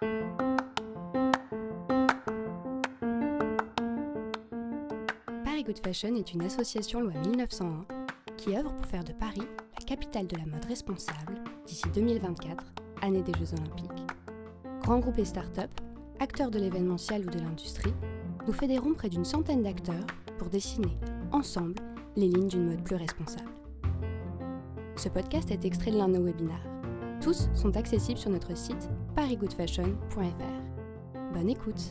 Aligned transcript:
Paris 0.00 0.08
Good 5.66 5.80
Fashion 5.84 6.14
est 6.14 6.32
une 6.32 6.40
association 6.40 7.02
loi 7.02 7.12
1901 7.26 7.84
qui 8.38 8.56
œuvre 8.56 8.74
pour 8.74 8.86
faire 8.86 9.04
de 9.04 9.12
Paris 9.12 9.42
la 9.78 9.84
capitale 9.84 10.26
de 10.26 10.36
la 10.36 10.46
mode 10.46 10.64
responsable 10.64 11.42
d'ici 11.66 11.84
2024, 11.92 12.64
année 13.02 13.20
des 13.20 13.34
Jeux 13.34 13.52
Olympiques. 13.52 14.06
Grand 14.80 15.00
groupe 15.00 15.18
et 15.18 15.26
start-up, 15.26 15.70
acteurs 16.18 16.50
de 16.50 16.58
l'événementiel 16.58 17.26
ou 17.26 17.30
de 17.30 17.38
l'industrie, 17.38 17.92
nous 18.46 18.54
fédérons 18.54 18.94
près 18.94 19.10
d'une 19.10 19.26
centaine 19.26 19.62
d'acteurs 19.62 20.06
pour 20.38 20.48
dessiner, 20.48 20.96
ensemble, 21.30 21.74
les 22.16 22.28
lignes 22.28 22.48
d'une 22.48 22.64
mode 22.64 22.82
plus 22.84 22.96
responsable. 22.96 23.50
Ce 24.96 25.10
podcast 25.10 25.50
est 25.50 25.66
extrait 25.66 25.90
de 25.90 25.98
l'un 25.98 26.08
de 26.08 26.16
nos 26.16 26.24
webinaires. 26.24 26.64
Tous 27.20 27.50
sont 27.52 27.76
accessibles 27.76 28.18
sur 28.18 28.30
notre 28.30 28.56
site 28.56 28.88
parigoodfashion.fr. 29.14 31.32
Bonne 31.32 31.48
écoute 31.48 31.90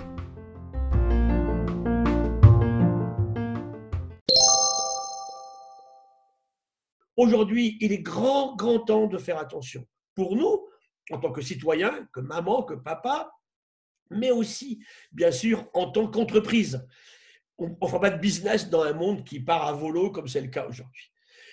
Aujourd'hui, 7.18 7.78
il 7.82 7.92
est 7.92 8.02
grand, 8.02 8.56
grand 8.56 8.80
temps 8.80 9.08
de 9.08 9.18
faire 9.18 9.38
attention. 9.38 9.86
Pour 10.16 10.38
nous, 10.38 10.68
en 11.12 11.20
tant 11.20 11.32
que 11.32 11.42
citoyens, 11.42 12.08
que 12.14 12.22
maman, 12.22 12.64
que 12.64 12.76
papa, 12.76 13.30
mais 14.10 14.32
aussi, 14.32 14.82
bien 15.12 15.32
sûr, 15.32 15.70
en 15.74 15.92
tant 15.92 16.08
qu'entreprise. 16.08 16.88
On 17.58 17.68
ne 17.68 17.88
fera 17.88 18.00
pas 18.00 18.10
de 18.10 18.20
business 18.20 18.70
dans 18.70 18.84
un 18.84 18.94
monde 18.94 19.26
qui 19.26 19.42
part 19.42 19.66
à 19.66 19.74
volo 19.74 20.12
comme 20.12 20.30
c'est 20.30 20.42
le 20.42 20.48
cas 20.48 20.68
aujourd'hui. 20.68 21.12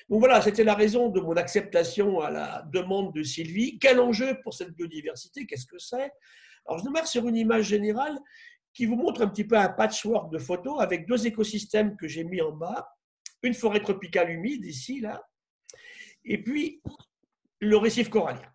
Voilà, 0.08 0.40
c'était 0.40 0.64
la 0.64 0.74
raison 0.74 1.08
de 1.08 1.20
mon 1.20 1.36
acceptation 1.36 2.20
à 2.20 2.30
la 2.30 2.64
demande 2.72 3.12
de 3.12 3.22
Sylvie. 3.22 3.78
Quel 3.78 3.98
enjeu 3.98 4.40
pour 4.42 4.54
cette 4.54 4.70
biodiversité? 4.70 5.46
Qu'est-ce 5.46 5.66
que 5.66 5.78
c'est? 5.78 6.12
Alors, 6.66 6.78
je 6.78 6.84
démarre 6.84 7.06
sur 7.06 7.26
une 7.26 7.36
image 7.36 7.66
générale 7.66 8.18
qui 8.72 8.86
vous 8.86 8.96
montre 8.96 9.22
un 9.22 9.28
petit 9.28 9.44
peu 9.44 9.56
un 9.56 9.68
patchwork 9.68 10.32
de 10.32 10.38
photos 10.38 10.80
avec 10.80 11.06
deux 11.06 11.26
écosystèmes 11.26 11.96
que 11.96 12.06
j'ai 12.06 12.24
mis 12.24 12.40
en 12.40 12.52
bas. 12.52 12.88
Une 13.42 13.54
forêt 13.54 13.80
tropicale 13.80 14.30
humide 14.30 14.64
ici, 14.64 15.00
là, 15.00 15.22
et 16.24 16.42
puis 16.42 16.82
le 17.60 17.76
récif 17.76 18.08
corallien. 18.08 18.50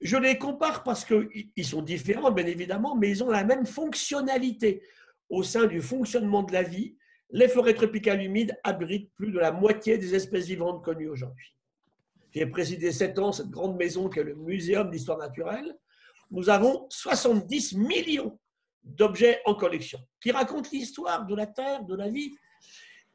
Je 0.00 0.16
les 0.16 0.38
compare 0.38 0.82
parce 0.82 1.04
qu'ils 1.04 1.64
sont 1.64 1.82
différents, 1.82 2.30
bien 2.30 2.46
évidemment, 2.46 2.96
mais 2.96 3.10
ils 3.10 3.24
ont 3.24 3.30
la 3.30 3.44
même 3.44 3.66
fonctionnalité. 3.66 4.82
Au 5.28 5.42
sein 5.42 5.66
du 5.66 5.80
fonctionnement 5.80 6.44
de 6.44 6.52
la 6.52 6.62
vie, 6.62 6.96
les 7.30 7.48
forêts 7.48 7.74
tropicales 7.74 8.22
humides 8.22 8.56
abritent 8.62 9.12
plus 9.14 9.30
de 9.30 9.38
la 9.38 9.52
moitié 9.52 9.98
des 9.98 10.14
espèces 10.14 10.46
vivantes 10.46 10.84
connues 10.84 11.08
aujourd'hui. 11.08 11.54
J'ai 12.32 12.46
présidé 12.46 12.92
sept 12.92 13.18
ans 13.18 13.32
cette 13.32 13.50
grande 13.50 13.76
maison 13.76 14.08
qui 14.08 14.18
est 14.18 14.24
le 14.24 14.34
Muséum 14.34 14.90
d'histoire 14.90 15.18
naturelle. 15.18 15.76
Nous 16.30 16.50
avons 16.50 16.86
70 16.90 17.76
millions 17.76 18.38
d'objets 18.84 19.40
en 19.46 19.54
collection 19.54 19.98
qui 20.20 20.30
racontent 20.30 20.68
l'histoire 20.72 21.26
de 21.26 21.34
la 21.34 21.46
Terre, 21.46 21.84
de 21.84 21.96
la 21.96 22.08
vie, 22.08 22.36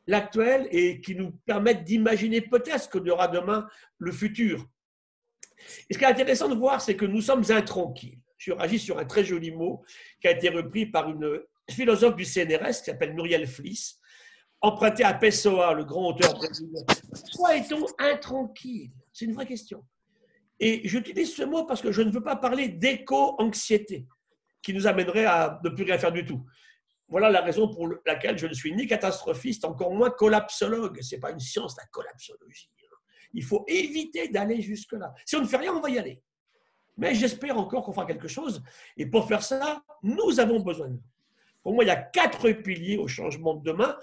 l'actuel 0.07 0.67
et 0.71 0.99
qui 1.01 1.15
nous 1.15 1.31
permettent 1.45 1.83
d'imaginer 1.83 2.41
peut-être 2.41 2.83
ce 2.83 2.89
que 2.89 3.09
aura 3.09 3.27
demain 3.27 3.67
le 3.97 4.11
futur. 4.11 4.65
Et 5.89 5.93
ce 5.93 5.99
qui 5.99 6.03
est 6.03 6.07
intéressant 6.07 6.49
de 6.49 6.55
voir, 6.55 6.81
c'est 6.81 6.95
que 6.95 7.05
nous 7.05 7.21
sommes 7.21 7.43
intranquilles. 7.49 8.19
Je 8.37 8.51
réagis 8.51 8.79
sur 8.79 8.97
un 8.97 9.05
très 9.05 9.23
joli 9.23 9.51
mot 9.51 9.83
qui 10.19 10.27
a 10.27 10.31
été 10.31 10.49
repris 10.49 10.87
par 10.87 11.09
une 11.09 11.41
philosophe 11.69 12.15
du 12.15 12.25
CNRS 12.25 12.79
qui 12.79 12.85
s'appelle 12.85 13.13
Muriel 13.13 13.45
Fliss, 13.45 14.00
emprunté 14.61 15.03
à 15.03 15.13
Pessoa, 15.13 15.73
le 15.73 15.83
grand 15.83 16.09
auteur 16.09 16.33
brésilien. 16.35 16.81
Pourquoi 17.31 17.55
est-on 17.55 17.85
intranquille? 17.99 18.91
C'est 19.11 19.25
une 19.25 19.33
vraie 19.33 19.47
question. 19.47 19.83
Et 20.59 20.87
j'utilise 20.87 21.35
ce 21.35 21.43
mot 21.43 21.65
parce 21.65 21.81
que 21.81 21.91
je 21.91 22.01
ne 22.01 22.11
veux 22.11 22.23
pas 22.23 22.35
parler 22.35 22.69
d'éco-anxiété 22.69 24.07
qui 24.61 24.73
nous 24.73 24.85
amènerait 24.85 25.25
à 25.25 25.59
ne 25.63 25.69
plus 25.69 25.83
rien 25.83 25.97
faire 25.97 26.11
du 26.11 26.23
tout. 26.23 26.45
Voilà 27.07 27.29
la 27.29 27.41
raison 27.41 27.67
pour 27.67 27.89
laquelle 28.05 28.37
je 28.37 28.47
ne 28.47 28.53
suis 28.53 28.73
ni 28.73 28.87
catastrophiste, 28.87 29.65
encore 29.65 29.91
moins 29.91 30.11
collapsologue. 30.11 31.01
Ce 31.01 31.15
n'est 31.15 31.19
pas 31.19 31.31
une 31.31 31.39
science, 31.39 31.75
la 31.77 31.85
collapsologie. 31.87 32.69
Il 33.33 33.43
faut 33.43 33.65
éviter 33.67 34.27
d'aller 34.27 34.61
jusque-là. 34.61 35.13
Si 35.25 35.35
on 35.35 35.41
ne 35.41 35.47
fait 35.47 35.57
rien, 35.57 35.73
on 35.73 35.81
va 35.81 35.89
y 35.89 35.97
aller. 35.97 36.21
Mais 36.97 37.15
j'espère 37.15 37.57
encore 37.57 37.83
qu'on 37.83 37.93
fera 37.93 38.05
quelque 38.05 38.27
chose. 38.27 38.61
Et 38.97 39.05
pour 39.05 39.27
faire 39.27 39.41
ça, 39.41 39.81
nous 40.03 40.39
avons 40.39 40.59
besoin 40.59 40.89
de 40.89 40.99
Pour 41.63 41.73
moi, 41.73 41.83
il 41.83 41.87
y 41.87 41.91
a 41.91 41.95
quatre 41.95 42.51
piliers 42.51 42.97
au 42.97 43.07
changement 43.07 43.55
de 43.55 43.63
demain 43.63 43.97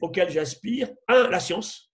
auxquels 0.00 0.30
j'aspire. 0.30 0.88
Un, 1.08 1.28
la 1.28 1.40
science. 1.40 1.92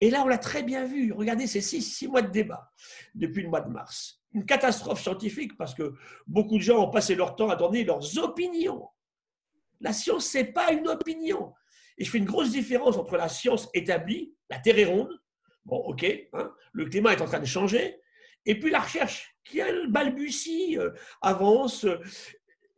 Et 0.00 0.10
là, 0.10 0.22
on 0.22 0.26
l'a 0.26 0.38
très 0.38 0.62
bien 0.62 0.84
vu. 0.84 1.12
Regardez 1.12 1.46
ces 1.46 1.60
six, 1.60 2.08
mois 2.08 2.22
de 2.22 2.30
débat 2.30 2.72
depuis 3.14 3.42
le 3.42 3.48
mois 3.48 3.60
de 3.60 3.70
mars. 3.70 4.22
Une 4.32 4.46
catastrophe 4.46 5.02
scientifique 5.02 5.56
parce 5.56 5.74
que 5.74 5.94
beaucoup 6.26 6.56
de 6.56 6.62
gens 6.62 6.84
ont 6.84 6.90
passé 6.90 7.14
leur 7.14 7.36
temps 7.36 7.50
à 7.50 7.56
donner 7.56 7.84
leurs 7.84 8.18
opinions 8.18 8.88
la 9.80 9.92
science, 9.92 10.26
ce 10.26 10.38
n'est 10.38 10.44
pas 10.44 10.72
une 10.72 10.88
opinion. 10.88 11.52
Et 11.98 12.04
je 12.04 12.10
fais 12.10 12.18
une 12.18 12.24
grosse 12.24 12.50
différence 12.50 12.96
entre 12.96 13.16
la 13.16 13.28
science 13.28 13.68
établie, 13.74 14.34
la 14.48 14.58
Terre 14.58 14.78
est 14.78 14.84
ronde, 14.84 15.20
bon, 15.64 15.76
ok, 15.76 16.06
hein, 16.32 16.52
le 16.72 16.86
climat 16.86 17.12
est 17.12 17.20
en 17.20 17.26
train 17.26 17.40
de 17.40 17.46
changer, 17.46 18.00
et 18.46 18.58
puis 18.58 18.70
la 18.70 18.80
recherche, 18.80 19.34
qui 19.44 19.60
balbutie, 19.88 20.78
euh, 20.78 20.90
avance, 21.20 21.86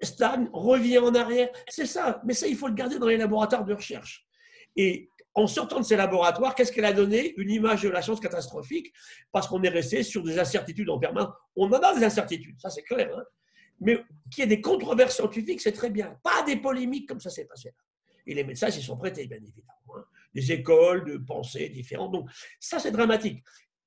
stagne, 0.03 0.49
revient 0.53 0.99
en 0.99 1.15
arrière. 1.15 1.49
C'est 1.69 1.87
ça, 1.87 2.21
mais 2.25 2.35
ça, 2.35 2.47
il 2.47 2.57
faut 2.57 2.69
le 2.69 2.75
garder 2.75 2.99
dans 2.99 3.09
les 3.09 3.17
laboratoires 3.17 3.65
de 3.65 3.75
recherche. 3.75 4.27
Et 4.77 5.11
en 5.35 5.47
sortant 5.47 5.81
de 5.81 5.85
ces 5.85 5.97
laboratoires, 5.97 6.55
qu'est-ce 6.55 6.73
qu'elle 6.73 6.85
a 6.85 6.93
donné? 6.93 7.35
Une 7.37 7.51
image 7.51 7.83
de 7.83 7.89
la 7.89 8.03
science 8.03 8.21
catastrophique, 8.21 8.93
parce 9.33 9.49
qu'on 9.49 9.63
est 9.63 9.69
resté 9.69 10.03
sur 10.03 10.23
des 10.23 10.39
incertitudes 10.39 10.91
en 10.91 10.99
permanence. 10.99 11.33
On 11.57 11.67
en 11.69 11.79
a 11.79 11.95
des 11.95 12.05
incertitudes, 12.05 12.61
ça 12.61 12.71
c'est 12.71 12.83
clair. 12.83 13.17
Hein 13.17 13.25
mais 13.83 14.05
qu'il 14.31 14.43
y 14.43 14.45
ait 14.45 14.47
des 14.47 14.61
controverses 14.61 15.17
scientifiques, 15.17 15.61
c'est 15.61 15.73
très 15.73 15.91
bien. 15.91 16.17
Pas 16.23 16.43
des 16.45 16.57
polémiques 16.57 17.09
comme 17.09 17.21
ça 17.21 17.31
s'est 17.31 17.45
passé 17.45 17.69
là. 17.69 17.85
Et 18.27 18.35
les 18.35 18.45
médecins 18.45 18.71
s'y 18.71 18.81
sont 18.81 18.97
prêtés, 18.97 19.27
bien 19.27 19.39
évidemment. 19.39 19.73
Hein. 19.97 20.05
Des 20.33 20.53
écoles 20.53 21.05
de 21.05 21.17
pensée 21.19 21.69
différentes. 21.69 22.13
Donc, 22.13 22.31
ça, 22.61 22.79
c'est 22.79 22.93
dramatique. 22.93 23.43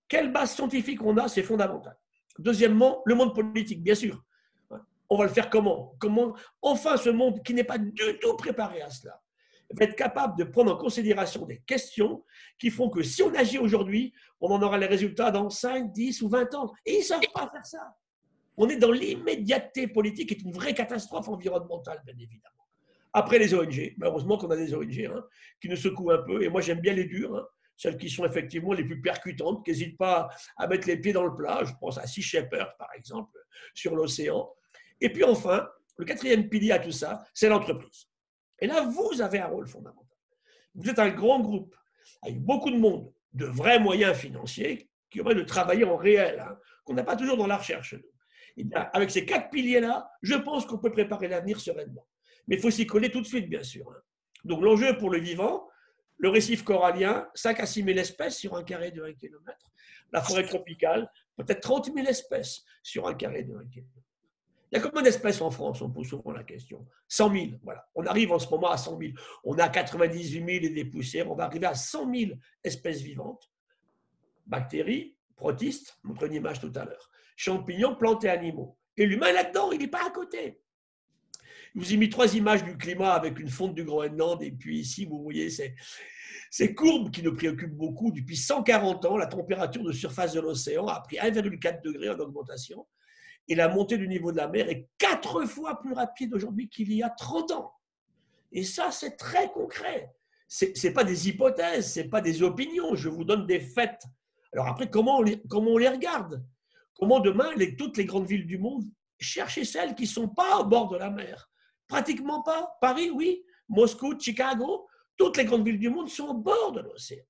Quelle 0.10 0.34
base 0.34 0.52
scientifique 0.52 1.02
on 1.02 1.16
a, 1.18 1.30
c'est 1.30 1.44
fondamental. 1.44 1.98
Deuxièmement, 2.38 3.02
le 3.06 3.16
monde 3.16 3.34
politique, 3.34 3.82
bien 3.82 3.96
sûr. 3.96 4.22
On 5.10 5.18
va 5.18 5.26
le 5.26 5.30
faire 5.30 5.50
comment? 5.50 5.96
Comment, 6.00 6.36
enfin, 6.62 6.98
ce 6.98 7.10
monde 7.10 7.44
qui 7.44 7.54
n'est 7.54 7.64
pas 7.64 7.78
du 7.78 7.94
tout 8.20 8.36
préparé 8.36 8.82
à 8.82 8.90
cela, 8.90 9.22
va 9.72 9.86
être 9.86 9.96
capable 9.96 10.38
de 10.38 10.44
prendre 10.44 10.74
en 10.74 10.78
considération 10.78 11.46
des 11.46 11.60
questions 11.66 12.24
qui 12.60 12.70
font 12.70 12.90
que 12.90 13.04
si 13.04 13.24
on 13.24 13.34
agit 13.34 13.58
aujourd'hui, 13.58 14.14
on 14.40 14.52
en 14.52 14.62
aura 14.62 14.78
les 14.78 14.86
résultats 14.86 15.32
dans 15.32 15.50
5, 15.50 15.92
10 15.92 16.22
ou 16.22 16.30
20 16.30 16.54
ans. 16.56 16.72
Et 16.86 16.96
ils 16.96 17.00
ne 17.00 17.04
savent 17.04 17.22
pas 17.34 17.50
faire 17.52 17.66
ça. 17.66 17.96
On 18.58 18.70
est 18.70 18.78
dans 18.78 18.92
l'immédiateté 18.92 19.88
politique, 19.88 20.30
qui 20.30 20.36
est 20.36 20.42
une 20.44 20.54
vraie 20.54 20.74
catastrophe 20.74 21.28
environnementale, 21.28 22.02
bien 22.06 22.16
évidemment. 22.16 22.56
Après 23.12 23.40
les 23.40 23.54
ONG, 23.54 23.96
heureusement 24.02 24.38
qu'on 24.38 24.50
a 24.52 24.56
des 24.56 24.74
ONG 24.74 25.10
hein, 25.12 25.24
qui 25.62 25.70
nous 25.70 25.76
secouent 25.76 26.12
un 26.12 26.22
peu, 26.22 26.44
et 26.44 26.50
moi 26.50 26.62
j'aime 26.62 26.80
bien 26.80 26.94
les 26.94 27.06
dures, 27.06 27.36
hein, 27.36 27.46
celles 27.78 27.98
qui 27.98 28.10
sont 28.10 28.26
effectivement 28.26 28.74
les 28.74 28.84
plus 28.84 29.02
percutantes, 29.02 29.64
qui 29.64 29.72
n'hésitent 29.72 29.98
pas 29.98 30.30
à 30.58 30.68
mettre 30.68 30.88
les 30.88 30.98
pieds 30.98 31.14
dans 31.14 31.24
le 31.24 31.36
plat. 31.36 31.62
Je 31.64 31.74
pense 31.80 31.98
à 31.98 32.08
Sea 32.08 32.22
Shepherd, 32.22 32.72
par 32.78 32.90
exemple, 32.96 33.38
sur 33.74 33.96
l'océan. 33.96 34.50
Et 35.02 35.12
puis 35.12 35.24
enfin, 35.24 35.68
le 35.98 36.06
quatrième 36.06 36.50
pilier 36.50 36.72
à 36.72 36.80
tout 36.80 36.92
ça, 36.92 37.24
c'est 37.34 37.50
l'entreprise. 37.50 38.08
Et 38.60 38.68
là, 38.68 38.82
vous 38.82 39.22
avez 39.22 39.40
un 39.40 39.48
rôle 39.48 39.68
fondamental. 39.68 40.06
Vous 40.76 40.90
êtes 40.90 41.00
un 41.00 41.10
grand 41.10 41.40
groupe 41.40 41.76
avec 42.22 42.42
beaucoup 42.42 42.72
de 42.72 42.78
monde, 42.78 43.12
de 43.34 43.46
vrais 43.46 43.80
moyens 43.80 44.18
financiers 44.18 44.90
qui 45.10 45.22
auraient 45.22 45.36
de 45.36 45.44
travailler 45.44 45.86
en 45.86 45.98
réel, 45.98 46.40
hein, 46.40 46.58
qu'on 46.84 46.94
n'a 46.94 47.04
pas 47.04 47.16
toujours 47.16 47.38
dans 47.38 47.48
la 47.48 47.58
recherche. 47.58 47.96
Eh 48.58 48.66
avec 48.94 49.12
ces 49.12 49.26
quatre 49.26 49.50
piliers-là, 49.50 50.10
je 50.22 50.36
pense 50.36 50.66
qu'on 50.66 50.78
peut 50.78 50.92
préparer 50.92 51.28
l'avenir 51.28 51.60
sereinement. 51.60 52.08
Mais 52.48 52.56
il 52.56 52.62
faut 52.62 52.72
s'y 52.72 52.86
coller 52.86 53.12
tout 53.12 53.22
de 53.22 53.26
suite, 53.26 53.50
bien 53.50 53.64
sûr. 53.64 53.90
Hein. 53.90 54.02
Donc 54.44 54.62
l'enjeu 54.62 54.98
pour 54.98 55.10
le 55.10 55.20
vivant, 55.20 55.68
le 56.18 56.30
récif 56.30 56.64
corallien, 56.64 57.28
5 57.34 57.60
à 57.60 57.66
6 57.66 57.84
000 57.84 57.98
espèces 57.98 58.38
sur 58.38 58.56
un 58.56 58.64
carré 58.64 58.92
de 58.92 59.04
1 59.04 59.14
km. 59.14 59.44
La 60.14 60.22
forêt 60.22 60.46
tropicale, 60.46 61.12
peut-être 61.36 61.62
30 61.62 61.94
000 61.94 62.08
espèces 62.08 62.64
sur 62.84 63.08
un 63.08 63.14
carré 63.14 63.44
de 63.44 63.56
1 63.56 63.66
km. 63.68 63.90
Il 64.76 64.80
y 64.80 64.82
a 64.82 64.88
combien 64.88 65.04
d'espèces 65.04 65.42
en 65.42 65.50
France 65.50 65.82
On 65.82 65.90
pose 65.90 66.08
souvent 66.08 66.32
la 66.32 66.44
question? 66.44 66.86
100 67.08 67.32
000, 67.32 67.46
voilà. 67.64 67.88
On 67.96 68.06
arrive 68.06 68.34
en 68.34 68.40
ce 68.40 68.50
moment 68.50 68.70
à 68.70 68.78
100 68.78 69.00
000. 69.00 69.14
On 69.46 69.58
a 69.58 69.70
98 69.70 70.32
000 70.38 70.50
et 70.50 70.70
des 70.70 70.86
poussières. 70.86 71.32
On 71.32 71.36
va 71.36 71.46
arriver 71.46 71.66
à 71.66 71.76
100 71.76 72.14
000 72.14 72.32
espèces 72.64 73.02
vivantes. 73.02 73.50
Bactéries, 74.46 75.16
protistes, 75.36 75.98
on 76.08 76.14
une 76.26 76.34
image 76.34 76.60
tout 76.60 76.74
à 76.76 76.86
l'heure 76.86 77.10
champignons, 77.36 77.96
plantes 77.96 78.24
et 78.24 78.30
animaux. 78.30 78.78
Et 78.98 79.06
l'humain 79.06 79.32
là-dedans, 79.32 79.72
il 79.72 79.80
n'est 79.80 79.88
pas 79.88 80.06
à 80.06 80.10
côté. 80.10 80.62
Je 81.74 81.82
vous 81.82 81.94
ai 81.94 81.98
mis 81.98 82.10
trois 82.10 82.34
images 82.36 82.64
du 82.64 82.78
climat 82.78 83.14
avec 83.14 83.38
une 83.40 83.50
fonte 83.50 83.76
du 83.76 83.84
Groenland. 83.84 84.42
Et 84.42 84.52
puis 84.52 84.80
ici, 84.80 85.06
vous 85.06 85.22
voyez 85.22 85.50
ces 85.50 86.74
courbes 86.74 87.12
qui 87.12 87.22
nous 87.22 87.36
préoccupent 87.36 87.76
beaucoup. 87.76 88.12
Depuis 88.12 88.38
140 88.38 89.06
ans, 89.06 89.18
la 89.18 89.28
température 89.28 89.84
de 89.84 89.92
surface 89.92 90.34
de 90.34 90.40
l'océan 90.40 90.88
a 90.88 91.02
pris 91.02 91.18
1,4 91.18 91.84
degré 91.84 92.10
en 92.10 92.20
augmentation. 92.20 92.88
Et 93.48 93.56
la 93.56 93.70
montée 93.70 93.98
du 93.98 94.08
niveau 94.08 94.32
de 94.32 94.38
la 94.38 94.48
mer 94.48 94.70
est 94.70 94.90
quatre 94.98 95.46
fois 95.46 95.80
plus 95.80 95.94
rapide 95.94 96.34
aujourd'hui 96.34 96.68
qu'il 96.68 96.92
y 96.94 97.04
a 97.04 97.10
30 97.10 97.52
ans. 97.52 97.74
Et 98.52 98.64
ça, 98.64 98.92
c'est 98.92 99.18
très 99.18 99.52
concret. 99.52 100.14
Ce 100.48 100.66
n'est 100.66 100.94
pas 100.94 101.04
des 101.04 101.30
hypothèses, 101.30 101.94
ce 101.94 102.00
n'est 102.00 102.10
pas 102.10 102.22
des 102.22 102.42
opinions. 102.42 102.96
Je 102.96 103.10
vous 103.10 103.24
donne 103.24 103.46
des 103.46 103.60
faits. 103.60 104.02
Alors 104.54 104.68
après, 104.68 104.90
comment 104.90 105.20
on 105.20 105.22
les, 105.22 105.36
les 105.36 105.90
regarde? 105.90 106.44
Comment 106.94 107.20
demain, 107.20 107.50
toutes 107.78 107.98
les 107.98 108.06
grandes 108.06 108.28
villes 108.28 108.48
du 108.48 108.58
monde 108.58 108.84
cherchez 109.20 109.66
celles 109.66 109.96
qui 109.96 110.04
ne 110.04 110.08
sont 110.08 110.30
pas 110.30 110.60
au 110.60 110.66
bord 110.66 110.88
de 110.90 110.98
la 110.98 111.10
mer? 111.10 111.50
Pratiquement 111.88 112.42
pas. 112.42 112.78
Paris, 112.80 113.10
oui. 113.12 113.44
Moscou, 113.68 114.18
Chicago, 114.20 114.88
toutes 115.18 115.38
les 115.38 115.46
grandes 115.46 115.66
villes 115.66 115.80
du 115.80 115.90
monde 115.90 116.10
sont 116.10 116.28
au 116.28 116.34
bord 116.34 116.72
de 116.72 116.82
l'océan. 116.82 117.24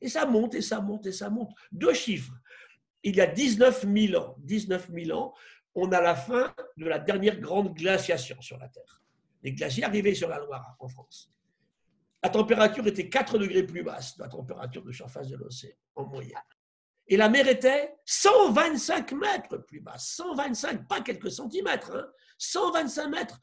Et 0.00 0.08
ça 0.08 0.26
monte, 0.26 0.54
et 0.54 0.62
ça 0.62 0.80
monte, 0.80 1.06
et 1.06 1.12
ça 1.12 1.30
monte. 1.30 1.50
Deux 1.72 1.94
chiffres. 1.94 2.32
Il 3.02 3.16
y 3.16 3.20
a 3.20 3.26
19 3.26 3.86
000 3.92 4.22
ans, 4.22 4.36
19 4.38 4.90
000 4.92 5.18
ans, 5.18 5.34
on 5.74 5.90
a 5.92 6.00
la 6.00 6.14
fin 6.14 6.54
de 6.76 6.86
la 6.86 6.98
dernière 6.98 7.38
grande 7.38 7.74
glaciation 7.74 8.40
sur 8.40 8.58
la 8.58 8.68
Terre. 8.68 9.02
Les 9.42 9.52
glaciers 9.52 9.84
arrivaient 9.84 10.14
sur 10.14 10.28
la 10.28 10.38
Loire 10.38 10.76
en 10.78 10.88
France. 10.88 11.30
La 12.22 12.30
température 12.30 12.86
était 12.86 13.08
4 13.08 13.38
degrés 13.38 13.62
plus 13.62 13.82
basse 13.82 14.16
de 14.16 14.22
la 14.22 14.28
température 14.28 14.82
de 14.82 14.92
surface 14.92 15.28
de 15.28 15.36
l'océan 15.36 15.76
en 15.94 16.06
moyenne. 16.06 16.34
Et 17.06 17.16
la 17.16 17.28
mer 17.28 17.48
était 17.48 17.94
125 18.04 19.12
mètres 19.12 19.58
plus 19.58 19.80
basse. 19.80 20.08
125, 20.16 20.86
pas 20.88 21.00
quelques 21.00 21.30
centimètres, 21.30 22.12
125 22.38 23.02
hein. 23.02 23.08
mètres. 23.08 23.40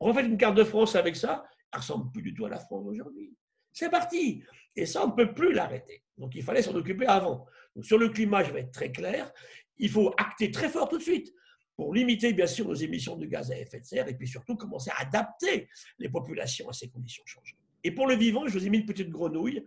On 0.00 0.06
refait 0.06 0.24
une 0.24 0.36
carte 0.36 0.56
de 0.56 0.64
France 0.64 0.96
avec 0.96 1.14
ça, 1.16 1.44
elle 1.72 1.80
ressemble 1.80 2.10
plus 2.10 2.22
du 2.22 2.34
tout 2.34 2.46
à 2.46 2.48
la 2.48 2.58
France 2.58 2.84
aujourd'hui. 2.86 3.36
C'est 3.72 3.90
parti. 3.90 4.42
Et 4.74 4.86
ça, 4.86 5.04
on 5.04 5.08
ne 5.08 5.12
peut 5.12 5.32
plus 5.32 5.52
l'arrêter. 5.52 6.02
Donc 6.16 6.34
il 6.34 6.42
fallait 6.42 6.62
s'en 6.62 6.74
occuper 6.74 7.06
avant. 7.06 7.46
Sur 7.82 7.98
le 7.98 8.08
climat, 8.08 8.42
je 8.42 8.52
vais 8.52 8.60
être 8.60 8.72
très 8.72 8.90
clair. 8.90 9.30
Il 9.76 9.90
faut 9.90 10.12
acter 10.16 10.50
très 10.50 10.68
fort 10.68 10.88
tout 10.88 10.98
de 10.98 11.02
suite 11.02 11.32
pour 11.76 11.92
limiter 11.92 12.32
bien 12.32 12.46
sûr 12.46 12.66
nos 12.66 12.74
émissions 12.74 13.16
de 13.16 13.26
gaz 13.26 13.50
à 13.50 13.58
effet 13.58 13.80
de 13.80 13.84
serre 13.84 14.08
et 14.08 14.14
puis 14.14 14.28
surtout 14.28 14.56
commencer 14.56 14.90
à 14.90 15.02
adapter 15.02 15.68
les 15.98 16.08
populations 16.08 16.68
à 16.68 16.72
ces 16.72 16.88
conditions 16.88 17.24
changeantes. 17.26 17.58
Et 17.82 17.90
pour 17.90 18.06
le 18.06 18.14
vivant, 18.14 18.46
je 18.46 18.58
vous 18.58 18.66
ai 18.66 18.70
mis 18.70 18.78
une 18.78 18.86
petite 18.86 19.10
grenouille 19.10 19.64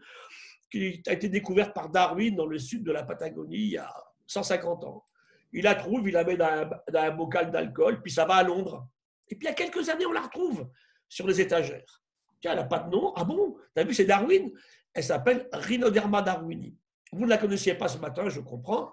qui 0.72 1.02
a 1.08 1.14
été 1.14 1.30
découverte 1.30 1.74
par 1.74 1.90
Darwin 1.90 2.36
dans 2.36 2.46
le 2.46 2.60
sud 2.60 2.84
de 2.84 2.92
la 2.92 3.04
Patagonie 3.04 3.58
il 3.58 3.70
y 3.72 3.78
a 3.78 3.94
150 4.26 4.84
ans. 4.86 5.06
Il 5.54 5.64
la 5.64 5.76
trouve, 5.76 6.08
il 6.08 6.14
la 6.14 6.24
met 6.24 6.38
dans 6.38 6.70
un, 6.94 7.12
bocal 7.12 7.52
d'alcool, 7.52 8.02
puis 8.02 8.12
ça 8.12 8.26
va 8.26 8.36
à 8.36 8.44
Londres. 8.44 8.88
Et 9.30 9.36
puis 9.36 9.46
il 9.46 9.50
y 9.50 9.52
a 9.52 9.56
quelques 9.56 9.88
années, 9.90 10.06
on 10.06 10.12
la 10.12 10.22
retrouve 10.22 10.70
sur 11.08 11.28
les 11.28 11.40
étagères. 11.40 12.04
Tiens, 12.42 12.52
elle 12.52 12.58
n'a 12.58 12.66
pas 12.66 12.80
de 12.80 12.90
nom. 12.90 13.14
Ah 13.16 13.24
bon? 13.24 13.56
Tu 13.76 13.82
as 13.82 13.84
vu, 13.86 13.94
c'est 13.94 14.06
Darwin? 14.06 14.52
Elle 14.94 15.04
s'appelle 15.04 15.48
Rhinoderma 15.54 16.22
darwini. 16.22 16.76
Vous 17.12 17.24
ne 17.24 17.30
la 17.30 17.38
connaissiez 17.38 17.76
pas 17.76 17.88
ce 17.88 17.98
matin, 17.98 18.30
je 18.30 18.42
comprends. 18.42 18.92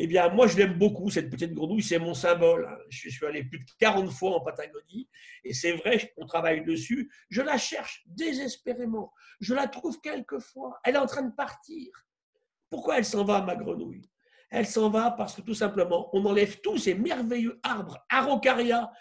Eh 0.00 0.06
bien, 0.06 0.28
moi, 0.28 0.46
je 0.46 0.56
l'aime 0.56 0.78
beaucoup, 0.78 1.10
cette 1.10 1.28
petite 1.28 1.52
grenouille, 1.52 1.82
c'est 1.82 1.98
mon 1.98 2.14
symbole. 2.14 2.68
Je 2.88 3.08
suis 3.08 3.26
allé 3.26 3.42
plus 3.42 3.58
de 3.58 3.64
40 3.80 4.12
fois 4.12 4.36
en 4.36 4.40
Patagonie, 4.40 5.08
et 5.42 5.52
c'est 5.52 5.72
vrai 5.72 6.12
qu'on 6.16 6.24
travaille 6.24 6.64
dessus. 6.64 7.10
Je 7.30 7.42
la 7.42 7.58
cherche 7.58 8.04
désespérément. 8.06 9.12
Je 9.40 9.54
la 9.54 9.66
trouve 9.66 10.00
quelquefois. 10.00 10.78
Elle 10.84 10.94
est 10.94 10.98
en 10.98 11.06
train 11.06 11.22
de 11.22 11.34
partir. 11.34 11.88
Pourquoi 12.70 12.98
elle 12.98 13.04
s'en 13.04 13.24
va, 13.24 13.42
ma 13.42 13.56
grenouille? 13.56 14.08
Elle 14.50 14.66
s'en 14.66 14.88
va 14.88 15.10
parce 15.10 15.34
que 15.34 15.40
tout 15.40 15.54
simplement, 15.54 16.08
on 16.12 16.24
enlève 16.26 16.60
tous 16.60 16.78
ces 16.78 16.94
merveilleux 16.94 17.58
arbres, 17.64 17.98
araucaria, 18.08 18.92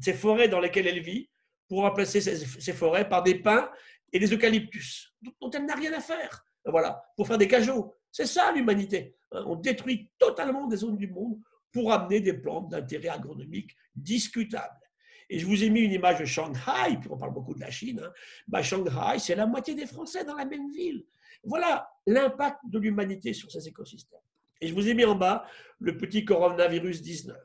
ces 0.00 0.14
forêts 0.14 0.48
dans 0.48 0.60
lesquelles 0.60 0.86
elle 0.86 1.02
vit, 1.02 1.28
pour 1.66 1.80
remplacer 1.80 2.20
ces, 2.20 2.72
forêts 2.72 3.08
par 3.08 3.24
des 3.24 3.40
pins 3.40 3.68
et 4.12 4.20
des 4.20 4.32
eucalyptus, 4.32 5.16
dont 5.20 5.50
elle 5.50 5.66
n'a 5.66 5.74
rien 5.74 5.92
à 5.94 6.00
faire. 6.00 6.46
Voilà, 6.64 7.04
pour 7.16 7.26
faire 7.26 7.38
des 7.38 7.48
cajots. 7.48 7.92
C'est 8.14 8.26
ça 8.26 8.52
l'humanité. 8.52 9.16
Hein, 9.32 9.42
on 9.44 9.56
détruit 9.56 10.08
totalement 10.20 10.68
des 10.68 10.76
zones 10.76 10.96
du 10.96 11.08
monde 11.08 11.36
pour 11.72 11.92
amener 11.92 12.20
des 12.20 12.34
plantes 12.34 12.68
d'intérêt 12.70 13.08
agronomique 13.08 13.76
discutables. 13.96 14.80
Et 15.28 15.40
je 15.40 15.46
vous 15.46 15.64
ai 15.64 15.68
mis 15.68 15.80
une 15.80 15.90
image 15.90 16.20
de 16.20 16.24
Shanghai, 16.24 16.96
puis 17.00 17.10
on 17.10 17.18
parle 17.18 17.34
beaucoup 17.34 17.54
de 17.54 17.60
la 17.60 17.72
Chine. 17.72 18.00
Hein. 18.04 18.12
Bah, 18.46 18.62
Shanghai, 18.62 19.18
c'est 19.18 19.34
la 19.34 19.46
moitié 19.46 19.74
des 19.74 19.86
Français 19.86 20.24
dans 20.24 20.36
la 20.36 20.44
même 20.44 20.70
ville. 20.70 21.04
Voilà 21.42 21.90
l'impact 22.06 22.60
de 22.66 22.78
l'humanité 22.78 23.32
sur 23.32 23.50
ces 23.50 23.66
écosystèmes. 23.66 24.20
Et 24.60 24.68
je 24.68 24.74
vous 24.74 24.88
ai 24.88 24.94
mis 24.94 25.04
en 25.04 25.16
bas 25.16 25.44
le 25.80 25.96
petit 25.96 26.24
coronavirus 26.24 27.02
19, 27.02 27.36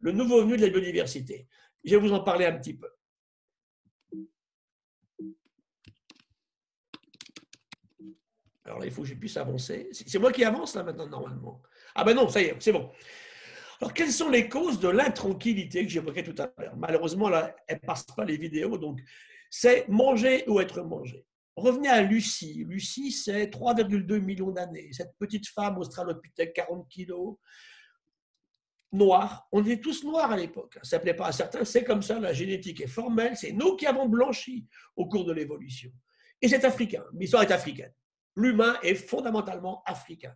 le 0.00 0.12
nouveau 0.12 0.40
venu 0.40 0.56
de 0.56 0.62
la 0.62 0.70
biodiversité. 0.70 1.46
Je 1.84 1.90
vais 1.90 2.00
vous 2.00 2.14
en 2.14 2.20
parler 2.20 2.46
un 2.46 2.56
petit 2.56 2.74
peu. 2.74 2.88
Alors 8.68 8.80
là, 8.80 8.86
il 8.86 8.92
faut 8.92 9.02
que 9.02 9.08
je 9.08 9.14
puisse 9.14 9.36
avancer. 9.36 9.88
C'est 9.92 10.18
moi 10.18 10.30
qui 10.30 10.44
avance 10.44 10.74
là 10.74 10.82
maintenant, 10.82 11.08
normalement. 11.08 11.62
Ah 11.94 12.04
ben 12.04 12.14
non, 12.14 12.28
ça 12.28 12.42
y 12.42 12.44
est, 12.44 12.56
c'est 12.60 12.72
bon. 12.72 12.90
Alors, 13.80 13.94
quelles 13.94 14.12
sont 14.12 14.28
les 14.28 14.48
causes 14.48 14.78
de 14.78 14.88
l'intranquillité 14.88 15.84
que 15.84 15.88
j'évoquais 15.88 16.22
tout 16.22 16.34
à 16.40 16.52
l'heure? 16.58 16.76
Malheureusement, 16.76 17.28
là, 17.28 17.54
elles 17.66 17.78
ne 17.80 17.86
passent 17.86 18.04
pas 18.04 18.24
les 18.24 18.36
vidéos, 18.36 18.76
donc 18.76 19.00
c'est 19.50 19.88
manger 19.88 20.44
ou 20.48 20.60
être 20.60 20.82
mangé. 20.82 21.24
Revenez 21.56 21.88
à 21.88 22.02
Lucie. 22.02 22.64
Lucie, 22.68 23.10
c'est 23.10 23.46
3,2 23.46 24.20
millions 24.20 24.50
d'années. 24.50 24.90
Cette 24.92 25.14
petite 25.18 25.48
femme 25.48 25.78
australopithèque, 25.78 26.52
40 26.54 26.88
kilos, 26.88 27.36
noire. 28.92 29.48
On 29.50 29.64
était 29.64 29.80
tous 29.80 30.04
noirs 30.04 30.30
à 30.30 30.36
l'époque. 30.36 30.78
Ça 30.82 30.98
ne 30.98 31.02
plaît 31.02 31.14
pas 31.14 31.28
à 31.28 31.32
certains, 31.32 31.64
c'est 31.64 31.84
comme 31.84 32.02
ça, 32.02 32.18
la 32.20 32.32
génétique 32.32 32.80
est 32.80 32.86
formelle. 32.86 33.36
C'est 33.36 33.52
nous 33.52 33.76
qui 33.76 33.86
avons 33.86 34.08
blanchi 34.08 34.66
au 34.94 35.06
cours 35.06 35.24
de 35.24 35.32
l'évolution. 35.32 35.90
Et 36.42 36.48
c'est 36.48 36.64
africain. 36.64 37.04
L'histoire 37.14 37.42
est 37.42 37.50
africaine 37.50 37.92
l'humain 38.38 38.78
est 38.82 38.94
fondamentalement 38.94 39.82
africain. 39.84 40.34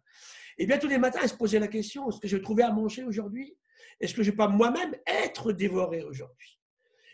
Et 0.59 0.67
bien 0.67 0.79
tous 0.79 0.89
les 0.89 0.99
matins, 0.99 1.21
elle 1.23 1.29
se 1.29 1.35
posait 1.35 1.59
la 1.59 1.69
question, 1.69 2.09
est-ce 2.09 2.21
que 2.21 2.29
je 2.29 2.37
vais 2.37 2.43
trouver 2.43 2.63
à 2.63 2.73
manger 2.73 3.05
aujourd'hui? 3.05 3.57
Est-ce 4.01 4.15
que 4.15 4.23
je 4.23 4.31
vais 4.31 4.37
pas 4.37 4.49
moi-même 4.49 4.95
être 5.07 5.53
dévoré 5.53 6.03
aujourd'hui? 6.03 6.61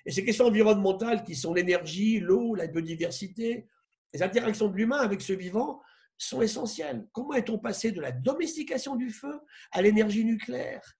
Et 0.07 0.11
ces 0.11 0.25
questions 0.25 0.47
environnementales 0.47 1.23
qui 1.23 1.35
sont 1.35 1.53
l'énergie, 1.53 2.19
l'eau, 2.19 2.55
la 2.55 2.67
biodiversité, 2.67 3.69
les 4.13 4.23
interactions 4.23 4.69
de 4.69 4.77
l'humain 4.77 4.99
avec 4.99 5.21
ce 5.21 5.35
vivant 5.35 5.83
sont 6.17 6.41
essentielles. 6.43 7.07
Comment 7.13 7.35
est-on 7.35 7.59
passé 7.59 7.93
de 7.93 8.01
la 8.01 8.11
domestication 8.11 8.97
du 8.97 9.11
feu 9.11 9.41
à 9.71 9.83
l'énergie 9.83 10.25
nucléaire? 10.25 10.95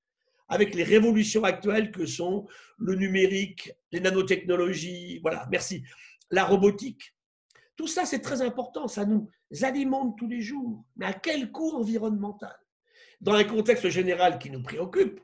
Avec 0.49 0.75
les 0.75 0.85
révolutions 0.85 1.45
actuelles 1.45 1.91
que 1.91 2.07
sont 2.07 2.47
le 2.79 2.95
numérique, 2.95 3.73
les 3.93 4.01
nanotechnologies, 4.01 5.21
voilà, 5.21 5.47
merci, 5.51 5.83
la 6.31 6.45
robotique. 6.45 7.15
Tout 7.79 7.87
ça, 7.87 8.05
c'est 8.05 8.19
très 8.19 8.43
important, 8.43 8.89
ça 8.89 9.07
nous 9.07 9.31
alimente 9.63 10.19
tous 10.19 10.27
les 10.27 10.41
jours. 10.41 10.85
Mais 10.97 11.07
à 11.07 11.13
quel 11.13 11.53
coût 11.53 11.71
environnemental? 11.77 12.59
Dans 13.21 13.35
un 13.35 13.45
contexte 13.45 13.89
général 13.89 14.41
qui 14.41 14.51
nous 14.51 14.65
préoccupe, 14.65 15.21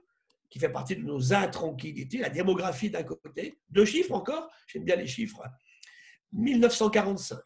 qui 0.48 0.60
fait 0.60 0.68
partie 0.68 0.94
de 0.94 1.02
nos 1.02 1.34
intranquillités, 1.34 2.18
la 2.18 2.28
démographie 2.28 2.90
d'un 2.90 3.02
côté, 3.02 3.58
deux 3.70 3.84
chiffres 3.84 4.12
encore, 4.12 4.48
j'aime 4.68 4.84
bien 4.84 4.94
les 4.94 5.08
chiffres, 5.08 5.42
1945, 6.30 7.40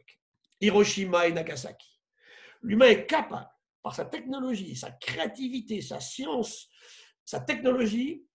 Hiroshima 0.60 1.26
et 1.26 1.32
Nagasaki. 1.32 2.02
L'humain 2.62 2.88
est 2.88 3.06
capable, 3.06 3.49
par 3.82 3.94
sa 3.94 4.05
technologie, 4.05 4.76
sa 4.76 4.90
créativité, 4.90 5.81
sa 5.81 6.00
science, 6.00 6.69
sa 7.25 7.40
technologie, 7.40 8.26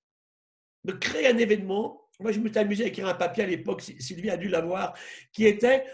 de 0.83 0.93
créer 0.93 1.27
un 1.27 1.37
événement. 1.37 2.09
Moi, 2.19 2.31
je 2.31 2.39
me 2.39 2.49
suis 2.49 2.57
amusé 2.57 2.85
à 2.85 2.87
écrire 2.87 3.07
un 3.07 3.13
papier 3.13 3.43
à 3.43 3.47
l'époque, 3.47 3.81
Sylvie 3.81 4.31
a 4.31 4.37
dû 4.37 4.47
l'avoir, 4.47 4.97
qui 5.31 5.45
était 5.45 5.85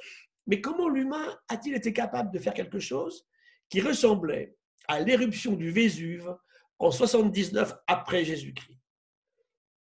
mais 0.50 0.62
comment 0.62 0.89
l'humain 0.89 1.38
a-t-il 1.48 1.75
été 1.75 1.94
capable 1.94 2.32
de 2.32 2.39
faire 2.39 2.56
quelque 2.56 2.79
chose 2.79 3.27
qui 3.70 3.82
ressemblait 3.82 4.56
à 4.88 5.00
l'éruption 5.00 5.53
du 5.53 5.70
Vésuve 5.70 6.36
en 6.79 6.89
79 6.89 7.75
après 7.86 8.25
Jésus-Christ? 8.25 8.79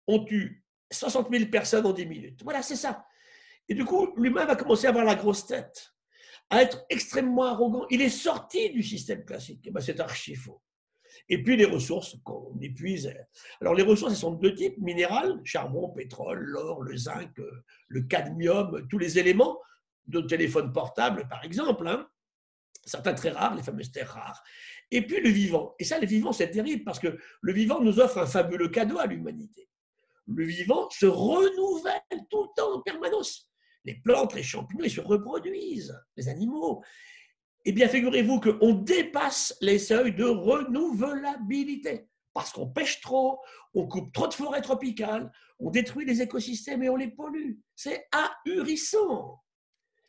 On 0.06 0.26
tue 0.26 0.62
60 0.92 1.30
000 1.32 1.50
personnes 1.50 1.86
en 1.86 1.94
10 1.94 2.06
minutes. 2.06 2.40
Voilà, 2.44 2.60
c'est 2.60 2.76
ça. 2.76 3.06
Et 3.66 3.74
du 3.74 3.86
coup, 3.86 4.12
l'humain 4.16 4.44
va 4.44 4.56
commencer 4.56 4.86
à 4.86 4.90
avoir 4.90 5.06
la 5.06 5.14
grosse 5.14 5.46
tête, 5.46 5.94
à 6.50 6.62
être 6.62 6.84
extrêmement 6.90 7.44
arrogant. 7.44 7.86
Il 7.88 8.02
est 8.02 8.10
sorti 8.10 8.68
du 8.68 8.82
système 8.82 9.24
classique. 9.24 9.62
Eh 9.64 9.70
ben, 9.70 9.80
c'est 9.80 10.00
archi 10.00 10.34
faux. 10.34 10.60
Et 11.30 11.42
puis 11.42 11.56
les 11.56 11.64
ressources 11.64 12.16
qu'on 12.24 12.58
épuise. 12.60 13.10
Alors 13.62 13.72
les 13.72 13.82
ressources, 13.82 14.12
elles 14.12 14.18
sont 14.18 14.34
de 14.34 14.46
deux 14.50 14.54
types, 14.54 14.76
minérales, 14.76 15.40
charbon, 15.44 15.88
pétrole, 15.88 16.40
l'or, 16.40 16.82
le 16.82 16.94
zinc, 16.94 17.32
le 17.86 18.02
cadmium, 18.02 18.86
tous 18.90 18.98
les 18.98 19.18
éléments 19.18 19.58
de 20.08 20.20
téléphone 20.20 20.72
portable, 20.72 21.28
par 21.28 21.44
exemple, 21.44 21.86
hein. 21.86 22.08
certains 22.84 23.14
très 23.14 23.30
rares, 23.30 23.54
les 23.54 23.62
fameuses 23.62 23.92
terres 23.92 24.10
rares. 24.10 24.42
Et 24.90 25.06
puis 25.06 25.20
le 25.20 25.28
vivant. 25.28 25.74
Et 25.78 25.84
ça, 25.84 25.98
le 25.98 26.06
vivant, 26.06 26.32
c'est 26.32 26.50
terrible 26.50 26.84
parce 26.84 26.98
que 26.98 27.18
le 27.40 27.52
vivant 27.52 27.80
nous 27.80 28.00
offre 28.00 28.18
un 28.18 28.26
fabuleux 28.26 28.68
cadeau 28.68 28.98
à 28.98 29.06
l'humanité. 29.06 29.68
Le 30.26 30.44
vivant 30.44 30.88
se 30.90 31.06
renouvelle 31.06 32.26
tout 32.30 32.42
le 32.42 32.48
temps 32.56 32.74
en 32.74 32.80
permanence. 32.80 33.50
Les 33.84 33.94
plantes, 33.94 34.34
les 34.34 34.42
champignons, 34.42 34.84
ils 34.84 34.90
se 34.90 35.00
reproduisent, 35.00 35.98
les 36.16 36.28
animaux. 36.28 36.82
Eh 37.64 37.72
bien, 37.72 37.88
figurez-vous 37.88 38.40
qu'on 38.40 38.72
dépasse 38.72 39.56
les 39.60 39.78
seuils 39.78 40.14
de 40.14 40.24
renouvelabilité 40.24 42.08
parce 42.38 42.52
qu'on 42.52 42.68
pêche 42.68 43.00
trop, 43.00 43.40
on 43.74 43.88
coupe 43.88 44.12
trop 44.12 44.28
de 44.28 44.34
forêts 44.34 44.60
tropicales, 44.60 45.32
on 45.58 45.70
détruit 45.70 46.06
les 46.06 46.22
écosystèmes 46.22 46.84
et 46.84 46.88
on 46.88 46.94
les 46.94 47.08
pollue. 47.08 47.54
C'est 47.74 48.06
ahurissant. 48.12 49.42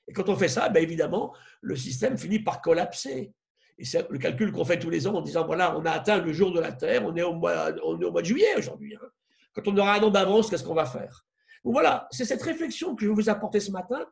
Et 0.10 0.13
quand 0.13 0.28
on 0.28 0.36
fait 0.36 0.48
ça, 0.48 0.70
ben 0.70 0.82
évidemment, 0.82 1.34
le 1.62 1.75
système 1.75 2.18
finit 2.18 2.39
par 2.39 2.62
collapser. 2.62 3.32
Et 3.78 3.86
c'est 3.86 4.10
le 4.10 4.18
calcul 4.18 4.51
qu'on 4.51 4.66
fait 4.66 4.80
tous 4.80 4.89
les 4.89 5.08
ans 5.08 5.13
en 5.13 5.22
disant, 5.22 5.46
voilà, 5.46 5.78
on 5.78 5.86
a 5.86 5.92
atteint 5.92 6.18
le 6.18 6.34
jour 6.34 6.51
de 6.51 6.60
la 6.60 6.72
Terre, 6.74 7.06
on 7.06 7.16
est 7.16 7.22
au 7.22 7.34
mois, 7.34 7.72
on 7.86 8.01
est 8.01 8.06
au 8.06 8.12
mois 8.12 8.22
de 8.22 8.28
juillet 8.28 8.56
aujourd'hui. 8.58 8.96
Hein. 8.96 9.08
Quand 9.54 9.68
on 9.68 9.78
aura 9.78 9.96
un 9.96 10.01
an 10.01 10.10
d'avance, 10.10 10.50
qu'est-ce 10.50 10.63
qu'on 10.63 10.74
va 10.74 10.86
faire? 10.86 11.25
Donc 11.63 11.74
voilà, 11.74 12.08
c'est 12.10 12.25
cette 12.25 12.42
réflexion 12.42 12.96
que 12.96 13.06
je 13.06 13.10
vais 13.10 13.16
vous 13.16 13.30
apporter 13.30 13.60
ce 13.60 13.72
matin, 13.72 14.04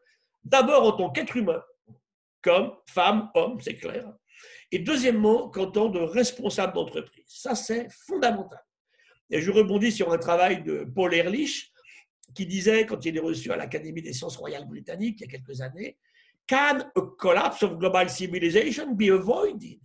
d'abord 0.43 0.83
en 0.83 0.91
tant 0.91 1.09
qu'être 1.09 1.35
humain, 1.35 1.61
comme 2.41 2.73
femme, 2.87 3.29
homme, 3.33 3.59
c'est 3.59 3.75
clair, 3.75 4.13
et 4.71 4.79
deuxièmement, 4.79 5.49
qu'en 5.49 5.71
tant 5.71 5.91
que 5.91 5.97
responsable 5.97 6.73
d'entreprise. 6.73 7.25
Ça, 7.27 7.55
c'est 7.55 7.87
fondamental. 7.89 8.61
Et 9.29 9.41
je 9.41 9.51
rebondis 9.51 9.91
sur 9.91 10.11
un 10.11 10.17
travail 10.17 10.63
de 10.63 10.85
Paul 10.93 11.13
Ehrlich 11.13 11.71
qui 12.33 12.45
disait, 12.45 12.85
quand 12.85 13.03
il 13.05 13.17
est 13.17 13.21
reçu 13.21 13.51
à 13.51 13.57
l'Académie 13.57 14.01
des 14.01 14.13
sciences 14.13 14.37
royales 14.37 14.67
britanniques 14.67 15.21
il 15.21 15.25
y 15.25 15.27
a 15.27 15.31
quelques 15.31 15.61
années, 15.61 15.97
Can 16.47 16.79
a 16.95 17.01
collapse 17.17 17.63
of 17.63 17.77
global 17.77 18.09
civilization 18.09 18.95
be 18.95 19.09
avoided? 19.11 19.79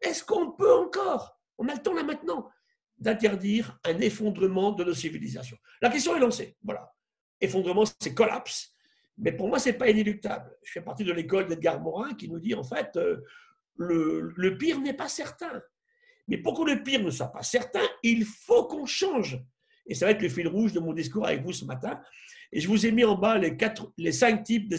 Est-ce 0.00 0.24
qu'on 0.24 0.52
peut 0.52 0.74
encore, 0.74 1.38
on 1.58 1.68
a 1.68 1.74
le 1.74 1.82
temps 1.82 1.94
là 1.94 2.02
maintenant, 2.02 2.48
d'interdire 2.98 3.78
un 3.84 3.98
effondrement 4.00 4.72
de 4.72 4.84
nos 4.84 4.94
civilisations? 4.94 5.56
La 5.80 5.90
question 5.90 6.16
est 6.16 6.20
lancée. 6.20 6.56
Voilà. 6.62 6.92
Effondrement, 7.40 7.84
c'est 8.00 8.14
collapse. 8.14 8.72
Mais 9.16 9.32
pour 9.32 9.48
moi, 9.48 9.58
ce 9.58 9.68
n'est 9.68 9.76
pas 9.76 9.88
inéluctable. 9.88 10.56
Je 10.62 10.72
fais 10.72 10.80
partie 10.80 11.04
de 11.04 11.12
l'école 11.12 11.46
d'Edgar 11.46 11.80
Morin 11.80 12.14
qui 12.14 12.28
nous 12.28 12.40
dit, 12.40 12.54
en 12.54 12.64
fait, 12.64 12.96
euh, 12.96 13.18
le, 13.76 14.32
le 14.36 14.58
pire 14.58 14.80
n'est 14.80 14.94
pas 14.94 15.08
certain. 15.08 15.62
Mais 16.26 16.38
pour 16.38 16.58
que 16.58 16.68
le 16.68 16.82
pire 16.82 17.02
ne 17.02 17.10
soit 17.10 17.32
pas 17.32 17.42
certain, 17.42 17.86
il 18.02 18.24
faut 18.24 18.66
qu'on 18.66 18.86
change. 18.86 19.40
Et 19.88 19.94
ça 19.94 20.06
va 20.06 20.12
être 20.12 20.22
le 20.22 20.28
fil 20.28 20.46
rouge 20.46 20.72
de 20.72 20.80
mon 20.80 20.92
discours 20.92 21.26
avec 21.26 21.42
vous 21.42 21.52
ce 21.52 21.64
matin. 21.64 22.00
Et 22.52 22.60
je 22.60 22.68
vous 22.68 22.86
ai 22.86 22.92
mis 22.92 23.04
en 23.04 23.16
bas 23.16 23.38
les, 23.38 23.56
quatre, 23.56 23.92
les 23.96 24.12
cinq 24.12 24.44
types 24.44 24.72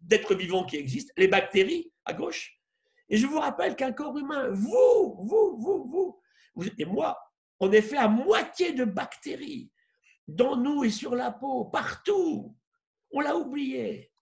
d'êtres 0.00 0.34
vivants 0.34 0.64
qui 0.64 0.76
existent. 0.76 1.12
Les 1.16 1.28
bactéries, 1.28 1.90
à 2.04 2.12
gauche. 2.12 2.60
Et 3.08 3.16
je 3.16 3.26
vous 3.26 3.40
rappelle 3.40 3.74
qu'un 3.74 3.92
corps 3.92 4.16
humain, 4.16 4.48
vous, 4.50 5.16
vous, 5.18 5.56
vous, 5.58 5.90
vous, 5.90 6.20
et 6.78 6.84
moi, 6.84 7.18
on 7.58 7.72
est 7.72 7.82
fait 7.82 7.96
à 7.96 8.08
moitié 8.08 8.72
de 8.72 8.84
bactéries. 8.84 9.70
Dans 10.28 10.56
nous 10.56 10.84
et 10.84 10.90
sur 10.90 11.14
la 11.14 11.30
peau, 11.30 11.64
partout. 11.64 12.56
On 13.10 13.20
l'a 13.20 13.36
oublié. 13.36 14.12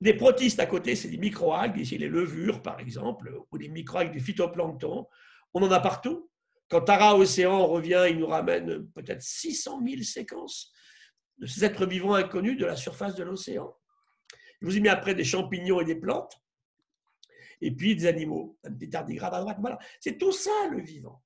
Les 0.00 0.14
protistes 0.14 0.60
à 0.60 0.66
côté, 0.66 0.96
c'est 0.96 1.08
des 1.08 1.16
microalgues, 1.16 1.78
ici 1.78 1.96
les 1.96 2.08
levures 2.08 2.60
par 2.60 2.78
exemple, 2.78 3.34
ou 3.50 3.56
les 3.56 3.68
microalgues 3.68 4.12
du 4.12 4.20
phytoplancton. 4.20 5.06
On 5.54 5.62
en 5.62 5.70
a 5.70 5.80
partout. 5.80 6.28
Quand 6.74 6.80
Tara 6.80 7.16
Océan 7.16 7.68
revient, 7.68 8.04
il 8.10 8.18
nous 8.18 8.26
ramène 8.26 8.88
peut-être 8.88 9.22
600 9.22 9.80
000 9.86 10.02
séquences 10.02 10.72
de 11.38 11.46
ces 11.46 11.64
êtres 11.64 11.86
vivants 11.86 12.14
inconnus 12.14 12.58
de 12.58 12.66
la 12.66 12.74
surface 12.74 13.14
de 13.14 13.22
l'océan. 13.22 13.72
Je 14.60 14.66
vous 14.66 14.76
ai 14.76 14.80
mis 14.80 14.88
après 14.88 15.14
des 15.14 15.22
champignons 15.22 15.80
et 15.80 15.84
des 15.84 15.94
plantes, 15.94 16.36
et 17.60 17.70
puis 17.70 17.94
des 17.94 18.06
animaux, 18.06 18.58
des 18.68 18.90
tardigrades 18.90 19.34
à 19.34 19.40
droite. 19.40 19.58
C'est 20.00 20.18
tout 20.18 20.32
ça 20.32 20.50
le 20.72 20.82
vivant. 20.82 21.22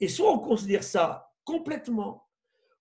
Et 0.00 0.06
soit 0.06 0.30
on 0.30 0.38
considère 0.38 0.84
ça 0.84 1.32
complètement 1.44 2.28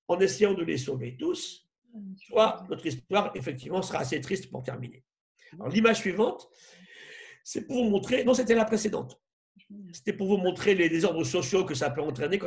en 0.09 0.19
essayant 0.19 0.53
de 0.53 0.65
les 0.65 0.77
sauver 0.77 1.15
tous, 1.15 1.69
soit 2.17 2.65
notre 2.69 2.85
histoire, 2.85 3.31
effectivement, 3.35 3.81
sera 3.81 3.99
assez 3.99 4.19
triste 4.19 4.51
pour 4.51 4.61
terminer. 4.61 5.05
L'image 5.71 5.99
suivante, 5.99 6.49
c'est 7.45 7.65
pour 7.65 7.81
vous 7.81 7.89
montrer, 7.89 8.25
non, 8.25 8.33
c'était 8.33 8.55
la 8.55 8.65
précédente. 8.65 9.21
C'était 9.93 10.13
pour 10.13 10.27
vous 10.27 10.37
montrer 10.37 10.73
les 10.73 10.89
désordres 10.89 11.25
sociaux 11.25 11.63
que 11.63 11.75
ça 11.75 11.89
peut 11.89 12.01
entraîner. 12.01 12.39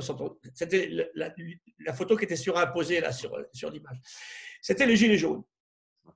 C'était 0.55 0.91
la, 1.15 1.93
photo 1.93 2.17
qui 2.17 2.25
était 2.25 2.37
surimposée 2.37 3.01
là 3.01 3.13
sur, 3.13 3.37
l'image. 3.71 3.99
C'était 4.61 4.87
les 4.87 4.97
Gilets 4.97 5.19
jaunes. 5.19 5.43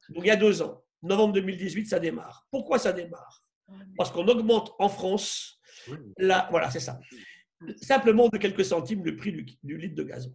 Donc, 0.08 0.25
il 0.25 0.26
y 0.26 0.30
a 0.30 0.36
deux 0.36 0.62
ans, 0.62 0.84
novembre 1.02 1.34
2018, 1.34 1.86
ça 1.86 2.00
démarre. 2.00 2.46
Pourquoi 2.50 2.78
ça 2.78 2.92
démarre? 2.92 3.44
Parce 3.96 4.10
qu'on 4.10 4.26
augmente 4.26 4.72
en 4.78 4.88
France, 4.88 5.60
voilà, 6.18 6.70
c'est 6.70 6.80
ça, 6.80 6.98
simplement 7.80 8.28
de 8.28 8.38
quelques 8.38 8.64
centimes 8.64 9.04
le 9.04 9.16
prix 9.16 9.32
du, 9.62 9.78
litre 9.78 9.94
de 9.94 10.02
gazon. 10.02 10.32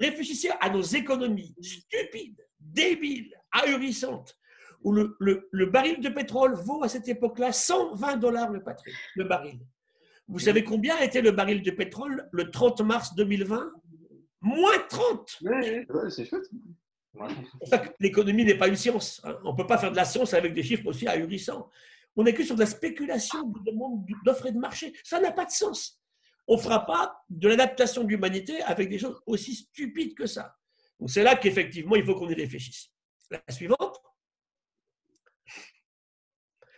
Réfléchissez 0.00 0.50
à 0.60 0.70
nos 0.70 0.82
économies 0.82 1.54
stupides, 1.60 2.46
débiles, 2.60 3.34
ahurissantes, 3.50 4.38
où 4.82 4.92
le, 4.92 5.16
le, 5.18 5.66
baril 5.66 6.00
de 6.00 6.08
pétrole 6.08 6.54
vaut 6.54 6.82
à 6.82 6.88
cette 6.88 7.08
époque-là 7.08 7.52
120 7.52 8.16
dollars 8.16 8.50
le, 8.50 8.62
le 9.16 9.24
baril. 9.24 9.60
Vous 10.32 10.38
savez 10.38 10.64
combien 10.64 10.98
était 11.00 11.20
le 11.20 11.30
baril 11.30 11.62
de 11.62 11.70
pétrole 11.70 12.26
le 12.32 12.50
30 12.50 12.80
mars 12.80 13.14
2020 13.14 13.70
Moins 14.40 14.78
30 14.88 15.38
C'est 16.08 16.24
chouette. 16.24 16.48
L'économie 18.00 18.46
n'est 18.46 18.56
pas 18.56 18.68
une 18.68 18.76
science. 18.76 19.20
Hein. 19.24 19.36
On 19.44 19.52
ne 19.52 19.56
peut 19.58 19.66
pas 19.66 19.76
faire 19.76 19.90
de 19.90 19.96
la 19.96 20.06
science 20.06 20.32
avec 20.32 20.54
des 20.54 20.62
chiffres 20.62 20.86
aussi 20.86 21.06
ahurissants. 21.06 21.68
On 22.16 22.24
n'est 22.24 22.32
que 22.32 22.42
sur 22.44 22.54
de 22.54 22.60
la 22.60 22.66
spéculation 22.66 23.42
de 23.42 23.60
demande 23.70 24.06
d'offres 24.24 24.46
et 24.46 24.52
de 24.52 24.58
marché. 24.58 24.94
Ça 25.04 25.20
n'a 25.20 25.32
pas 25.32 25.44
de 25.44 25.50
sens. 25.50 26.00
On 26.48 26.56
ne 26.56 26.60
fera 26.60 26.86
pas 26.86 27.14
de 27.28 27.48
l'adaptation 27.48 28.02
de 28.02 28.08
l'humanité 28.08 28.62
avec 28.62 28.88
des 28.88 28.98
choses 28.98 29.20
aussi 29.26 29.54
stupides 29.54 30.14
que 30.14 30.26
ça. 30.26 30.56
Donc 30.98 31.10
c'est 31.10 31.22
là 31.22 31.36
qu'effectivement, 31.36 31.94
il 31.94 32.04
faut 32.04 32.14
qu'on 32.14 32.30
y 32.30 32.34
réfléchisse. 32.34 32.90
La 33.30 33.42
suivante. 33.50 34.01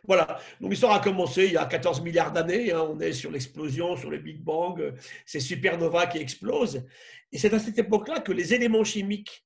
Voilà, 0.07 0.39
donc 0.61 0.71
l'histoire 0.71 0.95
a 0.95 1.01
commencé 1.01 1.47
il 1.47 1.53
y 1.53 1.57
a 1.57 1.65
14 1.65 2.03
milliards 2.03 2.33
d'années, 2.33 2.73
hein. 2.73 2.83
on 2.83 3.01
est 3.01 3.13
sur 3.13 3.31
l'explosion, 3.31 3.97
sur 3.97 4.11
le 4.11 4.19
Big 4.19 4.39
Bang, 4.39 4.95
ces 5.25 5.41
supernovas 5.41 6.09
qui 6.09 6.19
explosent. 6.19 6.85
Et 7.33 7.39
c'est 7.39 7.55
à 7.55 7.59
cette 7.59 7.79
époque-là 7.79 8.21
que 8.21 8.33
les 8.33 8.53
éléments 8.53 8.85
chimiques 8.85 9.45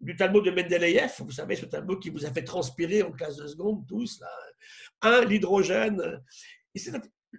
du 0.00 0.14
Talmud 0.14 0.44
de 0.44 0.50
Mendeleïev, 0.50 1.10
vous 1.20 1.30
savez, 1.30 1.56
ce 1.56 1.64
Talmud 1.64 1.98
qui 1.98 2.10
vous 2.10 2.26
a 2.26 2.30
fait 2.30 2.44
transpirer 2.44 3.02
en 3.02 3.12
classe 3.12 3.36
de 3.36 3.46
seconde, 3.46 3.86
tous, 3.86 4.20
là, 4.20 4.28
un, 5.02 5.24
l'hydrogène, 5.24 6.22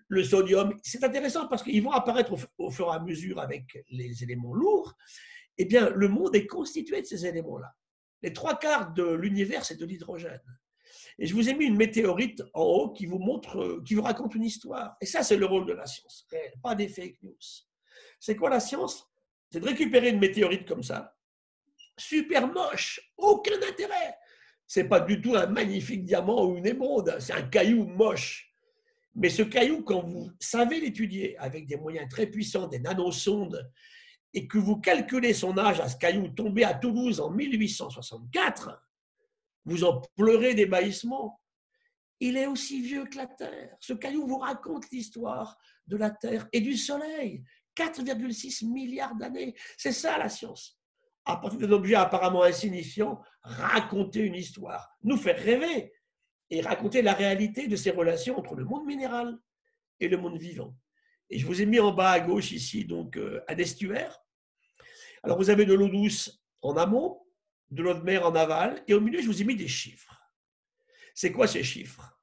le 0.08 0.24
sodium, 0.24 0.76
c'est 0.84 1.04
intéressant 1.04 1.48
parce 1.48 1.62
qu'ils 1.62 1.84
vont 1.84 1.92
apparaître 1.92 2.34
au, 2.58 2.72
fur 2.72 2.88
et 2.88 2.96
à 2.96 3.00
mesure 3.00 3.40
avec 3.40 3.84
les 3.90 4.24
éléments 4.24 4.54
lourds. 4.54 4.96
Eh 5.58 5.66
bien, 5.66 5.90
le 5.92 6.08
monde 6.08 6.36
est 6.36 6.48
constitué 6.48 7.02
de 7.02 7.06
ces 7.06 7.26
éléments-là. 7.26 7.74
Les 8.24 8.34
trois 8.34 8.58
quarts 8.58 8.92
de 8.94 9.14
l'univers, 9.14 9.64
c'est 9.64 9.80
de 9.80 9.86
l'hydrogène. 9.86 10.42
Et 11.18 11.28
je 11.28 11.34
vous 11.34 11.50
ai 11.50 11.54
mis 11.54 11.66
une 11.66 11.78
météorite 11.78 12.44
en 12.54 12.64
haut 12.64 12.90
qui 12.92 13.06
vous 13.06 13.20
montre, 13.20 13.62
euh, 13.62 13.84
qui 13.86 13.96
vous 13.96 14.02
raconte 14.02 14.36
une 14.36 14.44
histoire. 14.44 14.98
Et 15.00 15.06
ça, 15.06 15.24
c'est 15.24 15.38
le 15.38 15.46
rôle 15.46 15.66
de 15.66 15.74
la 15.74 15.86
science, 15.86 16.28
pas 16.62 16.76
des 16.76 16.90
fake 16.90 17.24
news. 17.24 17.38
C'est 18.20 18.36
quoi 18.36 18.50
la 18.50 18.60
science? 18.60 19.10
C'est 19.50 19.60
de 19.60 19.66
récupérer 19.66 20.10
une 20.10 20.20
météorite 20.20 20.68
comme 20.68 20.84
ça, 20.84 21.16
super 21.98 22.48
moche, 22.48 23.00
aucun 23.18 23.56
intérêt. 23.68 24.18
C'est 24.68 24.90
pas 24.90 25.00
du 25.00 25.22
tout 25.22 25.36
un 25.36 25.46
magnifique 25.46 26.04
diamant 26.04 26.46
ou 26.46 26.58
une 26.58 26.66
émeraude, 26.66 27.16
c'est 27.20 27.34
un 27.34 27.44
caillou 27.44 27.86
moche. 27.86 28.52
Mais 29.14 29.30
ce 29.30 29.44
caillou, 29.44 29.84
quand 29.84 30.02
vous 30.02 30.30
savez 30.40 30.82
l'étudier 30.82 31.38
avec 31.38 31.68
des 31.68 31.78
moyens 31.78 32.10
très 32.10 32.28
puissants, 32.28 32.68
des 32.68 32.80
nanosondes, 32.80 33.72
et 34.34 34.48
que 34.48 34.58
vous 34.58 34.76
calculez 34.78 35.34
son 35.34 35.58
âge 35.58 35.80
à 35.80 35.88
ce 35.88 35.96
caillou 35.96 36.28
tombé 36.28 36.66
à 36.66 36.74
Toulouse 36.74 37.22
en 37.22 37.30
1864, 37.32 38.82
vous 39.66 39.84
en 39.84 40.02
pleurez 40.16 40.54
d'ébahissement. 40.54 41.42
Il 42.20 42.38
est 42.38 42.48
aussi 42.48 42.82
vieux 42.82 43.06
que 43.06 43.18
la 43.18 43.28
Terre. 43.28 43.76
Ce 43.80 43.94
caillou 43.94 44.26
vous 44.26 44.38
raconte 44.38 44.90
l'histoire 44.92 45.58
de 45.88 45.98
la 45.98 46.12
Terre 46.12 46.48
et 46.54 46.62
du 46.62 46.78
Soleil. 46.78 47.44
4,6 47.76 48.72
milliards 48.72 49.16
d'années. 49.16 49.54
C'est 49.78 49.92
ça 49.92 50.18
la 50.18 50.30
science. 50.30 50.80
À 51.26 51.38
partir 51.38 51.60
d'un 51.60 51.72
objet 51.72 51.96
apparemment 51.96 52.44
insignifiant, 52.44 53.22
raconter 53.42 54.22
une 54.22 54.36
histoire, 54.36 54.96
nous 55.04 55.18
faire 55.18 55.38
rêver 55.38 55.92
et 56.50 56.62
raconter 56.62 57.02
la 57.02 57.14
réalité 57.14 57.68
de 57.68 57.76
ces 57.76 57.92
relations 57.92 58.38
entre 58.38 58.56
le 58.56 58.64
monde 58.64 58.86
minéral 58.86 59.38
et 60.00 60.08
le 60.08 60.18
monde 60.18 60.38
vivant. 60.38 60.76
Et 61.30 61.40
je 61.40 61.46
vous 61.46 61.62
ai 61.62 61.66
mis 61.66 61.80
en 61.80 61.92
bas 61.92 62.12
à 62.12 62.20
gauche 62.20 62.52
ici 62.52 62.86
donc 62.86 63.18
euh, 63.18 63.42
un 63.48 63.58
estuaire. 63.58 64.20
Alors 65.24 65.38
vous 65.38 65.50
avez 65.50 65.66
de 65.66 65.74
l'eau 65.74 65.90
douce 65.90 66.44
en 66.62 66.78
amont, 66.78 67.25
de 67.72 67.84
l'eau 67.84 67.94
de 67.94 68.02
mer 68.02 68.26
en 68.26 68.36
aval, 68.36 68.84
et 68.88 68.94
au 68.94 69.02
milieu, 69.02 69.22
je 69.22 69.28
vous 69.28 69.42
ai 69.42 69.46
mis 69.46 69.56
des 69.56 69.68
chiffres. 69.68 70.22
C'est 71.14 71.32
quoi 71.32 71.48
ces 71.48 71.64
chiffres? 71.64 72.20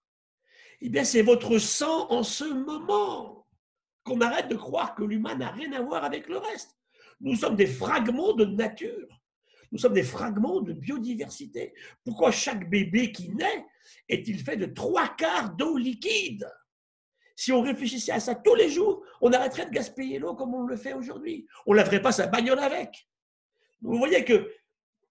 Eh 0.80 0.88
bien, 0.88 1.04
c'est 1.04 1.22
votre 1.22 1.58
sang 1.58 2.10
en 2.10 2.22
ce 2.22 2.44
moment. 2.44 3.46
Qu'on 4.04 4.20
arrête 4.20 4.48
de 4.48 4.56
croire 4.56 4.94
que 4.94 5.04
l'humain 5.04 5.36
n'a 5.36 5.50
rien 5.50 5.72
à 5.72 5.80
voir 5.80 6.04
avec 6.04 6.28
le 6.28 6.38
reste. 6.38 6.76
Nous 7.20 7.36
sommes 7.36 7.54
des 7.54 7.68
fragments 7.68 8.32
de 8.32 8.44
nature. 8.44 9.22
Nous 9.70 9.78
sommes 9.78 9.94
des 9.94 10.02
fragments 10.02 10.60
de 10.60 10.72
biodiversité. 10.72 11.72
Pourquoi 12.04 12.30
chaque 12.32 12.68
bébé 12.68 13.12
qui 13.12 13.30
naît 13.30 13.64
est-il 14.08 14.42
fait 14.42 14.56
de 14.56 14.66
trois 14.66 15.08
quarts 15.14 15.54
d'eau 15.54 15.76
liquide? 15.76 16.50
Si 17.36 17.52
on 17.52 17.62
réfléchissait 17.62 18.12
à 18.12 18.20
ça 18.20 18.34
tous 18.34 18.54
les 18.54 18.68
jours, 18.68 19.04
on 19.20 19.32
arrêterait 19.32 19.66
de 19.66 19.70
gaspiller 19.70 20.18
l'eau 20.18 20.34
comme 20.34 20.54
on 20.54 20.64
le 20.64 20.76
fait 20.76 20.92
aujourd'hui. 20.92 21.46
On 21.64 21.72
ne 21.72 21.78
laverait 21.78 22.02
pas 22.02 22.12
sa 22.12 22.26
bagnole 22.26 22.58
avec. 22.58 23.08
Vous 23.80 23.96
voyez 23.96 24.24
que 24.24 24.52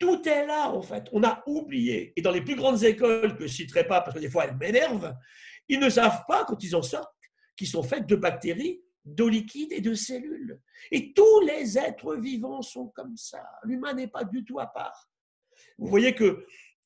tout 0.01 0.27
est 0.27 0.45
là, 0.47 0.71
en 0.71 0.81
fait. 0.81 1.05
On 1.13 1.23
a 1.23 1.43
oublié. 1.45 2.11
Et 2.17 2.21
dans 2.21 2.31
les 2.31 2.41
plus 2.41 2.55
grandes 2.55 2.83
écoles, 2.83 3.33
que 3.35 3.41
je 3.41 3.43
ne 3.43 3.47
citerai 3.47 3.87
pas 3.87 4.01
parce 4.01 4.15
que 4.15 4.19
des 4.19 4.29
fois 4.29 4.45
elles 4.45 4.57
m'énervent, 4.57 5.13
ils 5.69 5.79
ne 5.79 5.89
savent 5.89 6.23
pas, 6.27 6.43
quand 6.43 6.61
ils 6.61 6.75
en 6.75 6.81
sortent, 6.81 7.13
qu'ils 7.55 7.67
sont 7.67 7.83
faits 7.83 8.07
de 8.07 8.15
bactéries, 8.15 8.81
d'eau 9.05 9.29
liquide 9.29 9.71
et 9.71 9.79
de 9.79 9.93
cellules. 9.93 10.59
Et 10.91 11.13
tous 11.13 11.41
les 11.41 11.77
êtres 11.77 12.15
vivants 12.15 12.63
sont 12.63 12.87
comme 12.87 13.15
ça. 13.15 13.43
L'humain 13.63 13.93
n'est 13.93 14.07
pas 14.07 14.23
du 14.23 14.43
tout 14.43 14.59
à 14.59 14.65
part. 14.67 15.07
Vous 15.77 15.87
voyez 15.87 16.15
que 16.15 16.45